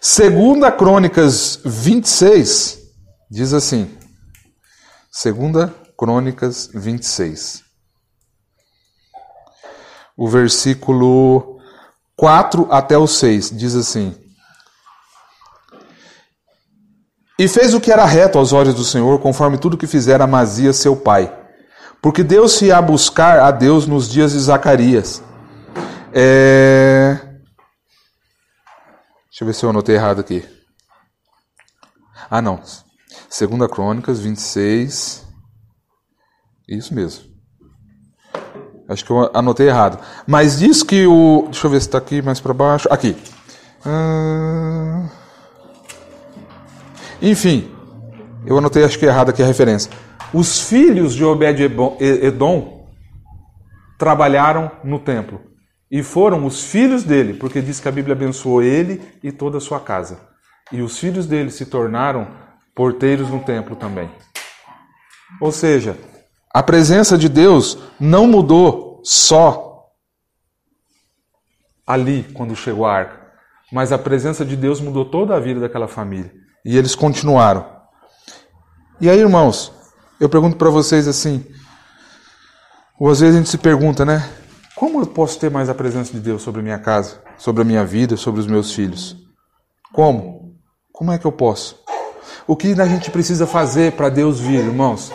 Segunda 0.00 0.72
Crônicas 0.72 1.60
26 1.64 2.78
diz 3.30 3.52
assim: 3.52 3.96
Segunda 5.08 5.72
Crônicas 5.96 6.68
26. 6.74 7.62
O 10.16 10.26
versículo 10.26 11.60
4 12.16 12.66
até 12.72 12.98
o 12.98 13.06
6 13.06 13.56
diz 13.56 13.76
assim: 13.76 14.12
E 17.38 17.46
fez 17.46 17.72
o 17.72 17.80
que 17.80 17.92
era 17.92 18.04
reto 18.04 18.36
aos 18.36 18.52
olhos 18.52 18.74
do 18.74 18.82
Senhor, 18.84 19.20
conforme 19.20 19.58
tudo 19.58 19.78
que 19.78 19.86
fizera 19.86 20.24
Amazias 20.24 20.76
seu 20.76 20.96
pai. 20.96 21.32
Porque 22.02 22.24
Deus 22.24 22.52
se 22.52 22.66
ia 22.66 22.82
buscar 22.82 23.38
a 23.38 23.52
Deus 23.52 23.86
nos 23.86 24.10
dias 24.10 24.32
de 24.32 24.40
Zacarias. 24.40 25.22
É... 26.12 27.14
Deixa 29.28 29.42
eu 29.42 29.46
ver 29.46 29.54
se 29.54 29.64
eu 29.64 29.70
anotei 29.70 29.94
errado 29.94 30.20
aqui. 30.20 30.44
Ah, 32.30 32.42
não. 32.42 32.60
Segunda 33.28 33.68
Crônicas 33.68 34.20
26. 34.20 35.26
Isso 36.68 36.94
mesmo. 36.94 37.30
Acho 38.88 39.04
que 39.04 39.10
eu 39.10 39.30
anotei 39.32 39.68
errado. 39.68 40.02
Mas 40.26 40.58
diz 40.58 40.82
que 40.82 41.06
o. 41.06 41.44
Deixa 41.44 41.66
eu 41.66 41.70
ver 41.70 41.80
se 41.80 41.86
está 41.86 41.98
aqui 41.98 42.20
mais 42.22 42.40
para 42.40 42.52
baixo. 42.52 42.88
Aqui. 42.90 43.16
Ah, 43.84 45.08
enfim, 47.22 47.70
eu 48.46 48.56
anotei 48.56 48.82
acho 48.82 48.98
que 48.98 49.04
errado 49.04 49.30
aqui 49.30 49.42
a 49.42 49.46
referência. 49.46 49.90
Os 50.32 50.60
filhos 50.60 51.14
de 51.14 51.24
Obed-Edom 51.24 52.88
trabalharam 53.98 54.70
no 54.82 54.98
templo. 54.98 55.49
E 55.90 56.02
foram 56.02 56.46
os 56.46 56.64
filhos 56.64 57.02
dele, 57.02 57.34
porque 57.34 57.60
diz 57.60 57.80
que 57.80 57.88
a 57.88 57.92
Bíblia 57.92 58.14
abençoou 58.14 58.62
ele 58.62 59.02
e 59.22 59.32
toda 59.32 59.58
a 59.58 59.60
sua 59.60 59.80
casa. 59.80 60.20
E 60.70 60.80
os 60.82 60.98
filhos 60.98 61.26
dele 61.26 61.50
se 61.50 61.66
tornaram 61.66 62.28
porteiros 62.74 63.28
no 63.28 63.40
templo 63.40 63.74
também. 63.74 64.08
Ou 65.40 65.50
seja, 65.50 65.98
a 66.52 66.62
presença 66.62 67.18
de 67.18 67.28
Deus 67.28 67.78
não 67.98 68.26
mudou 68.26 69.00
só 69.04 69.88
ali 71.86 72.22
quando 72.34 72.54
chegou 72.54 72.86
a 72.86 72.94
arca, 72.94 73.20
mas 73.72 73.90
a 73.90 73.98
presença 73.98 74.44
de 74.44 74.56
Deus 74.56 74.80
mudou 74.80 75.04
toda 75.04 75.34
a 75.34 75.40
vida 75.40 75.58
daquela 75.58 75.88
família. 75.88 76.32
E 76.64 76.76
eles 76.76 76.94
continuaram. 76.94 77.66
E 79.00 79.10
aí, 79.10 79.18
irmãos, 79.18 79.72
eu 80.20 80.28
pergunto 80.28 80.56
para 80.56 80.70
vocês 80.70 81.08
assim, 81.08 81.44
ou 82.98 83.10
às 83.10 83.20
vezes 83.20 83.34
a 83.34 83.38
gente 83.38 83.50
se 83.50 83.58
pergunta, 83.58 84.04
né? 84.04 84.30
Como 84.80 84.98
eu 84.98 85.06
posso 85.06 85.38
ter 85.38 85.50
mais 85.50 85.68
a 85.68 85.74
presença 85.74 86.10
de 86.10 86.20
Deus 86.20 86.40
sobre 86.40 86.62
a 86.62 86.64
minha 86.64 86.78
casa, 86.78 87.22
sobre 87.36 87.60
a 87.60 87.64
minha 87.66 87.84
vida, 87.84 88.16
sobre 88.16 88.40
os 88.40 88.46
meus 88.46 88.72
filhos? 88.72 89.14
Como? 89.92 90.58
Como 90.90 91.12
é 91.12 91.18
que 91.18 91.26
eu 91.26 91.32
posso? 91.32 91.84
O 92.46 92.56
que 92.56 92.72
a 92.80 92.86
gente 92.86 93.10
precisa 93.10 93.46
fazer 93.46 93.92
para 93.92 94.08
Deus 94.08 94.40
vir, 94.40 94.60
irmãos? 94.60 95.12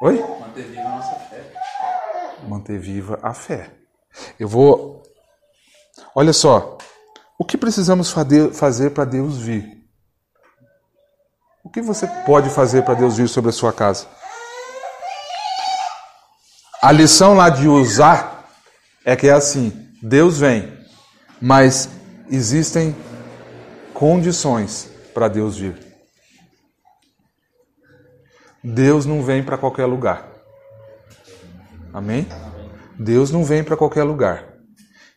Oi? 0.00 0.18
Manter 0.40 0.64
viva 0.64 0.80
a 0.80 0.96
nossa 0.96 1.14
fé. 1.14 1.52
Manter 2.48 2.78
viva 2.80 3.20
a 3.22 3.32
fé. 3.32 3.70
Eu 4.36 4.48
vou. 4.48 5.04
Olha 6.16 6.32
só. 6.32 6.76
O 7.38 7.44
que 7.44 7.56
precisamos 7.56 8.10
fazer 8.10 8.90
para 8.90 9.04
Deus 9.04 9.38
vir? 9.38 9.86
O 11.62 11.70
que 11.70 11.80
você 11.80 12.04
pode 12.26 12.50
fazer 12.50 12.82
para 12.82 12.94
Deus 12.94 13.16
vir 13.16 13.28
sobre 13.28 13.50
a 13.50 13.52
sua 13.52 13.72
casa? 13.72 14.08
A 16.82 16.90
lição 16.90 17.34
lá 17.34 17.48
de 17.48 17.68
usar 17.68 18.50
é 19.04 19.14
que 19.14 19.28
é 19.28 19.32
assim: 19.32 19.72
Deus 20.02 20.40
vem, 20.40 20.76
mas 21.40 21.88
existem 22.28 22.92
condições 23.94 24.90
para 25.14 25.28
Deus 25.28 25.56
vir. 25.56 25.76
Deus 28.64 29.06
não 29.06 29.22
vem 29.22 29.44
para 29.44 29.56
qualquer 29.56 29.86
lugar. 29.86 30.28
Amém? 31.94 32.26
Deus 32.98 33.30
não 33.30 33.44
vem 33.44 33.62
para 33.62 33.76
qualquer 33.76 34.02
lugar. 34.02 34.44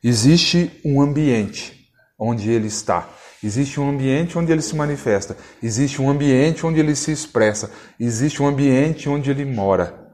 Existe 0.03 0.79
um 0.85 1.01
ambiente 1.01 1.89
onde 2.19 2.47
Ele 2.47 2.67
está. 2.67 3.09
Existe 3.43 3.79
um 3.79 3.89
ambiente 3.89 4.37
onde 4.37 4.51
Ele 4.51 4.61
se 4.61 4.75
manifesta. 4.75 5.35
Existe 5.63 5.99
um 5.99 6.11
ambiente 6.11 6.63
onde 6.63 6.79
Ele 6.79 6.95
se 6.95 7.11
expressa. 7.11 7.71
Existe 7.99 8.43
um 8.43 8.45
ambiente 8.45 9.09
onde 9.09 9.31
Ele 9.31 9.45
mora. 9.45 10.04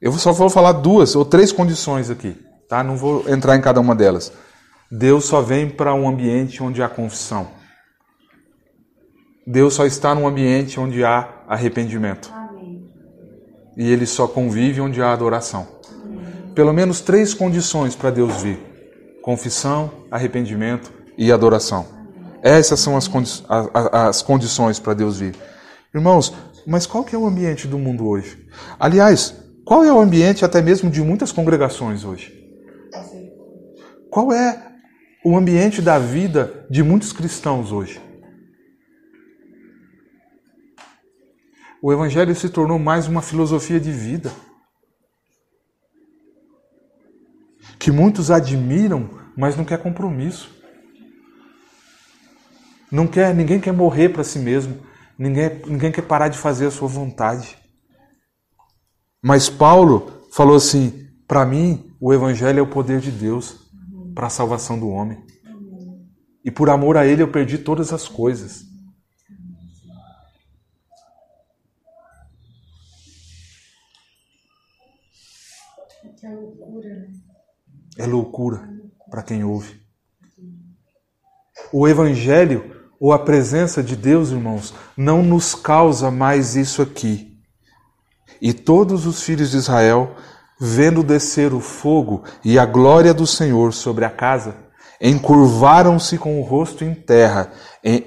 Eu 0.00 0.12
só 0.12 0.32
vou 0.32 0.50
falar 0.50 0.72
duas 0.72 1.16
ou 1.16 1.24
três 1.24 1.50
condições 1.50 2.10
aqui, 2.10 2.36
tá? 2.68 2.82
Não 2.82 2.96
vou 2.96 3.28
entrar 3.28 3.56
em 3.56 3.60
cada 3.60 3.80
uma 3.80 3.94
delas. 3.94 4.30
Deus 4.90 5.24
só 5.24 5.40
vem 5.40 5.68
para 5.68 5.94
um 5.94 6.06
ambiente 6.08 6.62
onde 6.62 6.82
há 6.82 6.88
confissão. 6.88 7.48
Deus 9.46 9.74
só 9.74 9.86
está 9.86 10.14
num 10.14 10.26
ambiente 10.26 10.78
onde 10.78 11.04
há 11.04 11.28
arrependimento. 11.48 12.30
Amém. 12.34 12.84
E 13.76 13.90
ele 13.90 14.04
só 14.04 14.26
convive 14.26 14.80
onde 14.80 15.00
há 15.00 15.12
adoração. 15.12 15.66
Pelo 16.54 16.72
menos 16.72 17.00
três 17.00 17.32
condições 17.32 17.96
para 17.96 18.10
Deus 18.10 18.42
vir: 18.42 18.60
confissão, 19.22 19.90
arrependimento 20.10 20.92
e 21.16 21.32
adoração. 21.32 21.86
Essas 22.42 22.80
são 22.80 22.96
as, 22.96 23.08
condi 23.08 23.42
as 23.92 24.22
condições 24.22 24.78
para 24.78 24.94
Deus 24.94 25.20
vir. 25.20 25.34
Irmãos, 25.94 26.34
mas 26.66 26.86
qual 26.86 27.02
que 27.02 27.14
é 27.14 27.18
o 27.18 27.26
ambiente 27.26 27.66
do 27.66 27.78
mundo 27.78 28.06
hoje? 28.06 28.46
Aliás, 28.78 29.45
qual 29.66 29.84
é 29.84 29.92
o 29.92 29.98
ambiente 29.98 30.44
até 30.44 30.62
mesmo 30.62 30.88
de 30.88 31.02
muitas 31.02 31.32
congregações 31.32 32.04
hoje? 32.04 32.32
Qual 34.08 34.32
é 34.32 34.78
o 35.24 35.36
ambiente 35.36 35.82
da 35.82 35.98
vida 35.98 36.64
de 36.70 36.84
muitos 36.84 37.12
cristãos 37.12 37.72
hoje? 37.72 38.00
O 41.82 41.92
Evangelho 41.92 42.32
se 42.36 42.48
tornou 42.48 42.78
mais 42.78 43.08
uma 43.08 43.20
filosofia 43.20 43.80
de 43.80 43.90
vida. 43.90 44.32
Que 47.76 47.90
muitos 47.90 48.30
admiram, 48.30 49.10
mas 49.36 49.56
não 49.56 49.64
quer 49.64 49.82
compromisso. 49.82 50.48
Não 52.90 53.08
quer, 53.08 53.34
ninguém 53.34 53.60
quer 53.60 53.72
morrer 53.72 54.10
para 54.10 54.22
si 54.22 54.38
mesmo. 54.38 54.78
Ninguém, 55.18 55.60
ninguém 55.66 55.90
quer 55.90 56.02
parar 56.02 56.28
de 56.28 56.38
fazer 56.38 56.66
a 56.66 56.70
sua 56.70 56.86
vontade. 56.86 57.65
Mas 59.26 59.50
Paulo 59.50 60.28
falou 60.30 60.54
assim: 60.54 61.10
para 61.26 61.44
mim, 61.44 61.92
o 62.00 62.14
Evangelho 62.14 62.60
é 62.60 62.62
o 62.62 62.70
poder 62.70 63.00
de 63.00 63.10
Deus 63.10 63.58
para 64.14 64.28
a 64.28 64.30
salvação 64.30 64.78
do 64.78 64.88
homem. 64.88 65.18
E 66.44 66.50
por 66.52 66.70
amor 66.70 66.96
a 66.96 67.04
Ele 67.04 67.24
eu 67.24 67.32
perdi 67.32 67.58
todas 67.58 67.92
as 67.92 68.06
coisas. 68.06 68.64
É 76.22 76.30
loucura, 76.30 76.88
né? 76.88 77.12
É 77.98 78.06
loucura 78.06 78.68
para 79.10 79.24
quem 79.24 79.42
ouve. 79.42 79.80
O 81.72 81.88
Evangelho 81.88 82.92
ou 83.00 83.12
a 83.12 83.18
presença 83.18 83.82
de 83.82 83.96
Deus, 83.96 84.30
irmãos, 84.30 84.72
não 84.96 85.20
nos 85.20 85.52
causa 85.52 86.12
mais 86.12 86.54
isso 86.54 86.80
aqui. 86.80 87.35
E 88.40 88.52
todos 88.52 89.06
os 89.06 89.22
filhos 89.22 89.50
de 89.50 89.56
Israel 89.56 90.14
vendo 90.58 91.02
descer 91.02 91.52
o 91.52 91.60
fogo 91.60 92.24
e 92.44 92.58
a 92.58 92.64
glória 92.64 93.12
do 93.12 93.26
Senhor 93.26 93.72
sobre 93.72 94.04
a 94.04 94.10
casa, 94.10 94.56
encurvaram-se 95.00 96.16
com 96.16 96.40
o 96.40 96.42
rosto 96.42 96.82
em 96.84 96.94
terra 96.94 97.52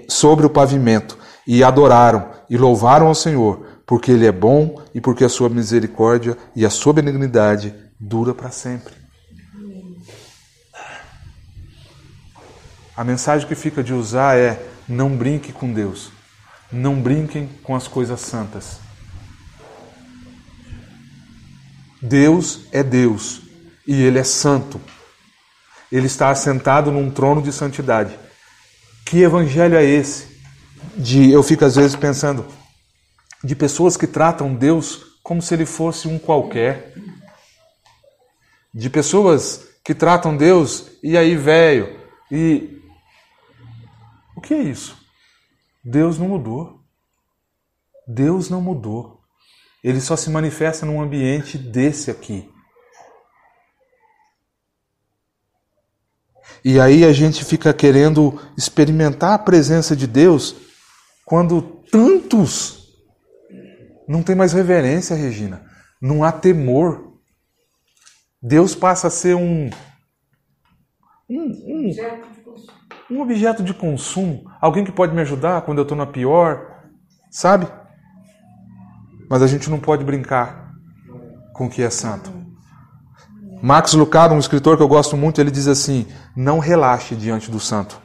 sobre 0.07 0.45
o 0.45 0.49
pavimento 0.49 1.17
e 1.45 1.63
adoraram 1.63 2.29
e 2.49 2.57
louvaram 2.57 3.07
ao 3.07 3.15
Senhor, 3.15 3.65
porque 3.85 4.11
Ele 4.11 4.25
é 4.25 4.31
bom 4.31 4.81
e 4.93 4.99
porque 4.99 5.23
a 5.23 5.29
sua 5.29 5.49
misericórdia 5.49 6.37
e 6.55 6.65
a 6.65 6.69
sua 6.69 6.93
benignidade 6.93 7.73
dura 7.99 8.33
para 8.33 8.49
sempre. 8.49 8.93
A 12.97 13.03
mensagem 13.03 13.47
que 13.47 13.55
fica 13.55 13.81
de 13.81 13.93
usar 13.93 14.37
é: 14.37 14.61
não 14.87 15.15
brinque 15.15 15.53
com 15.53 15.71
Deus, 15.71 16.11
não 16.71 16.99
brinquem 16.99 17.47
com 17.63 17.75
as 17.75 17.87
coisas 17.87 18.19
santas. 18.19 18.88
Deus 22.01 22.61
é 22.71 22.83
Deus 22.83 23.41
e 23.87 24.01
Ele 24.01 24.19
é 24.19 24.23
santo. 24.23 24.79
Ele 25.91 26.07
está 26.07 26.29
assentado 26.29 26.91
num 26.91 27.09
trono 27.09 27.41
de 27.41 27.51
santidade. 27.51 28.17
Que 29.05 29.21
evangelho 29.21 29.75
é 29.75 29.83
esse? 29.83 30.39
De 30.95 31.31
eu 31.31 31.41
fico 31.41 31.65
às 31.65 31.75
vezes 31.75 31.95
pensando 31.95 32.45
de 33.43 33.55
pessoas 33.55 33.97
que 33.97 34.05
tratam 34.05 34.53
Deus 34.53 35.17
como 35.23 35.41
se 35.41 35.53
ele 35.53 35.65
fosse 35.65 36.07
um 36.07 36.19
qualquer. 36.19 36.93
De 38.73 38.89
pessoas 38.89 39.67
que 39.83 39.95
tratam 39.95 40.37
Deus 40.37 40.91
e 41.01 41.17
aí 41.17 41.35
velho 41.35 41.99
e 42.31 42.79
o 44.35 44.41
que 44.41 44.53
é 44.53 44.61
isso? 44.61 44.97
Deus 45.83 46.19
não 46.19 46.27
mudou. 46.27 46.79
Deus 48.07 48.49
não 48.49 48.61
mudou. 48.61 49.18
Ele 49.83 50.01
só 50.01 50.15
se 50.15 50.29
manifesta 50.29 50.85
num 50.85 51.01
ambiente 51.01 51.57
desse 51.57 52.11
aqui. 52.11 52.49
E 56.63 56.79
aí 56.79 57.05
a 57.05 57.13
gente 57.13 57.45
fica 57.45 57.73
querendo 57.73 58.39
experimentar 58.57 59.33
a 59.33 59.39
presença 59.39 59.95
de 59.95 60.05
Deus 60.05 60.55
quando 61.25 61.61
tantos 61.61 62.79
não 64.07 64.23
tem 64.23 64.35
mais 64.35 64.51
reverência, 64.51 65.15
Regina. 65.15 65.65
Não 66.01 66.23
há 66.23 66.31
temor. 66.31 67.19
Deus 68.41 68.75
passa 68.75 69.07
a 69.07 69.11
ser 69.11 69.35
um, 69.35 69.69
um, 71.29 71.43
um 71.67 71.91
um 73.09 73.21
objeto 73.21 73.63
de 73.63 73.73
consumo, 73.73 74.43
alguém 74.61 74.83
que 74.83 74.91
pode 74.91 75.13
me 75.13 75.21
ajudar 75.21 75.63
quando 75.63 75.79
eu 75.79 75.83
estou 75.83 75.97
na 75.97 76.05
pior, 76.05 76.83
sabe? 77.31 77.67
Mas 79.29 79.41
a 79.41 79.47
gente 79.47 79.69
não 79.69 79.79
pode 79.79 80.03
brincar 80.03 80.73
com 81.53 81.67
o 81.67 81.69
que 81.69 81.83
é 81.83 81.89
santo. 81.89 82.31
Max 83.61 83.93
Lucado, 83.93 84.33
um 84.33 84.39
escritor 84.39 84.77
que 84.77 84.83
eu 84.83 84.87
gosto 84.87 85.15
muito, 85.15 85.39
ele 85.39 85.51
diz 85.51 85.67
assim: 85.67 86.07
não 86.35 86.59
relaxe 86.59 87.15
diante 87.15 87.51
do 87.51 87.59
santo. 87.59 87.99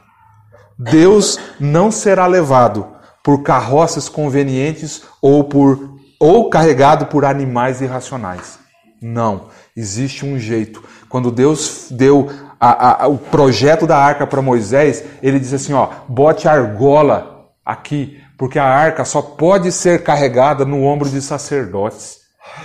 Deus 0.77 1.39
não 1.59 1.89
será 1.89 2.27
levado 2.27 2.85
por 3.23 3.41
carroças 3.41 4.09
convenientes 4.09 5.03
ou 5.21 5.45
por 5.45 5.95
ou 6.19 6.49
carregado 6.49 7.07
por 7.07 7.25
animais 7.25 7.81
irracionais. 7.81 8.59
Não, 9.01 9.47
existe 9.75 10.25
um 10.25 10.37
jeito. 10.37 10.83
Quando 11.09 11.31
Deus 11.31 11.87
deu 11.91 12.29
a, 12.59 13.03
a, 13.03 13.07
o 13.07 13.17
projeto 13.17 13.85
da 13.85 13.97
arca 13.97 14.25
para 14.25 14.41
Moisés, 14.41 15.03
ele 15.21 15.39
diz 15.39 15.53
assim: 15.53 15.73
ó, 15.73 15.89
bote 16.07 16.47
argola 16.47 17.51
aqui, 17.65 18.21
porque 18.37 18.59
a 18.59 18.65
arca 18.65 19.05
só 19.05 19.21
pode 19.21 19.71
ser 19.71 20.03
carregada 20.03 20.65
no 20.65 20.83
ombro 20.83 21.09
de 21.09 21.21
sacerdotes, 21.21 22.19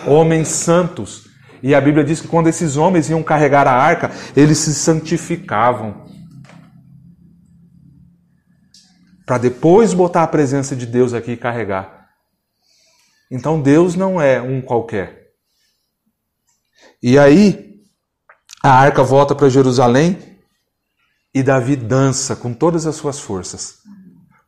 homens 0.07 0.49
santos. 0.49 1.29
E 1.63 1.75
a 1.75 1.81
Bíblia 1.81 2.05
diz 2.05 2.21
que 2.21 2.29
quando 2.29 2.49
esses 2.49 2.77
homens 2.77 3.09
iam 3.11 3.23
carregar 3.23 3.67
a 3.69 3.73
arca, 3.73 4.11
eles 4.37 4.59
se 4.59 4.75
santificavam. 4.75 6.07
Para 9.27 9.39
depois 9.39 9.95
botar 9.95 10.25
a 10.25 10.29
presença 10.29 10.75
de 10.75 10.87
Deus 10.87 11.15
aqui 11.15 11.33
e 11.33 11.37
carregar. 11.37 12.09
Então 13.31 13.61
Deus 13.61 13.95
não 13.95 14.21
é 14.21 14.43
um 14.43 14.61
qualquer. 14.61 15.29
E 17.03 17.19
aí, 17.19 17.81
a 18.63 18.73
arca 18.73 19.05
volta 19.05 19.35
para 19.35 19.49
Jerusalém 19.49 20.19
e 21.33 21.43
Davi 21.43 21.77
dança 21.77 22.35
com 22.35 22.53
todas 22.53 22.87
as 22.87 22.97
suas 22.97 23.21
forças. 23.21 23.79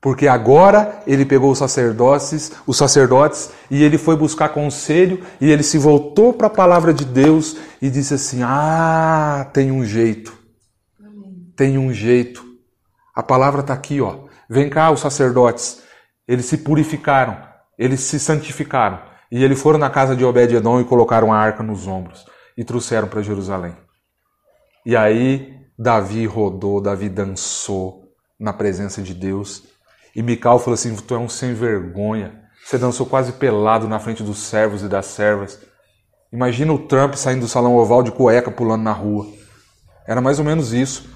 Porque 0.03 0.27
agora 0.27 1.01
ele 1.07 1.25
pegou 1.25 1.53
os 1.53 1.59
sacerdotes, 1.59 2.51
os 2.67 2.77
sacerdotes 2.77 3.53
e 3.71 3.85
ele 3.85 3.97
foi 3.97 4.17
buscar 4.17 4.49
conselho 4.49 5.25
e 5.41 5.49
ele 5.49 5.63
se 5.63 5.79
voltou 5.79 6.33
para 6.33 6.49
a 6.49 6.51
palavra 6.51 6.93
de 6.93 7.05
Deus 7.05 7.57
e 7.81 7.89
disse 7.89 8.15
assim: 8.15 8.43
"Ah, 8.43 9.49
tem 9.53 9.71
um 9.71 9.85
jeito. 9.85 10.37
Tem 11.55 11.79
um 11.79 11.93
jeito. 11.93 12.45
A 13.15 13.23
palavra 13.23 13.61
está 13.61 13.75
aqui, 13.75 14.01
ó. 14.01 14.25
Vem 14.51 14.69
cá, 14.69 14.91
os 14.91 14.99
sacerdotes. 14.99 15.81
Eles 16.27 16.47
se 16.47 16.59
purificaram, 16.59 17.41
eles 17.79 18.01
se 18.01 18.19
santificaram 18.19 19.01
e 19.31 19.45
eles 19.45 19.63
foram 19.63 19.79
na 19.79 19.89
casa 19.89 20.17
de 20.17 20.25
Obed-edom 20.25 20.81
e 20.81 20.85
colocaram 20.85 21.33
a 21.33 21.39
arca 21.39 21.63
nos 21.63 21.87
ombros 21.87 22.27
e 22.59 22.65
trouxeram 22.65 23.07
para 23.07 23.23
Jerusalém. 23.23 23.77
E 24.85 24.97
aí 24.97 25.61
Davi 25.79 26.27
rodou, 26.27 26.81
Davi 26.81 27.09
dançou 27.09 28.03
na 28.39 28.53
presença 28.53 29.01
de 29.01 29.15
Deus. 29.15 29.72
E 30.15 30.23
Mical 30.23 30.59
falou 30.59 30.75
assim: 30.75 30.95
Tu 30.95 31.15
é 31.15 31.19
um 31.19 31.29
sem 31.29 31.55
vergonha. 31.55 32.41
Você 32.65 32.79
dançou 32.79 33.07
quase 33.07 33.33
pelado 33.33 33.89
na 33.89 33.99
frente 33.99 34.23
dos 34.23 34.39
servos 34.39 34.83
e 34.83 34.89
das 34.89 35.07
servas. 35.07 35.59
Imagina 36.33 36.73
o 36.73 36.79
Trump 36.79 37.15
saindo 37.15 37.41
do 37.41 37.49
salão 37.49 37.77
oval 37.77 38.03
de 38.03 38.11
cueca 38.11 38.51
pulando 38.51 38.83
na 38.83 38.93
rua. 38.93 39.27
Era 40.07 40.21
mais 40.21 40.39
ou 40.39 40.45
menos 40.45 40.73
isso. 40.73 41.11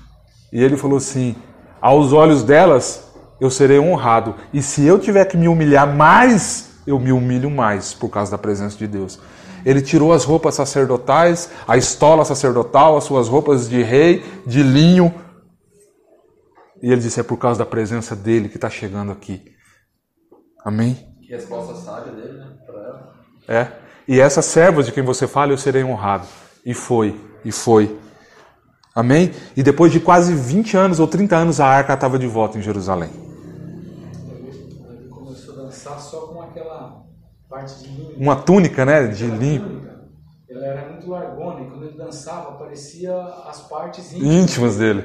E 0.52 0.62
ele 0.62 0.76
falou 0.76 0.98
assim: 0.98 1.36
Aos 1.80 2.12
olhos 2.12 2.42
delas 2.42 3.06
eu 3.40 3.50
serei 3.50 3.78
honrado. 3.78 4.34
E 4.52 4.62
se 4.62 4.84
eu 4.84 4.98
tiver 4.98 5.24
que 5.26 5.36
me 5.36 5.48
humilhar 5.48 5.86
mais, 5.86 6.70
eu 6.86 6.98
me 6.98 7.12
humilho 7.12 7.50
mais 7.50 7.92
por 7.92 8.08
causa 8.08 8.30
da 8.30 8.38
presença 8.38 8.76
de 8.76 8.86
Deus. 8.86 9.18
Ele 9.64 9.82
tirou 9.82 10.12
as 10.12 10.24
roupas 10.24 10.54
sacerdotais, 10.54 11.50
a 11.66 11.76
estola 11.76 12.24
sacerdotal, 12.24 12.96
as 12.96 13.04
suas 13.04 13.28
roupas 13.28 13.68
de 13.68 13.82
rei, 13.82 14.24
de 14.46 14.62
linho. 14.62 15.12
E 16.82 16.90
ele 16.90 17.00
disse: 17.00 17.20
É 17.20 17.22
por 17.22 17.38
causa 17.38 17.58
da 17.58 17.66
presença 17.66 18.14
dele 18.14 18.48
que 18.48 18.56
está 18.56 18.68
chegando 18.70 19.12
aqui. 19.12 19.42
Amém? 20.64 20.94
Que 21.20 21.32
resposta 21.32 21.74
sábia 21.74 22.12
dele, 22.12 22.38
né? 22.38 22.56
Para 22.66 22.80
ela. 22.80 23.14
É. 23.48 23.72
E 24.08 24.20
essas 24.20 24.44
servas 24.44 24.86
de 24.86 24.92
quem 24.92 25.02
você 25.02 25.26
fala, 25.26 25.52
eu 25.52 25.58
serei 25.58 25.82
honrado. 25.82 26.26
E 26.64 26.74
foi, 26.74 27.20
e 27.44 27.50
foi. 27.50 27.98
Amém? 28.94 29.32
E 29.56 29.62
depois 29.62 29.92
de 29.92 30.00
quase 30.00 30.34
20 30.34 30.76
anos 30.76 31.00
ou 31.00 31.06
30 31.06 31.36
anos, 31.36 31.60
a 31.60 31.66
arca 31.66 31.94
estava 31.94 32.18
de 32.18 32.26
volta 32.26 32.58
em 32.58 32.62
Jerusalém. 32.62 33.10
Ele 34.28 35.08
começou 35.08 35.54
a 35.54 35.62
dançar 35.64 36.00
só 36.00 36.28
com 36.28 36.40
aquela 36.42 37.04
parte 37.48 37.82
de 37.82 37.88
linho. 37.88 38.16
Uma 38.18 38.36
túnica, 38.36 38.84
né? 38.84 39.06
De 39.08 39.26
linho. 39.26 39.86
Ela 40.48 40.66
era 40.66 40.90
muito 40.90 41.10
largona 41.10 41.60
e 41.60 41.70
quando 41.70 41.84
ele 41.84 41.98
dançava 41.98 42.50
aparecia 42.50 43.14
as 43.46 43.60
partes 43.68 44.12
Íntimas 44.12 44.76
dele. 44.76 45.02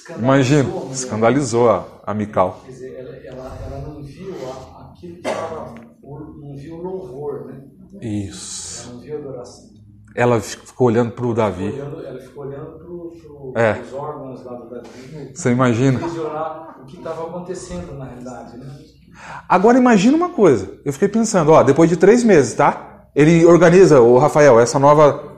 Escandalizou 0.00 0.24
Imagina, 0.24 0.92
escandalizou 0.92 1.70
a, 1.70 1.84
a 2.06 2.14
Mical. 2.14 2.60
Quer 2.64 2.70
dizer, 2.72 2.94
ela, 2.98 3.16
ela, 3.16 3.58
ela 3.66 3.88
não 3.88 4.02
viu 4.02 4.34
a- 4.48 4.90
aquilo 4.92 5.14
que 5.14 5.28
estava, 5.28 5.74
não 6.02 6.56
viu 6.56 6.74
o 6.76 6.82
louvor, 6.82 7.46
né? 7.46 7.60
Isso. 8.00 8.84
Ela 8.88 8.94
não 8.94 9.00
viu 9.02 9.14
a 9.14 9.18
adoração. 9.18 9.70
Ela 10.16 10.40
ficou 10.40 10.86
olhando 10.88 11.12
para 11.12 11.26
o 11.26 11.34
Davi. 11.34 11.64
Olhando, 11.66 12.04
ela 12.04 12.18
ficou 12.20 12.44
olhando 12.44 12.66
para 12.66 12.78
pro, 12.78 13.52
É. 13.56 13.80
os 13.80 13.92
órgãos 13.92 14.44
lá 14.44 14.54
do 14.54 14.70
Davi. 14.70 15.30
Você 15.34 15.50
imagina? 15.50 15.98
Visionar 16.00 16.80
o 16.82 16.86
que 16.86 16.96
estava 16.96 17.22
acontecendo 17.26 17.92
na 17.96 18.06
realidade, 18.06 18.56
né? 18.58 18.66
Agora 19.48 19.78
imagina 19.78 20.16
uma 20.16 20.30
coisa. 20.30 20.78
Eu 20.84 20.92
fiquei 20.92 21.08
pensando, 21.08 21.52
ó, 21.52 21.62
depois 21.62 21.88
de 21.90 21.96
três 21.96 22.24
meses, 22.24 22.54
tá? 22.54 23.06
Ele 23.14 23.44
organiza, 23.44 24.00
o 24.00 24.18
Rafael, 24.18 24.58
essa 24.58 24.78
nova, 24.78 25.36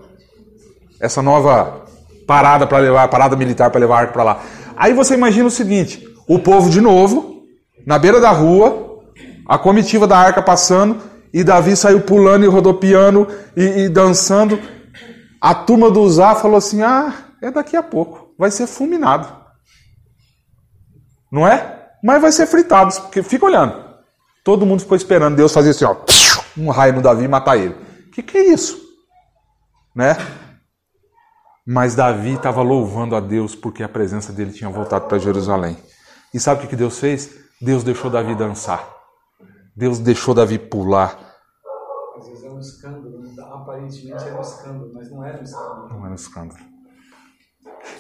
essa 1.00 1.20
nova 1.20 1.81
parada 2.26 2.66
para 2.66 2.78
levar, 2.78 3.08
parada 3.08 3.36
militar 3.36 3.70
para 3.70 3.80
levar 3.80 4.00
arco 4.00 4.12
para 4.12 4.22
lá. 4.22 4.42
Aí 4.76 4.92
você 4.92 5.14
imagina 5.14 5.46
o 5.46 5.50
seguinte: 5.50 6.06
o 6.28 6.38
povo 6.38 6.70
de 6.70 6.80
novo 6.80 7.42
na 7.86 7.98
beira 7.98 8.20
da 8.20 8.30
rua, 8.30 9.00
a 9.46 9.58
comitiva 9.58 10.06
da 10.06 10.16
arca 10.16 10.42
passando 10.42 11.00
e 11.32 11.42
Davi 11.42 11.76
saiu 11.76 12.02
pulando 12.02 12.44
e 12.44 12.48
rodopiando 12.48 13.26
e, 13.56 13.84
e 13.84 13.88
dançando. 13.88 14.60
A 15.40 15.54
turma 15.54 15.90
do 15.90 16.00
Uzá 16.00 16.34
falou 16.34 16.56
assim: 16.56 16.82
ah, 16.82 17.12
é 17.40 17.50
daqui 17.50 17.76
a 17.76 17.82
pouco, 17.82 18.34
vai 18.38 18.50
ser 18.50 18.66
fulminado. 18.66 19.28
Não 21.30 21.46
é? 21.46 21.80
Mas 22.04 22.20
vai 22.20 22.30
ser 22.30 22.46
fritado, 22.46 22.92
porque 23.02 23.22
fica 23.22 23.46
olhando. 23.46 23.82
Todo 24.44 24.66
mundo 24.66 24.80
ficou 24.80 24.96
esperando 24.96 25.36
Deus 25.36 25.52
fazer 25.52 25.70
assim, 25.70 25.84
ó, 25.84 25.96
um 26.58 26.68
raio 26.68 26.94
no 26.94 27.00
Davi 27.00 27.24
e 27.24 27.28
matar 27.28 27.56
ele. 27.56 27.74
O 28.08 28.10
que, 28.10 28.22
que 28.22 28.36
é 28.36 28.52
isso? 28.52 28.76
Né? 29.94 30.16
Mas 31.66 31.94
Davi 31.94 32.34
estava 32.34 32.60
louvando 32.60 33.14
a 33.14 33.20
Deus 33.20 33.54
porque 33.54 33.82
a 33.82 33.88
presença 33.88 34.32
dele 34.32 34.52
tinha 34.52 34.68
voltado 34.68 35.06
para 35.06 35.18
Jerusalém. 35.18 35.76
E 36.34 36.40
sabe 36.40 36.64
o 36.64 36.68
que, 36.68 36.74
Deus 36.74 36.98
fez? 36.98 37.30
Deus 37.60 37.84
deixou 37.84 38.10
Davi 38.10 38.34
dançar. 38.34 38.88
Deus 39.76 39.98
deixou 40.00 40.34
Davi 40.34 40.58
pular. 40.58 41.18
Às 42.18 42.26
vezes 42.26 42.44
é 42.44 42.50
um 42.50 42.58
escândalo, 42.58 43.20
né? 43.20 43.32
aparentemente 43.38 44.24
era 44.24 44.36
um 44.36 44.40
escândalo, 44.40 44.90
mas 44.92 45.10
não 45.10 45.24
era 45.24 45.38
um 45.38 45.42
escândalo. 45.42 45.88
Não 45.88 46.00
era 46.00 46.10
um 46.10 46.14
escândalo. 46.14 46.60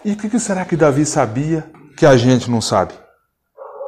E 0.04 0.12
o 0.12 0.16
que, 0.16 0.28
que 0.28 0.40
será 0.40 0.64
que 0.64 0.76
Davi 0.76 1.06
sabia 1.06 1.70
que 1.96 2.04
a 2.04 2.16
gente 2.16 2.50
não 2.50 2.60
sabe? 2.60 2.94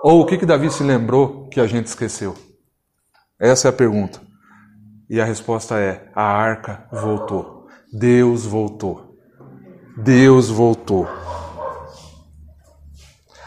Ou 0.03 0.21
o 0.21 0.27
que, 0.27 0.39
que 0.39 0.47
Davi 0.47 0.71
se 0.71 0.83
lembrou 0.83 1.49
que 1.49 1.59
a 1.59 1.67
gente 1.67 1.87
esqueceu? 1.87 2.37
Essa 3.41 3.69
é 3.69 3.71
a 3.71 3.73
pergunta. 3.73 4.21
E 5.11 5.21
a 5.21 5.25
resposta 5.25 5.79
é: 5.79 6.11
a 6.15 6.23
arca 6.23 6.87
voltou. 6.93 7.67
Deus 7.93 8.45
voltou. 8.45 9.04
Deus 9.97 10.49
voltou. 10.49 11.09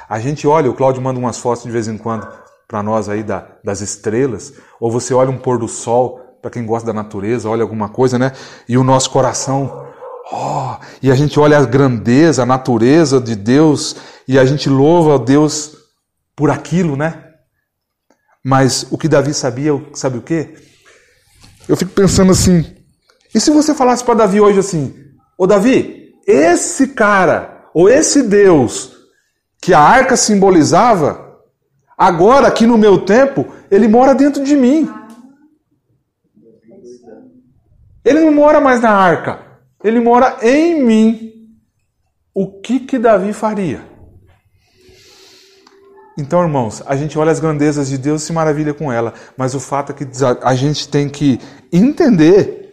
A 0.09 0.19
gente 0.19 0.47
olha, 0.47 0.69
o 0.69 0.73
Cláudio 0.73 1.01
manda 1.01 1.19
umas 1.19 1.37
fotos 1.37 1.63
de 1.63 1.71
vez 1.71 1.87
em 1.87 1.97
quando 1.97 2.27
para 2.67 2.83
nós 2.83 3.07
aí 3.07 3.23
da, 3.23 3.47
das 3.63 3.81
estrelas, 3.81 4.53
ou 4.79 4.91
você 4.91 5.13
olha 5.13 5.29
um 5.29 5.37
pôr 5.37 5.57
do 5.57 5.67
sol, 5.67 6.19
para 6.41 6.51
quem 6.51 6.65
gosta 6.65 6.87
da 6.87 6.93
natureza, 6.93 7.49
olha 7.49 7.61
alguma 7.61 7.89
coisa, 7.89 8.19
né? 8.19 8.33
E 8.67 8.77
o 8.77 8.83
nosso 8.83 9.09
coração, 9.09 9.87
oh, 10.31 10.75
e 11.01 11.09
a 11.09 11.15
gente 11.15 11.39
olha 11.39 11.57
a 11.57 11.65
grandeza, 11.65 12.43
a 12.43 12.45
natureza 12.45 13.19
de 13.21 13.35
Deus, 13.35 13.95
e 14.27 14.37
a 14.37 14.45
gente 14.45 14.69
louva 14.69 15.15
a 15.15 15.17
Deus 15.17 15.75
por 16.35 16.49
aquilo, 16.51 16.95
né? 16.95 17.23
Mas 18.43 18.85
o 18.91 18.97
que 18.97 19.07
Davi 19.07 19.33
sabia, 19.33 19.71
sabe 19.93 20.17
o 20.17 20.21
quê? 20.21 20.55
Eu 21.67 21.75
fico 21.75 21.91
pensando 21.91 22.31
assim, 22.31 22.65
e 23.33 23.39
se 23.39 23.51
você 23.51 23.73
falasse 23.73 24.03
para 24.03 24.13
Davi 24.13 24.39
hoje 24.39 24.59
assim, 24.59 24.93
ô 25.37 25.47
Davi, 25.47 26.06
esse 26.27 26.89
cara, 26.89 27.69
ou 27.73 27.89
esse 27.89 28.21
Deus 28.21 28.97
que 29.61 29.73
a 29.73 29.79
arca 29.79 30.17
simbolizava, 30.17 31.39
agora 31.97 32.47
aqui 32.47 32.67
no 32.67 32.77
meu 32.77 32.99
tempo, 33.05 33.45
ele 33.71 33.87
mora 33.87 34.13
dentro 34.13 34.43
de 34.43 34.55
mim. 34.55 34.91
Ele 38.03 38.19
não 38.21 38.31
mora 38.31 38.59
mais 38.59 38.81
na 38.81 38.91
arca, 38.91 39.39
ele 39.83 39.99
mora 39.99 40.37
em 40.41 40.83
mim. 40.83 41.33
O 42.33 42.59
que 42.61 42.81
que 42.81 42.99
Davi 42.99 43.33
faria? 43.33 43.81
Então, 46.17 46.41
irmãos, 46.41 46.81
a 46.85 46.95
gente 46.95 47.17
olha 47.17 47.31
as 47.31 47.39
grandezas 47.39 47.87
de 47.87 47.97
Deus 47.97 48.23
e 48.23 48.25
se 48.25 48.33
maravilha 48.33 48.73
com 48.73 48.91
ela, 48.91 49.13
mas 49.37 49.53
o 49.53 49.59
fato 49.59 49.91
é 49.91 49.95
que 49.95 50.07
a 50.41 50.55
gente 50.55 50.89
tem 50.89 51.07
que 51.07 51.39
entender 51.71 52.66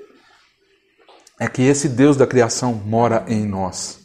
é 1.38 1.48
que 1.48 1.62
esse 1.62 1.88
Deus 1.88 2.16
da 2.16 2.26
criação 2.26 2.72
mora 2.72 3.24
em 3.26 3.46
nós. 3.46 4.00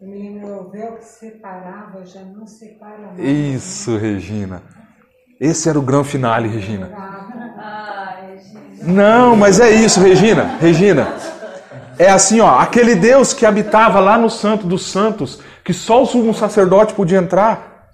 Eu 0.00 0.08
me 0.08 0.18
lembro, 0.18 0.66
o 0.66 0.70
véu 0.70 0.96
que 0.96 1.04
separava 1.04 2.04
já 2.04 2.22
não 2.22 2.46
separa 2.46 3.12
mais. 3.16 3.18
Isso, 3.18 3.96
Regina. 3.96 4.62
Esse 5.40 5.68
era 5.68 5.78
o 5.78 5.82
grande 5.82 6.08
finale, 6.08 6.48
Regina. 6.48 6.90
Ah, 6.94 8.16
Regina. 8.28 8.92
Não, 8.92 9.36
mas 9.36 9.60
é 9.60 9.70
isso, 9.70 10.00
Regina. 10.00 10.56
Regina. 10.60 11.14
É 11.98 12.10
assim, 12.10 12.40
ó, 12.40 12.58
aquele 12.58 12.94
Deus 12.94 13.32
que 13.32 13.44
habitava 13.44 14.00
lá 14.00 14.16
no 14.16 14.30
Santo 14.30 14.66
dos 14.66 14.86
Santos, 14.86 15.40
que 15.64 15.72
só 15.72 16.02
o 16.02 16.06
sumo 16.06 16.32
sacerdote 16.32 16.94
podia 16.94 17.18
entrar, 17.18 17.90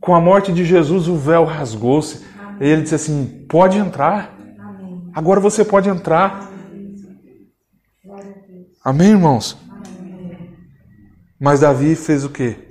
com 0.00 0.14
a 0.14 0.20
morte 0.20 0.52
de 0.52 0.64
Jesus 0.64 1.08
o 1.08 1.16
véu 1.16 1.44
rasgou-se. 1.44 2.24
E 2.60 2.66
ele 2.66 2.82
disse 2.82 2.94
assim: 2.94 3.46
pode 3.48 3.78
entrar. 3.78 4.32
Agora 5.14 5.40
você 5.40 5.64
pode 5.64 5.88
entrar. 5.88 6.51
Amém, 8.84 9.10
irmãos? 9.10 9.56
Mas 11.38 11.60
Davi 11.60 11.94
fez 11.94 12.24
o 12.24 12.30
quê? 12.30 12.68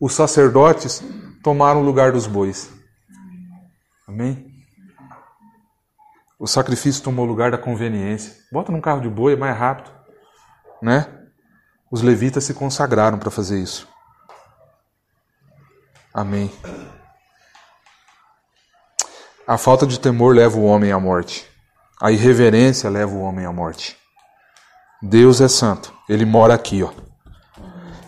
Os 0.00 0.14
sacerdotes 0.14 1.02
tomaram 1.42 1.82
o 1.82 1.84
lugar 1.84 2.12
dos 2.12 2.26
bois. 2.26 2.70
Amém? 4.08 4.46
O 6.38 6.46
sacrifício 6.46 7.02
tomou 7.02 7.26
o 7.26 7.28
lugar 7.28 7.50
da 7.50 7.58
conveniência. 7.58 8.34
Bota 8.50 8.72
num 8.72 8.80
carro 8.80 9.02
de 9.02 9.08
boi, 9.10 9.34
é 9.34 9.36
mais 9.36 9.54
rápido. 9.54 9.90
Né? 10.80 11.06
Os 11.90 12.00
levitas 12.00 12.44
se 12.44 12.54
consagraram 12.54 13.18
para 13.18 13.30
fazer 13.30 13.58
isso. 13.60 13.86
Amém. 16.12 16.50
A 19.46 19.58
falta 19.58 19.86
de 19.86 20.00
temor 20.00 20.34
leva 20.34 20.56
o 20.56 20.64
homem 20.64 20.90
à 20.90 20.98
morte. 20.98 21.46
A 22.00 22.10
irreverência 22.10 22.88
leva 22.88 23.12
o 23.12 23.20
homem 23.20 23.44
à 23.44 23.52
morte. 23.52 24.05
Deus 25.02 25.40
é 25.40 25.48
santo. 25.48 25.92
Ele 26.08 26.24
mora 26.24 26.54
aqui, 26.54 26.82
ó. 26.82 26.92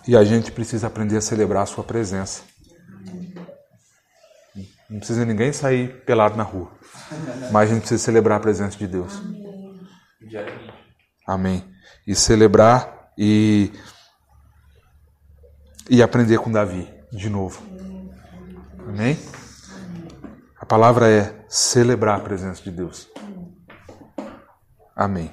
E 0.07 0.16
a 0.16 0.24
gente 0.24 0.51
precisa 0.51 0.86
aprender 0.86 1.16
a 1.16 1.20
celebrar 1.20 1.64
a 1.64 1.66
sua 1.66 1.84
presença. 1.84 2.43
Não 4.89 4.99
precisa 4.99 5.24
ninguém 5.24 5.53
sair 5.53 6.03
pelado 6.05 6.36
na 6.36 6.43
rua. 6.43 6.70
Mas 7.53 7.70
a 7.70 7.74
gente 7.74 7.80
precisa 7.80 8.03
celebrar 8.03 8.39
a 8.39 8.41
presença 8.41 8.78
de 8.78 8.86
Deus. 8.86 9.20
Amém. 11.26 11.62
E 12.07 12.14
celebrar 12.14 13.11
e 13.16 13.70
e 15.91 16.03
aprender 16.03 16.39
com 16.39 16.51
Davi 16.51 16.89
de 17.12 17.28
novo. 17.28 17.62
Amém? 18.86 19.18
A 20.59 20.64
palavra 20.64 21.09
é 21.09 21.45
celebrar 21.49 22.18
a 22.18 22.22
presença 22.22 22.62
de 22.62 22.70
Deus. 22.70 23.09
Amém. 24.97 25.30